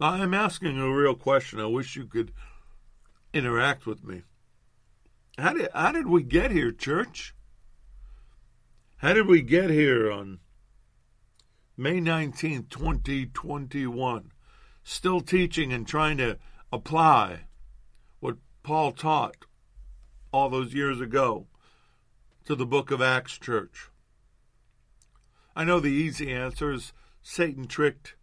I'm 0.00 0.32
asking 0.32 0.78
a 0.78 0.90
real 0.90 1.14
question. 1.14 1.60
I 1.60 1.66
wish 1.66 1.96
you 1.96 2.06
could 2.06 2.32
interact 3.34 3.84
with 3.84 4.02
me. 4.02 4.22
How 5.36 5.52
did 5.52 5.68
how 5.74 5.92
did 5.92 6.06
we 6.06 6.22
get 6.22 6.50
here, 6.50 6.72
church? 6.72 7.34
How 8.96 9.12
did 9.12 9.26
we 9.26 9.42
get 9.42 9.68
here 9.68 10.10
on 10.10 10.40
May 11.76 12.00
19th, 12.00 12.70
2021? 12.70 14.32
Still 14.82 15.20
teaching 15.20 15.74
and 15.74 15.86
trying 15.86 16.16
to 16.16 16.38
apply 16.72 17.40
what 18.20 18.36
Paul 18.62 18.92
taught 18.92 19.36
all 20.32 20.48
those 20.48 20.74
years 20.74 21.00
ago 21.00 21.46
to 22.46 22.54
the 22.54 22.66
book 22.66 22.90
of 22.90 23.02
Acts 23.02 23.38
church? 23.38 23.90
I 25.56 25.64
know 25.64 25.80
the 25.80 25.88
easy 25.88 26.32
answer 26.32 26.72
is 26.72 26.92
Satan 27.22 27.66
tricked 27.66 28.14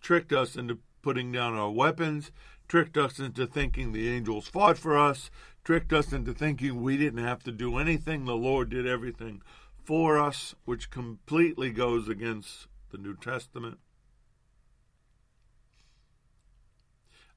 tricked 0.00 0.32
us 0.32 0.56
into 0.56 0.78
putting 1.02 1.32
down 1.32 1.54
our 1.54 1.70
weapons, 1.70 2.30
tricked 2.68 2.96
us 2.96 3.18
into 3.18 3.46
thinking 3.46 3.92
the 3.92 4.08
angels 4.08 4.48
fought 4.48 4.78
for 4.78 4.96
us, 4.96 5.30
tricked 5.64 5.92
us 5.92 6.12
into 6.12 6.32
thinking 6.32 6.80
we 6.80 6.96
didn't 6.96 7.24
have 7.24 7.42
to 7.42 7.52
do 7.52 7.76
anything, 7.76 8.24
the 8.24 8.36
Lord 8.36 8.70
did 8.70 8.86
everything 8.86 9.42
for 9.84 10.18
us, 10.18 10.54
which 10.64 10.90
completely 10.90 11.70
goes 11.70 12.08
against 12.08 12.68
the 12.90 12.98
New 12.98 13.16
Testament. 13.16 13.78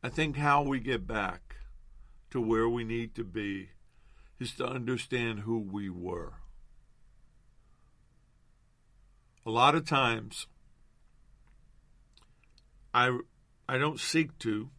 I 0.04 0.10
think 0.10 0.38
how 0.38 0.64
we 0.64 0.80
get 0.80 1.06
back 1.06 1.58
to 2.32 2.41
where 2.41 2.68
we 2.68 2.84
need 2.84 3.14
to 3.16 3.24
be 3.24 3.70
is 4.39 4.54
to 4.54 4.66
understand 4.66 5.41
who 5.41 5.60
we 5.60 5.91
were. 5.91 6.34
A 9.45 9.52
lot 9.52 9.76
of 9.76 9.86
times, 9.86 10.47
I, 12.93 13.20
I 13.70 13.78
don't 13.78 13.99
seek 13.99 14.39
to. 14.39 14.70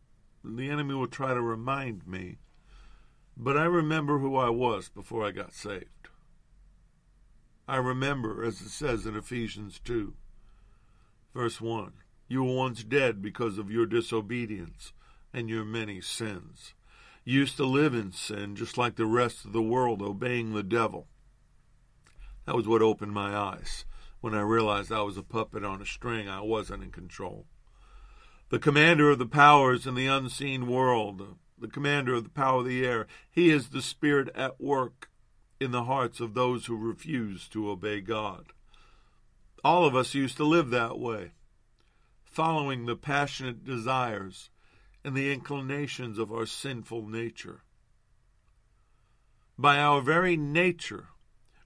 The 0.44 0.68
enemy 0.68 0.94
will 0.94 1.06
try 1.06 1.34
to 1.34 1.40
remind 1.40 2.04
me. 2.04 2.38
But 3.36 3.56
I 3.56 3.64
remember 3.64 4.18
who 4.18 4.36
I 4.36 4.50
was 4.50 4.88
before 4.88 5.24
I 5.24 5.30
got 5.30 5.54
saved. 5.54 6.08
I 7.68 7.76
remember, 7.76 8.44
as 8.44 8.60
it 8.60 8.70
says 8.70 9.06
in 9.06 9.16
Ephesians 9.16 9.80
2, 9.84 10.14
verse 11.32 11.60
1, 11.60 11.92
you 12.28 12.42
were 12.42 12.54
once 12.54 12.82
dead 12.82 13.22
because 13.22 13.56
of 13.56 13.70
your 13.70 13.86
disobedience 13.86 14.92
and 15.32 15.48
your 15.48 15.64
many 15.64 16.00
sins. 16.00 16.74
You 17.24 17.40
used 17.40 17.56
to 17.56 17.64
live 17.64 17.94
in 17.94 18.12
sin 18.12 18.56
just 18.56 18.76
like 18.76 18.96
the 18.96 19.06
rest 19.06 19.44
of 19.44 19.52
the 19.52 19.62
world, 19.62 20.02
obeying 20.02 20.52
the 20.52 20.62
devil. 20.62 21.06
That 22.46 22.56
was 22.56 22.66
what 22.66 22.82
opened 22.82 23.12
my 23.12 23.36
eyes 23.36 23.84
when 24.20 24.34
I 24.34 24.40
realized 24.40 24.90
I 24.90 25.02
was 25.02 25.16
a 25.16 25.22
puppet 25.22 25.64
on 25.64 25.80
a 25.80 25.86
string. 25.86 26.28
I 26.28 26.40
wasn't 26.40 26.82
in 26.82 26.90
control. 26.90 27.46
The 28.48 28.58
commander 28.58 29.10
of 29.10 29.18
the 29.18 29.26
powers 29.26 29.86
in 29.86 29.94
the 29.94 30.06
unseen 30.06 30.66
world, 30.66 31.36
the 31.58 31.68
commander 31.68 32.14
of 32.14 32.24
the 32.24 32.30
power 32.30 32.58
of 32.58 32.66
the 32.66 32.84
air, 32.84 33.06
he 33.30 33.50
is 33.50 33.68
the 33.68 33.82
spirit 33.82 34.28
at 34.34 34.60
work 34.60 35.08
in 35.60 35.70
the 35.70 35.84
hearts 35.84 36.20
of 36.20 36.34
those 36.34 36.66
who 36.66 36.76
refuse 36.76 37.48
to 37.48 37.70
obey 37.70 38.00
God. 38.00 38.52
All 39.64 39.86
of 39.86 39.94
us 39.94 40.14
used 40.14 40.36
to 40.38 40.44
live 40.44 40.70
that 40.70 40.98
way, 40.98 41.32
following 42.24 42.86
the 42.86 42.96
passionate 42.96 43.64
desires 43.64 44.50
and 45.04 45.16
the 45.16 45.32
inclinations 45.32 46.18
of 46.18 46.32
our 46.32 46.46
sinful 46.46 47.08
nature. 47.08 47.62
By 49.58 49.78
our 49.78 50.00
very 50.00 50.36
nature, 50.36 51.08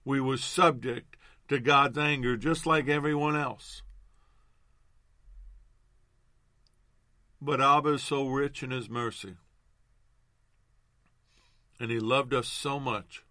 we 0.05 0.21
were 0.21 0.37
subject 0.37 1.17
to 1.49 1.59
God's 1.61 1.99
anger 1.99 2.37
just 2.37 2.67
like 2.67 2.89
everyone 2.89 3.37
else. 3.37 3.83
But 7.41 7.61
Abba 7.61 7.95
is 7.95 8.03
so 8.03 8.27
rich 8.27 8.63
in 8.63 8.71
his 8.71 8.89
mercy, 8.89 9.37
and 11.79 11.91
he 11.91 12.01
loved 12.01 12.33
us 12.33 12.49
so 12.49 12.81
much 12.81 13.23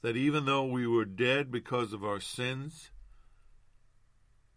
that 0.00 0.16
even 0.16 0.46
though 0.46 0.64
we 0.64 0.86
were 0.86 1.04
dead 1.04 1.50
because 1.50 1.92
of 1.92 2.02
our 2.02 2.20
sins, 2.20 2.90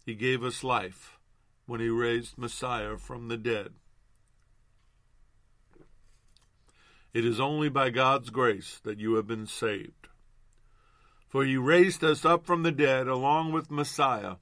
he 0.05 0.15
gave 0.15 0.43
us 0.43 0.63
life 0.63 1.17
when 1.65 1.79
he 1.79 1.89
raised 1.89 2.37
Messiah 2.37 2.97
from 2.97 3.27
the 3.27 3.37
dead. 3.37 3.73
It 7.13 7.25
is 7.25 7.39
only 7.39 7.67
by 7.67 7.89
God's 7.89 8.29
grace 8.29 8.79
that 8.83 8.99
you 8.99 9.15
have 9.15 9.27
been 9.27 9.45
saved. 9.45 10.07
For 11.27 11.43
he 11.43 11.57
raised 11.57 12.03
us 12.03 12.23
up 12.23 12.45
from 12.45 12.63
the 12.63 12.71
dead 12.71 13.07
along 13.07 13.51
with 13.51 13.71
Messiah 13.71 14.35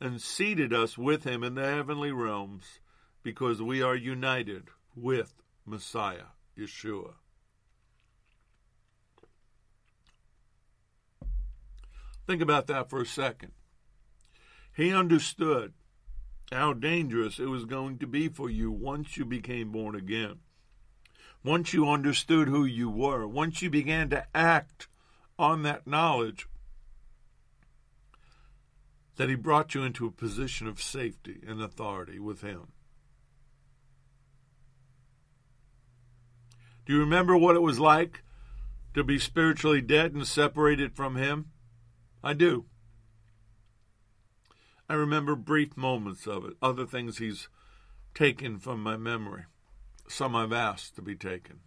and 0.00 0.20
seated 0.20 0.72
us 0.72 0.96
with 0.96 1.24
him 1.24 1.44
in 1.44 1.54
the 1.54 1.64
heavenly 1.64 2.10
realms 2.10 2.80
because 3.22 3.62
we 3.62 3.82
are 3.82 3.94
united 3.94 4.68
with 4.96 5.34
Messiah, 5.66 6.32
Yeshua. 6.58 7.12
Think 12.26 12.40
about 12.40 12.66
that 12.68 12.88
for 12.88 13.02
a 13.02 13.06
second. 13.06 13.52
He 14.74 14.92
understood 14.92 15.74
how 16.50 16.72
dangerous 16.72 17.38
it 17.38 17.46
was 17.46 17.64
going 17.64 17.98
to 17.98 18.06
be 18.06 18.28
for 18.28 18.48
you 18.48 18.70
once 18.70 19.16
you 19.16 19.24
became 19.24 19.70
born 19.70 19.94
again 19.94 20.40
once 21.44 21.72
you 21.72 21.88
understood 21.88 22.48
who 22.48 22.64
you 22.64 22.88
were, 22.88 23.26
once 23.26 23.62
you 23.62 23.70
began 23.70 24.08
to 24.10 24.26
act 24.34 24.88
on 25.38 25.62
that 25.62 25.86
knowledge, 25.86 26.46
that 29.16 29.28
He 29.28 29.34
brought 29.34 29.74
you 29.74 29.82
into 29.82 30.06
a 30.06 30.12
position 30.12 30.66
of 30.66 30.80
safety 30.80 31.40
and 31.46 31.60
authority 31.60 32.18
with 32.18 32.42
Him. 32.42 32.68
Do 36.86 36.92
you 36.92 37.00
remember 37.00 37.36
what 37.36 37.56
it 37.56 37.62
was 37.62 37.78
like 37.78 38.22
to 38.94 39.04
be 39.04 39.18
spiritually 39.18 39.80
dead 39.80 40.12
and 40.12 40.26
separated 40.26 40.94
from 40.94 41.16
Him? 41.16 41.50
I 42.22 42.34
do. 42.34 42.66
I 44.88 44.94
remember 44.94 45.34
brief 45.36 45.76
moments 45.76 46.26
of 46.26 46.44
it, 46.44 46.54
other 46.60 46.86
things 46.86 47.18
He's 47.18 47.48
taken 48.14 48.58
from 48.58 48.82
my 48.82 48.96
memory. 48.96 49.44
Some 50.12 50.36
I've 50.36 50.52
asked 50.52 50.94
to 50.96 51.02
be 51.02 51.16
taken. 51.16 51.60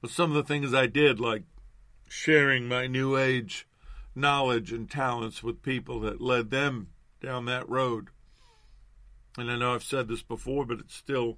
But 0.00 0.10
some 0.10 0.30
of 0.30 0.36
the 0.36 0.42
things 0.42 0.72
I 0.72 0.86
did, 0.86 1.20
like 1.20 1.42
sharing 2.08 2.66
my 2.66 2.86
New 2.86 3.18
Age 3.18 3.68
knowledge 4.14 4.72
and 4.72 4.90
talents 4.90 5.42
with 5.42 5.62
people 5.62 6.00
that 6.00 6.22
led 6.22 6.48
them 6.48 6.88
down 7.20 7.44
that 7.44 7.68
road. 7.68 8.08
And 9.36 9.50
I 9.50 9.58
know 9.58 9.74
I've 9.74 9.84
said 9.84 10.08
this 10.08 10.22
before, 10.22 10.64
but 10.64 10.80
it 10.80 10.90
still 10.90 11.36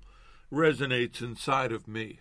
resonates 0.53 1.20
inside 1.20 1.72
of 1.72 1.88
me. 1.88 2.20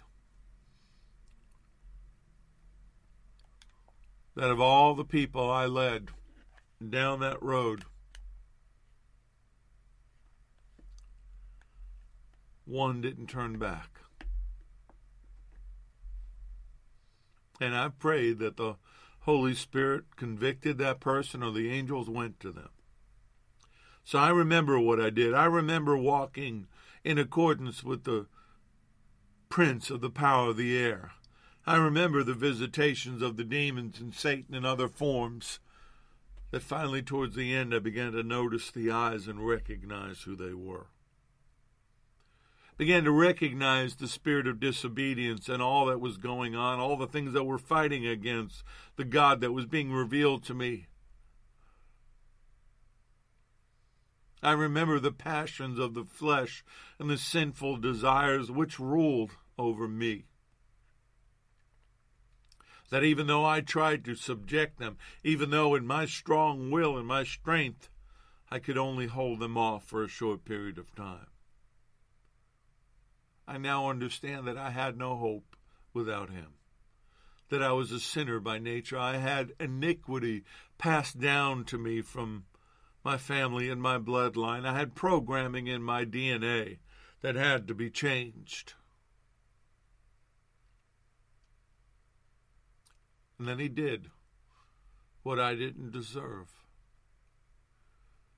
That 4.35 4.49
of 4.49 4.59
all 4.59 4.95
the 4.95 5.05
people 5.05 5.47
I 5.47 5.67
led 5.67 6.07
down 6.89 7.19
that 7.19 7.41
road, 7.43 7.83
one 12.65 13.01
didn't 13.01 13.27
turn 13.27 13.57
back. 13.57 13.99
And 17.59 17.75
I 17.75 17.89
prayed 17.89 18.39
that 18.39 18.57
the 18.57 18.75
Holy 19.21 19.53
Spirit 19.53 20.15
convicted 20.15 20.77
that 20.77 20.99
person 20.99 21.43
or 21.43 21.51
the 21.51 21.71
angels 21.71 22.09
went 22.09 22.39
to 22.39 22.51
them. 22.51 22.69
So 24.03 24.17
I 24.17 24.29
remember 24.29 24.79
what 24.79 24.99
I 24.99 25.11
did. 25.11 25.33
I 25.33 25.45
remember 25.45 25.95
walking 25.95 26.67
in 27.03 27.19
accordance 27.19 27.83
with 27.83 28.03
the 28.03 28.25
prince 29.49 29.91
of 29.91 30.01
the 30.01 30.09
power 30.09 30.49
of 30.49 30.57
the 30.57 30.77
air. 30.77 31.11
I 31.67 31.75
remember 31.75 32.23
the 32.23 32.33
visitations 32.33 33.21
of 33.21 33.37
the 33.37 33.43
demons 33.43 33.99
and 33.99 34.13
Satan 34.13 34.55
in 34.55 34.65
other 34.65 34.87
forms. 34.87 35.59
That 36.49 36.63
finally, 36.63 37.01
towards 37.01 37.35
the 37.35 37.55
end, 37.55 37.73
I 37.73 37.79
began 37.79 38.11
to 38.11 38.23
notice 38.23 38.71
the 38.71 38.91
eyes 38.91 39.27
and 39.27 39.47
recognize 39.47 40.23
who 40.23 40.35
they 40.35 40.53
were 40.53 40.87
began 42.81 43.03
to 43.03 43.11
recognize 43.11 43.97
the 43.97 44.07
spirit 44.07 44.47
of 44.47 44.59
disobedience 44.59 45.47
and 45.47 45.61
all 45.61 45.85
that 45.85 46.01
was 46.01 46.17
going 46.17 46.55
on, 46.55 46.79
all 46.79 46.97
the 46.97 47.05
things 47.05 47.31
that 47.31 47.43
were 47.43 47.59
fighting 47.59 48.07
against 48.07 48.63
the 48.95 49.05
God 49.05 49.39
that 49.39 49.51
was 49.51 49.67
being 49.67 49.91
revealed 49.91 50.43
to 50.45 50.55
me. 50.55 50.87
I 54.41 54.53
remember 54.53 54.99
the 54.99 55.11
passions 55.11 55.77
of 55.77 55.93
the 55.93 56.05
flesh 56.05 56.63
and 56.97 57.07
the 57.07 57.19
sinful 57.19 57.77
desires 57.77 58.49
which 58.49 58.79
ruled 58.79 59.33
over 59.59 59.87
me. 59.87 60.25
That 62.89 63.03
even 63.03 63.27
though 63.27 63.45
I 63.45 63.61
tried 63.61 64.03
to 64.05 64.15
subject 64.15 64.79
them, 64.79 64.97
even 65.23 65.51
though 65.51 65.75
in 65.75 65.85
my 65.85 66.07
strong 66.07 66.71
will 66.71 66.97
and 66.97 67.05
my 67.05 67.25
strength, 67.25 67.89
I 68.49 68.57
could 68.57 68.79
only 68.79 69.05
hold 69.05 69.39
them 69.39 69.55
off 69.55 69.83
for 69.85 70.03
a 70.03 70.07
short 70.07 70.45
period 70.45 70.79
of 70.79 70.95
time. 70.95 71.27
I 73.47 73.57
now 73.57 73.89
understand 73.89 74.47
that 74.47 74.57
I 74.57 74.71
had 74.71 74.97
no 74.97 75.15
hope 75.17 75.55
without 75.93 76.29
him. 76.29 76.53
That 77.49 77.61
I 77.61 77.71
was 77.73 77.91
a 77.91 77.99
sinner 77.99 78.39
by 78.39 78.59
nature. 78.59 78.97
I 78.97 79.17
had 79.17 79.53
iniquity 79.59 80.43
passed 80.77 81.19
down 81.19 81.65
to 81.65 81.77
me 81.77 82.01
from 82.01 82.45
my 83.03 83.17
family 83.17 83.69
and 83.69 83.81
my 83.81 83.97
bloodline. 83.97 84.65
I 84.65 84.77
had 84.77 84.95
programming 84.95 85.67
in 85.67 85.83
my 85.83 86.05
DNA 86.05 86.77
that 87.21 87.35
had 87.35 87.67
to 87.67 87.73
be 87.73 87.89
changed. 87.89 88.73
And 93.37 93.47
then 93.47 93.59
he 93.59 93.69
did 93.69 94.11
what 95.23 95.39
I 95.39 95.55
didn't 95.55 95.91
deserve. 95.91 96.47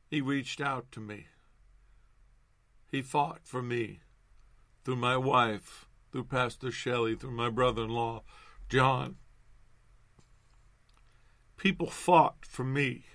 He 0.10 0.22
reached 0.22 0.62
out 0.62 0.91
to 0.93 0.99
me. 0.99 1.28
He 2.89 3.01
fought 3.01 3.41
for 3.43 3.62
me 3.62 3.99
through 4.84 4.98
my 4.98 5.18
wife, 5.18 5.86
through 6.12 6.26
Pastor 6.26 6.72
Shelley, 6.72 7.16
through 7.16 7.32
my 7.32 7.50
brother 7.50 7.84
in 7.84 7.90
law, 7.90 8.24
John. 8.70 9.16
People 11.58 11.90
fought 11.90 12.46
for 12.46 12.64
me. 12.64 13.06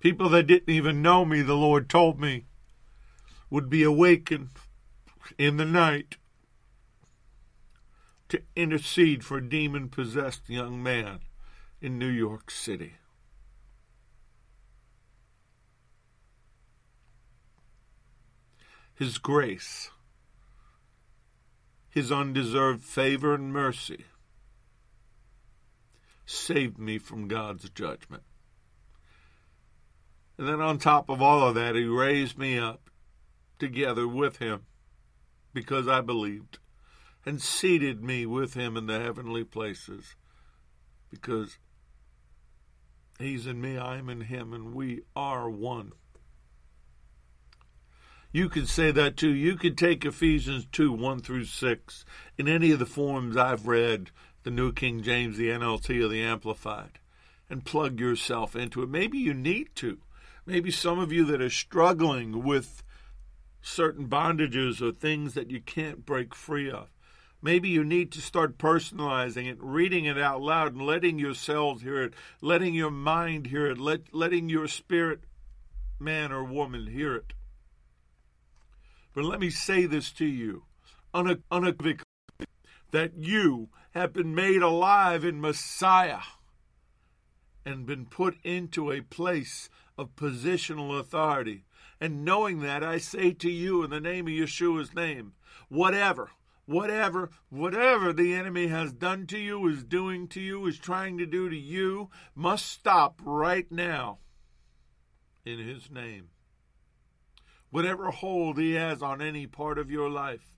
People 0.00 0.28
that 0.30 0.46
didn't 0.46 0.72
even 0.72 1.02
know 1.02 1.24
me, 1.24 1.42
the 1.42 1.54
Lord 1.54 1.88
told 1.88 2.18
me, 2.18 2.46
would 3.50 3.68
be 3.68 3.82
awakened 3.82 4.50
in 5.38 5.56
the 5.56 5.64
night 5.64 6.16
to 8.28 8.42
intercede 8.56 9.24
for 9.24 9.38
a 9.38 9.48
demon 9.48 9.88
possessed 9.88 10.48
young 10.48 10.82
man 10.82 11.20
in 11.80 11.98
New 11.98 12.08
York 12.08 12.50
City. 12.50 12.94
His 18.94 19.18
grace, 19.18 19.90
His 21.90 22.12
undeserved 22.12 22.84
favor 22.84 23.34
and 23.34 23.52
mercy 23.52 24.04
saved 26.24 26.78
me 26.78 26.98
from 26.98 27.26
God's 27.26 27.68
judgment. 27.70 28.22
And 30.38 30.46
then 30.46 30.60
on 30.60 30.78
top 30.78 31.10
of 31.10 31.20
all 31.20 31.46
of 31.46 31.56
that, 31.56 31.74
He 31.74 31.84
raised 31.84 32.38
me 32.38 32.58
up 32.58 32.88
together 33.58 34.06
with 34.06 34.38
Him 34.38 34.62
because 35.52 35.88
I 35.88 36.00
believed 36.00 36.58
and 37.26 37.42
seated 37.42 38.02
me 38.02 38.24
with 38.24 38.54
Him 38.54 38.76
in 38.76 38.86
the 38.86 39.00
heavenly 39.00 39.44
places 39.44 40.14
because 41.10 41.58
He's 43.18 43.46
in 43.46 43.60
me, 43.60 43.76
I'm 43.76 44.08
in 44.08 44.22
Him, 44.22 44.54
and 44.54 44.74
we 44.74 45.02
are 45.14 45.50
one. 45.50 45.92
You 48.32 48.48
could 48.48 48.68
say 48.68 48.92
that 48.92 49.16
too. 49.16 49.34
You 49.34 49.56
could 49.56 49.76
take 49.76 50.04
Ephesians 50.04 50.64
2 50.70 50.92
1 50.92 51.20
through 51.20 51.46
6 51.46 52.04
in 52.38 52.46
any 52.46 52.70
of 52.70 52.78
the 52.78 52.86
forms 52.86 53.36
I've 53.36 53.66
read, 53.66 54.12
the 54.44 54.52
New 54.52 54.72
King 54.72 55.02
James, 55.02 55.36
the 55.36 55.48
NLT, 55.48 56.04
or 56.04 56.06
the 56.06 56.22
Amplified, 56.22 57.00
and 57.48 57.64
plug 57.64 57.98
yourself 57.98 58.54
into 58.54 58.82
it. 58.82 58.88
Maybe 58.88 59.18
you 59.18 59.34
need 59.34 59.74
to. 59.76 59.98
Maybe 60.46 60.70
some 60.70 61.00
of 61.00 61.12
you 61.12 61.24
that 61.24 61.42
are 61.42 61.50
struggling 61.50 62.44
with 62.44 62.84
certain 63.60 64.08
bondages 64.08 64.80
or 64.80 64.92
things 64.92 65.34
that 65.34 65.50
you 65.50 65.60
can't 65.60 66.06
break 66.06 66.32
free 66.32 66.70
of. 66.70 66.88
Maybe 67.42 67.68
you 67.68 67.82
need 67.82 68.12
to 68.12 68.20
start 68.20 68.58
personalizing 68.58 69.50
it, 69.50 69.58
reading 69.60 70.04
it 70.04 70.18
out 70.18 70.40
loud, 70.40 70.74
and 70.74 70.82
letting 70.82 71.18
yourselves 71.18 71.82
hear 71.82 72.02
it, 72.04 72.14
letting 72.40 72.74
your 72.74 72.92
mind 72.92 73.48
hear 73.48 73.66
it, 73.66 73.78
let, 73.78 74.14
letting 74.14 74.48
your 74.48 74.68
spirit, 74.68 75.24
man 75.98 76.30
or 76.30 76.44
woman, 76.44 76.86
hear 76.86 77.16
it. 77.16 77.32
But 79.12 79.24
let 79.24 79.40
me 79.40 79.50
say 79.50 79.86
this 79.86 80.12
to 80.12 80.26
you 80.26 80.64
unequivocally 81.12 82.04
that 82.92 83.16
you 83.16 83.68
have 83.92 84.12
been 84.12 84.34
made 84.34 84.62
alive 84.62 85.24
in 85.24 85.40
Messiah 85.40 86.20
and 87.64 87.86
been 87.86 88.06
put 88.06 88.36
into 88.44 88.90
a 88.90 89.00
place 89.00 89.68
of 89.98 90.16
positional 90.16 90.98
authority. 90.98 91.64
And 92.00 92.24
knowing 92.24 92.60
that, 92.60 92.82
I 92.82 92.98
say 92.98 93.32
to 93.32 93.50
you 93.50 93.82
in 93.84 93.90
the 93.90 94.00
name 94.00 94.26
of 94.26 94.32
Yeshua's 94.32 94.94
name, 94.94 95.34
whatever, 95.68 96.30
whatever, 96.64 97.30
whatever 97.50 98.12
the 98.12 98.32
enemy 98.32 98.68
has 98.68 98.92
done 98.92 99.26
to 99.26 99.38
you, 99.38 99.66
is 99.68 99.84
doing 99.84 100.26
to 100.28 100.40
you, 100.40 100.66
is 100.66 100.78
trying 100.78 101.18
to 101.18 101.26
do 101.26 101.50
to 101.50 101.56
you, 101.56 102.08
must 102.34 102.66
stop 102.66 103.20
right 103.24 103.70
now 103.70 104.18
in 105.44 105.58
his 105.58 105.90
name. 105.90 106.28
Whatever 107.70 108.10
hold 108.10 108.58
he 108.58 108.72
has 108.72 109.02
on 109.02 109.22
any 109.22 109.46
part 109.46 109.78
of 109.78 109.90
your 109.90 110.10
life 110.10 110.54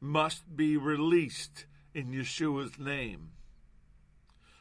must 0.00 0.56
be 0.56 0.76
released 0.76 1.66
in 1.94 2.12
Yeshua's 2.12 2.78
name. 2.78 3.30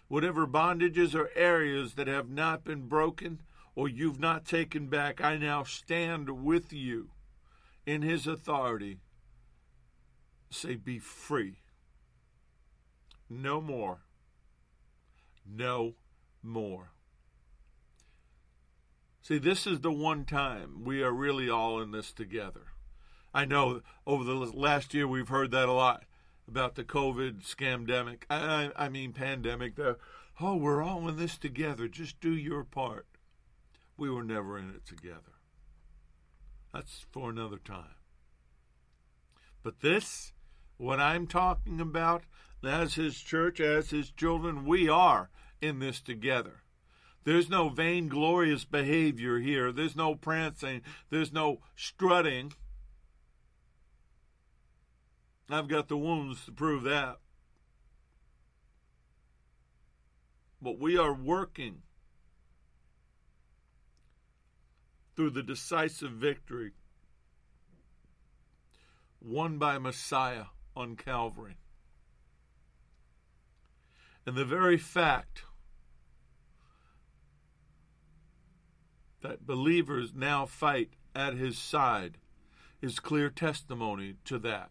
Whatever 0.07 0.45
bondages 0.45 1.15
or 1.15 1.29
areas 1.35 1.95
that 1.95 2.07
have 2.07 2.29
not 2.29 2.63
been 2.63 2.87
broken 2.87 3.41
or 3.75 3.89
you've 3.89 4.19
not 4.19 4.45
taken 4.45 4.87
back, 4.87 5.21
I 5.21 5.37
now 5.37 5.63
stand 5.63 6.43
with 6.43 6.71
you 6.71 7.09
in 7.85 8.01
his 8.01 8.27
authority. 8.27 8.99
Say, 10.49 10.75
be 10.75 10.99
free. 10.99 11.59
No 13.29 13.59
more. 13.59 13.99
No 15.45 15.95
more. 16.41 16.94
See, 19.25 19.39
this 19.39 19.65
is 19.65 19.79
the 19.79 19.91
one 19.91 20.25
time 20.25 20.83
we 20.83 21.01
are 21.01 21.11
really 21.11 21.49
all 21.49 21.81
in 21.81 21.89
this 21.89 22.13
together. 22.13 22.67
I 23.33 23.45
know 23.45 23.81
over 24.05 24.23
the 24.23 24.35
last 24.35 24.93
year 24.93 25.07
we've 25.07 25.29
heard 25.29 25.49
that 25.49 25.67
a 25.67 25.71
lot 25.71 26.03
about 26.47 26.75
the 26.75 26.83
COVID 26.83 27.43
scamdemic. 27.43 28.25
I, 28.29 28.69
I 28.75 28.87
mean, 28.87 29.13
pandemic. 29.13 29.77
The, 29.77 29.97
oh, 30.39 30.57
we're 30.57 30.83
all 30.83 31.09
in 31.09 31.17
this 31.17 31.39
together. 31.39 31.87
Just 31.87 32.19
do 32.21 32.35
your 32.35 32.63
part. 32.63 33.07
We 33.97 34.11
were 34.11 34.23
never 34.23 34.59
in 34.59 34.69
it 34.69 34.85
together. 34.85 35.39
That's 36.71 37.07
for 37.11 37.31
another 37.31 37.57
time. 37.57 37.97
But 39.63 39.79
this, 39.79 40.33
what 40.77 40.99
I'm 40.99 41.25
talking 41.25 41.81
about, 41.81 42.25
as 42.63 42.93
His 42.93 43.19
church, 43.19 43.59
as 43.59 43.89
His 43.89 44.11
children, 44.11 44.65
we 44.65 44.87
are 44.87 45.31
in 45.63 45.79
this 45.79 45.99
together. 45.99 46.61
There's 47.25 47.49
no 47.49 47.69
vainglorious 47.69 48.65
behavior 48.65 49.39
here. 49.39 49.71
There's 49.71 49.95
no 49.95 50.13
prancing. 50.13 50.81
There's 51.09 51.33
no 51.33 51.59
strutting. 51.75 52.53
I've 55.49 55.67
got 55.67 55.87
the 55.87 55.97
wounds 55.97 56.45
to 56.45 56.51
prove 56.51 56.83
that. 56.83 57.17
But 60.61 60.79
we 60.79 60.97
are 60.97 61.13
working 61.13 61.81
through 65.15 65.31
the 65.31 65.43
decisive 65.43 66.11
victory 66.11 66.71
won 69.19 69.57
by 69.57 69.79
Messiah 69.79 70.45
on 70.75 70.95
Calvary. 70.95 71.57
And 74.27 74.35
the 74.35 74.45
very 74.45 74.77
fact 74.77 75.43
that 79.25 79.47
believers 79.47 80.13
now 80.15 80.45
fight 80.45 80.91
at 81.15 81.33
his 81.33 81.57
side 81.57 82.17
is 82.79 82.99
clear 82.99 83.29
testimony 83.29 84.15
to 84.25 84.37
that. 84.37 84.69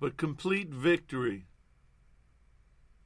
But 0.00 0.16
complete 0.16 0.70
victory 0.70 1.44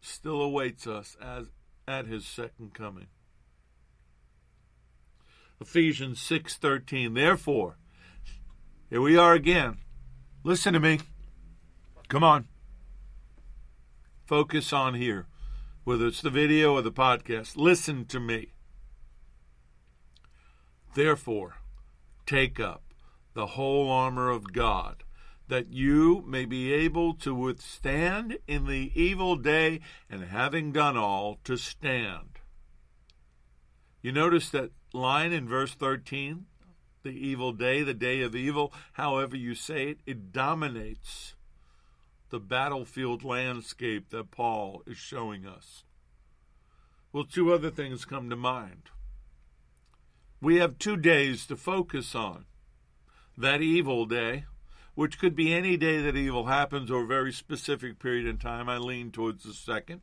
still 0.01 0.40
awaits 0.40 0.86
us 0.86 1.16
as 1.20 1.51
at 1.88 2.07
his 2.07 2.24
second 2.24 2.74
coming. 2.74 3.09
Ephesians 5.61 6.20
6:13 6.20 7.14
Therefore 7.14 7.76
here 8.88 9.01
we 9.01 9.16
are 9.16 9.32
again. 9.32 9.78
Listen 10.44 10.72
to 10.74 10.78
me. 10.78 11.01
Come 12.09 12.22
on. 12.22 12.47
Focus 14.26 14.72
on 14.72 14.94
here. 14.94 15.26
Whether 15.82 16.07
it's 16.07 16.22
the 16.22 16.30
video 16.30 16.74
or 16.74 16.82
the 16.82 16.92
podcast, 16.92 17.57
listen 17.57 18.05
to 18.07 18.20
me. 18.20 18.53
Therefore, 20.97 21.59
take 22.24 22.59
up 22.59 22.82
the 23.34 23.49
whole 23.49 23.90
armor 23.90 24.30
of 24.30 24.55
God, 24.55 25.05
that 25.47 25.70
you 25.70 26.24
may 26.26 26.47
be 26.47 26.72
able 26.72 27.12
to 27.16 27.34
withstand 27.34 28.38
in 28.49 28.64
the 28.64 28.90
evil 28.94 29.36
day, 29.36 29.80
and 30.09 30.24
having 30.24 30.72
done 30.72 30.97
all, 30.97 31.38
to 31.44 31.59
stand. 31.59 32.38
You 34.01 34.11
notice 34.11 34.49
that 34.49 34.70
line 34.94 35.34
in 35.34 35.47
verse 35.47 35.74
13? 35.74 36.47
The 37.03 37.11
evil 37.11 37.53
day, 37.53 37.82
the 37.82 37.92
day 37.92 38.22
of 38.22 38.34
evil, 38.34 38.72
however 38.94 39.36
you 39.36 39.55
say 39.55 39.88
it, 39.88 39.99
it 40.07 40.32
dominates 40.32 41.34
the 42.30 42.40
battlefield 42.40 43.22
landscape 43.22 44.09
that 44.09 44.30
Paul 44.30 44.82
is 44.86 44.97
showing 44.97 45.44
us. 45.44 45.84
Well, 47.12 47.24
two 47.24 47.53
other 47.53 47.70
things 47.70 48.07
come 48.07 48.30
to 48.30 48.36
mind. 48.36 48.88
We 50.41 50.57
have 50.57 50.78
two 50.78 50.97
days 50.97 51.47
to 51.47 51.57
focus 51.57 52.14
on 52.14 52.45
that 53.39 53.62
evil 53.62 54.07
day, 54.07 54.45
which 54.95 55.18
could 55.18 55.34
be 55.34 55.53
any 55.53 55.76
day 55.76 56.01
that 56.03 56.16
evil 56.16 56.47
happens 56.47 56.91
or 56.91 57.05
a 57.05 57.07
very 57.07 57.32
specific 57.32 57.99
period 57.99 58.26
in 58.26 58.39
time. 58.39 58.68
I 58.68 58.78
lean 58.78 59.11
towards 59.11 59.45
the 59.45 59.55
second, 59.55 60.03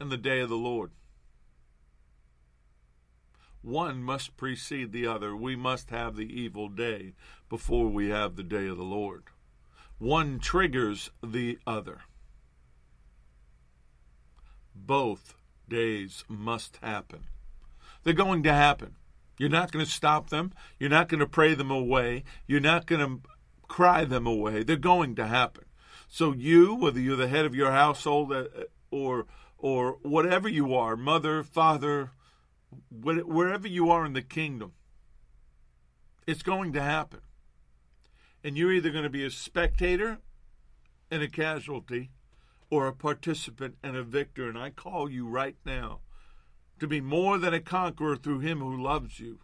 and 0.00 0.10
the 0.10 0.16
day 0.16 0.40
of 0.40 0.48
the 0.48 0.56
Lord. 0.56 0.90
One 3.62 4.02
must 4.02 4.36
precede 4.36 4.92
the 4.92 5.06
other. 5.06 5.36
We 5.36 5.54
must 5.54 5.90
have 5.90 6.16
the 6.16 6.28
evil 6.28 6.68
day 6.68 7.14
before 7.48 7.88
we 7.88 8.08
have 8.08 8.34
the 8.36 8.42
day 8.42 8.66
of 8.66 8.76
the 8.76 8.82
Lord. 8.82 9.24
One 9.98 10.40
triggers 10.40 11.10
the 11.22 11.58
other. 11.66 12.00
Both 14.74 15.34
days 15.68 16.24
must 16.28 16.78
happen. 16.82 17.26
They're 18.04 18.14
going 18.14 18.42
to 18.44 18.52
happen. 18.52 18.96
You're 19.38 19.48
not 19.48 19.72
going 19.72 19.84
to 19.84 19.90
stop 19.90 20.30
them. 20.30 20.52
You're 20.78 20.90
not 20.90 21.08
going 21.08 21.20
to 21.20 21.26
pray 21.26 21.54
them 21.54 21.70
away. 21.70 22.24
You're 22.46 22.60
not 22.60 22.86
going 22.86 23.00
to 23.00 23.28
cry 23.66 24.04
them 24.04 24.26
away. 24.26 24.62
They're 24.62 24.76
going 24.76 25.14
to 25.16 25.26
happen. 25.26 25.64
So 26.08 26.32
you, 26.32 26.74
whether 26.74 27.00
you're 27.00 27.16
the 27.16 27.28
head 27.28 27.46
of 27.46 27.54
your 27.54 27.72
household 27.72 28.32
uh, 28.32 28.44
or 28.90 29.26
or 29.56 29.98
whatever 30.02 30.48
you 30.48 30.74
are, 30.74 30.96
mother, 30.96 31.42
father, 31.42 32.10
wherever 32.90 33.68
you 33.68 33.90
are 33.90 34.04
in 34.04 34.12
the 34.12 34.22
kingdom, 34.22 34.72
it's 36.26 36.42
going 36.42 36.72
to 36.72 36.82
happen. 36.82 37.20
And 38.44 38.58
you're 38.58 38.72
either 38.72 38.90
going 38.90 39.04
to 39.04 39.10
be 39.10 39.24
a 39.24 39.30
spectator 39.30 40.18
and 41.10 41.22
a 41.22 41.28
casualty 41.28 42.10
or 42.70 42.88
a 42.88 42.92
participant 42.92 43.76
and 43.82 43.96
a 43.96 44.02
victor. 44.02 44.48
And 44.48 44.58
I 44.58 44.70
call 44.70 45.08
you 45.08 45.26
right 45.26 45.56
now 45.64 46.00
to 46.80 46.86
be 46.86 47.00
more 47.00 47.38
than 47.38 47.54
a 47.54 47.60
conqueror 47.60 48.16
through 48.16 48.40
him 48.40 48.60
who 48.60 48.82
loves 48.82 49.20
you. 49.20 49.40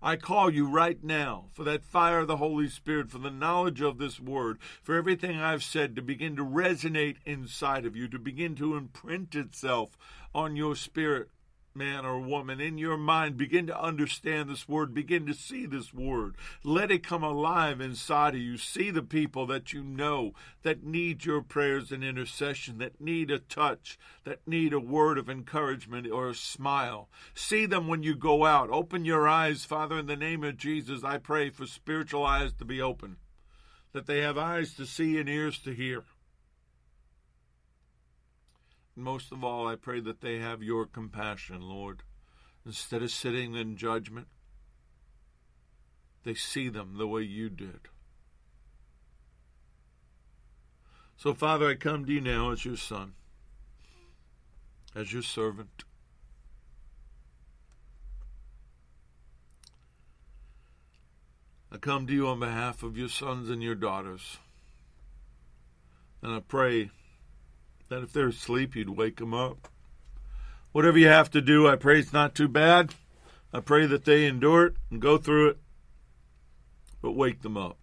I 0.00 0.16
call 0.16 0.50
you 0.50 0.68
right 0.68 1.02
now 1.02 1.46
for 1.52 1.64
that 1.64 1.84
fire 1.84 2.20
of 2.20 2.28
the 2.28 2.36
Holy 2.36 2.68
Spirit, 2.68 3.10
for 3.10 3.18
the 3.18 3.30
knowledge 3.30 3.80
of 3.80 3.98
this 3.98 4.20
word, 4.20 4.58
for 4.82 4.94
everything 4.94 5.40
I've 5.40 5.64
said 5.64 5.96
to 5.96 6.02
begin 6.02 6.36
to 6.36 6.44
resonate 6.44 7.16
inside 7.24 7.84
of 7.84 7.96
you, 7.96 8.06
to 8.08 8.18
begin 8.18 8.54
to 8.56 8.76
imprint 8.76 9.34
itself 9.34 9.98
on 10.32 10.54
your 10.54 10.76
spirit 10.76 11.30
man 11.78 12.04
or 12.04 12.18
woman, 12.18 12.60
in 12.60 12.76
your 12.76 12.96
mind, 12.96 13.36
begin 13.36 13.68
to 13.68 13.80
understand 13.80 14.50
this 14.50 14.68
word, 14.68 14.92
begin 14.92 15.24
to 15.26 15.32
see 15.32 15.64
this 15.64 15.94
word. 15.94 16.34
Let 16.64 16.90
it 16.90 17.02
come 17.02 17.22
alive 17.22 17.80
inside 17.80 18.34
of 18.34 18.40
you. 18.40 18.58
See 18.58 18.90
the 18.90 19.02
people 19.02 19.46
that 19.46 19.72
you 19.72 19.82
know 19.82 20.32
that 20.62 20.82
need 20.82 21.24
your 21.24 21.40
prayers 21.40 21.92
and 21.92 22.02
intercession, 22.02 22.78
that 22.78 23.00
need 23.00 23.30
a 23.30 23.38
touch, 23.38 23.98
that 24.24 24.46
need 24.46 24.72
a 24.72 24.80
word 24.80 25.16
of 25.16 25.30
encouragement 25.30 26.10
or 26.10 26.28
a 26.28 26.34
smile. 26.34 27.08
See 27.32 27.64
them 27.64 27.86
when 27.86 28.02
you 28.02 28.16
go 28.16 28.44
out. 28.44 28.68
Open 28.70 29.04
your 29.04 29.28
eyes, 29.28 29.64
Father, 29.64 29.98
in 29.98 30.06
the 30.06 30.16
name 30.16 30.42
of 30.42 30.58
Jesus. 30.58 31.04
I 31.04 31.18
pray 31.18 31.50
for 31.50 31.66
spiritual 31.66 32.26
eyes 32.26 32.52
to 32.54 32.64
be 32.64 32.82
open, 32.82 33.16
that 33.92 34.06
they 34.06 34.18
have 34.18 34.36
eyes 34.36 34.74
to 34.74 34.84
see 34.84 35.18
and 35.18 35.28
ears 35.28 35.58
to 35.60 35.72
hear 35.72 36.04
most 38.98 39.32
of 39.32 39.44
all, 39.44 39.66
I 39.68 39.76
pray 39.76 40.00
that 40.00 40.20
they 40.20 40.38
have 40.38 40.62
your 40.62 40.86
compassion, 40.86 41.60
Lord. 41.60 42.02
Instead 42.66 43.02
of 43.02 43.10
sitting 43.10 43.54
in 43.54 43.76
judgment, 43.76 44.26
they 46.24 46.34
see 46.34 46.68
them 46.68 46.98
the 46.98 47.06
way 47.06 47.22
you 47.22 47.48
did. 47.48 47.80
So, 51.16 51.34
Father, 51.34 51.68
I 51.68 51.74
come 51.74 52.04
to 52.04 52.12
you 52.12 52.20
now 52.20 52.50
as 52.50 52.64
your 52.64 52.76
son, 52.76 53.14
as 54.94 55.12
your 55.12 55.22
servant. 55.22 55.84
I 61.72 61.76
come 61.76 62.06
to 62.06 62.12
you 62.12 62.26
on 62.26 62.40
behalf 62.40 62.82
of 62.82 62.96
your 62.96 63.08
sons 63.08 63.50
and 63.50 63.62
your 63.62 63.74
daughters. 63.74 64.38
And 66.22 66.32
I 66.32 66.40
pray 66.40 66.90
that 67.88 68.02
if 68.02 68.12
they're 68.12 68.28
asleep, 68.28 68.76
you'd 68.76 68.90
wake 68.90 69.16
them 69.16 69.34
up. 69.34 69.68
Whatever 70.72 70.98
you 70.98 71.08
have 71.08 71.30
to 71.30 71.40
do, 71.40 71.66
I 71.66 71.76
pray 71.76 72.00
it's 72.00 72.12
not 72.12 72.34
too 72.34 72.48
bad. 72.48 72.94
I 73.52 73.60
pray 73.60 73.86
that 73.86 74.04
they 74.04 74.26
endure 74.26 74.66
it 74.66 74.74
and 74.90 75.00
go 75.00 75.16
through 75.16 75.50
it, 75.50 75.58
but 77.00 77.12
wake 77.12 77.42
them 77.42 77.56
up. 77.56 77.78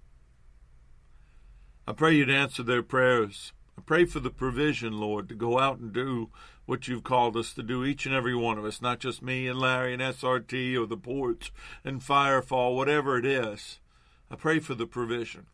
I 1.87 1.93
pray 1.93 2.13
you'd 2.13 2.29
answer 2.29 2.63
their 2.63 2.83
prayers. 2.83 3.53
I 3.77 3.81
pray 3.81 4.05
for 4.05 4.19
the 4.19 4.29
provision, 4.29 4.99
Lord, 4.99 5.27
to 5.29 5.35
go 5.35 5.59
out 5.59 5.79
and 5.79 5.91
do 5.91 6.29
what 6.65 6.87
you've 6.87 7.03
called 7.03 7.37
us 7.37 7.53
to 7.53 7.63
do, 7.63 7.83
each 7.83 8.05
and 8.05 8.15
every 8.15 8.35
one 8.35 8.57
of 8.57 8.65
us, 8.65 8.81
not 8.81 8.99
just 8.99 9.21
me 9.21 9.47
and 9.47 9.59
Larry 9.59 9.93
and 9.93 10.01
SRT 10.01 10.75
or 10.81 10.87
the 10.87 10.97
Porch 10.97 11.53
and 11.83 12.01
Firefall, 12.01 12.75
whatever 12.75 13.17
it 13.17 13.25
is. 13.25 13.79
I 14.31 14.35
pray 14.35 14.59
for 14.59 14.73
the 14.73 14.87
provision 14.87 15.45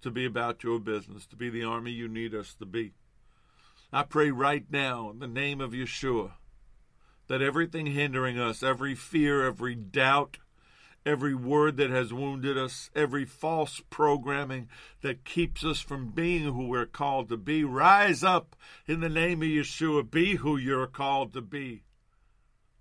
to 0.00 0.10
be 0.10 0.24
about 0.24 0.62
your 0.62 0.78
business, 0.78 1.26
to 1.26 1.36
be 1.36 1.50
the 1.50 1.64
army 1.64 1.90
you 1.90 2.08
need 2.08 2.34
us 2.34 2.54
to 2.54 2.64
be. 2.64 2.92
I 3.90 4.02
pray 4.02 4.30
right 4.30 4.66
now 4.70 5.10
in 5.10 5.18
the 5.18 5.26
name 5.26 5.62
of 5.62 5.72
Yeshua 5.72 6.32
that 7.26 7.40
everything 7.40 7.86
hindering 7.86 8.38
us, 8.38 8.62
every 8.62 8.94
fear, 8.94 9.46
every 9.46 9.74
doubt, 9.74 10.38
every 11.06 11.34
word 11.34 11.78
that 11.78 11.88
has 11.88 12.12
wounded 12.12 12.58
us, 12.58 12.90
every 12.94 13.24
false 13.24 13.80
programming 13.88 14.68
that 15.00 15.24
keeps 15.24 15.64
us 15.64 15.80
from 15.80 16.10
being 16.10 16.42
who 16.42 16.66
we're 16.66 16.84
called 16.84 17.30
to 17.30 17.38
be, 17.38 17.64
rise 17.64 18.22
up 18.22 18.54
in 18.86 19.00
the 19.00 19.08
name 19.08 19.40
of 19.40 19.48
Yeshua. 19.48 20.10
Be 20.10 20.36
who 20.36 20.58
you're 20.58 20.86
called 20.86 21.32
to 21.32 21.40
be. 21.40 21.84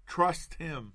Trust 0.07 0.55
Him. 0.55 0.91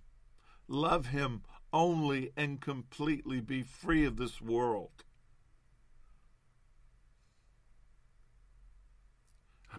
Love 0.68 1.06
Him 1.06 1.42
only 1.72 2.32
and 2.36 2.60
completely. 2.60 3.40
Be 3.40 3.62
free 3.62 4.04
of 4.04 4.18
this 4.18 4.42
world. 4.42 5.04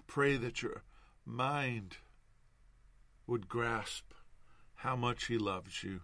Pray 0.07 0.37
that 0.37 0.61
your 0.61 0.83
mind 1.25 1.97
would 3.27 3.47
grasp 3.47 4.13
how 4.75 4.95
much 4.95 5.25
He 5.25 5.37
loves 5.37 5.83
you. 5.83 6.01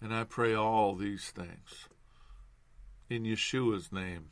And 0.00 0.14
I 0.14 0.24
pray 0.24 0.54
all 0.54 0.94
these 0.94 1.30
things 1.30 1.88
in 3.08 3.24
Yeshua's 3.24 3.92
name. 3.92 4.30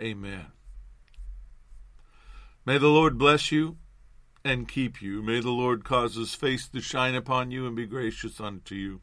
Amen. 0.00 0.46
May 2.64 2.78
the 2.78 2.88
Lord 2.88 3.18
bless 3.18 3.52
you 3.52 3.76
and 4.44 4.68
keep 4.68 5.00
you. 5.00 5.22
May 5.22 5.40
the 5.40 5.50
Lord 5.50 5.84
cause 5.84 6.14
his 6.16 6.34
face 6.34 6.68
to 6.68 6.80
shine 6.80 7.14
upon 7.14 7.50
you 7.50 7.66
and 7.66 7.74
be 7.74 7.86
gracious 7.86 8.40
unto 8.40 8.74
you. 8.74 9.00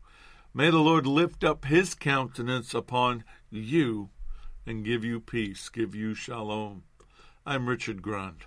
May 0.53 0.70
the 0.70 0.80
Lord 0.80 1.05
lift 1.05 1.43
up 1.43 1.66
his 1.66 1.95
countenance 1.95 2.74
upon 2.74 3.24
you 3.49 4.09
and 4.66 4.86
give 4.86 5.03
you 5.03 5.20
peace, 5.20 5.70
give 5.70 5.95
you 5.95 6.14
shalom. 6.14 6.84
I'm 7.45 7.67
Richard 7.67 8.01
Grant. 8.01 8.45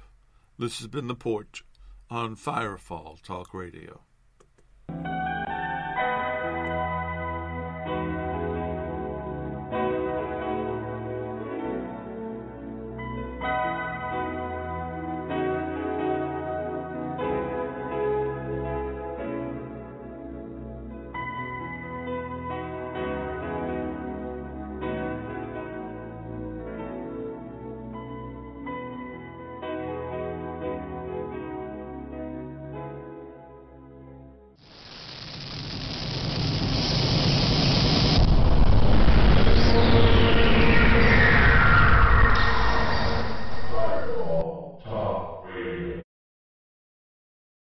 This 0.59 0.78
has 0.78 0.86
been 0.86 1.07
The 1.07 1.14
Porch 1.14 1.62
on 2.09 2.34
Firefall 2.34 3.20
Talk 3.22 3.53
Radio. 3.53 4.06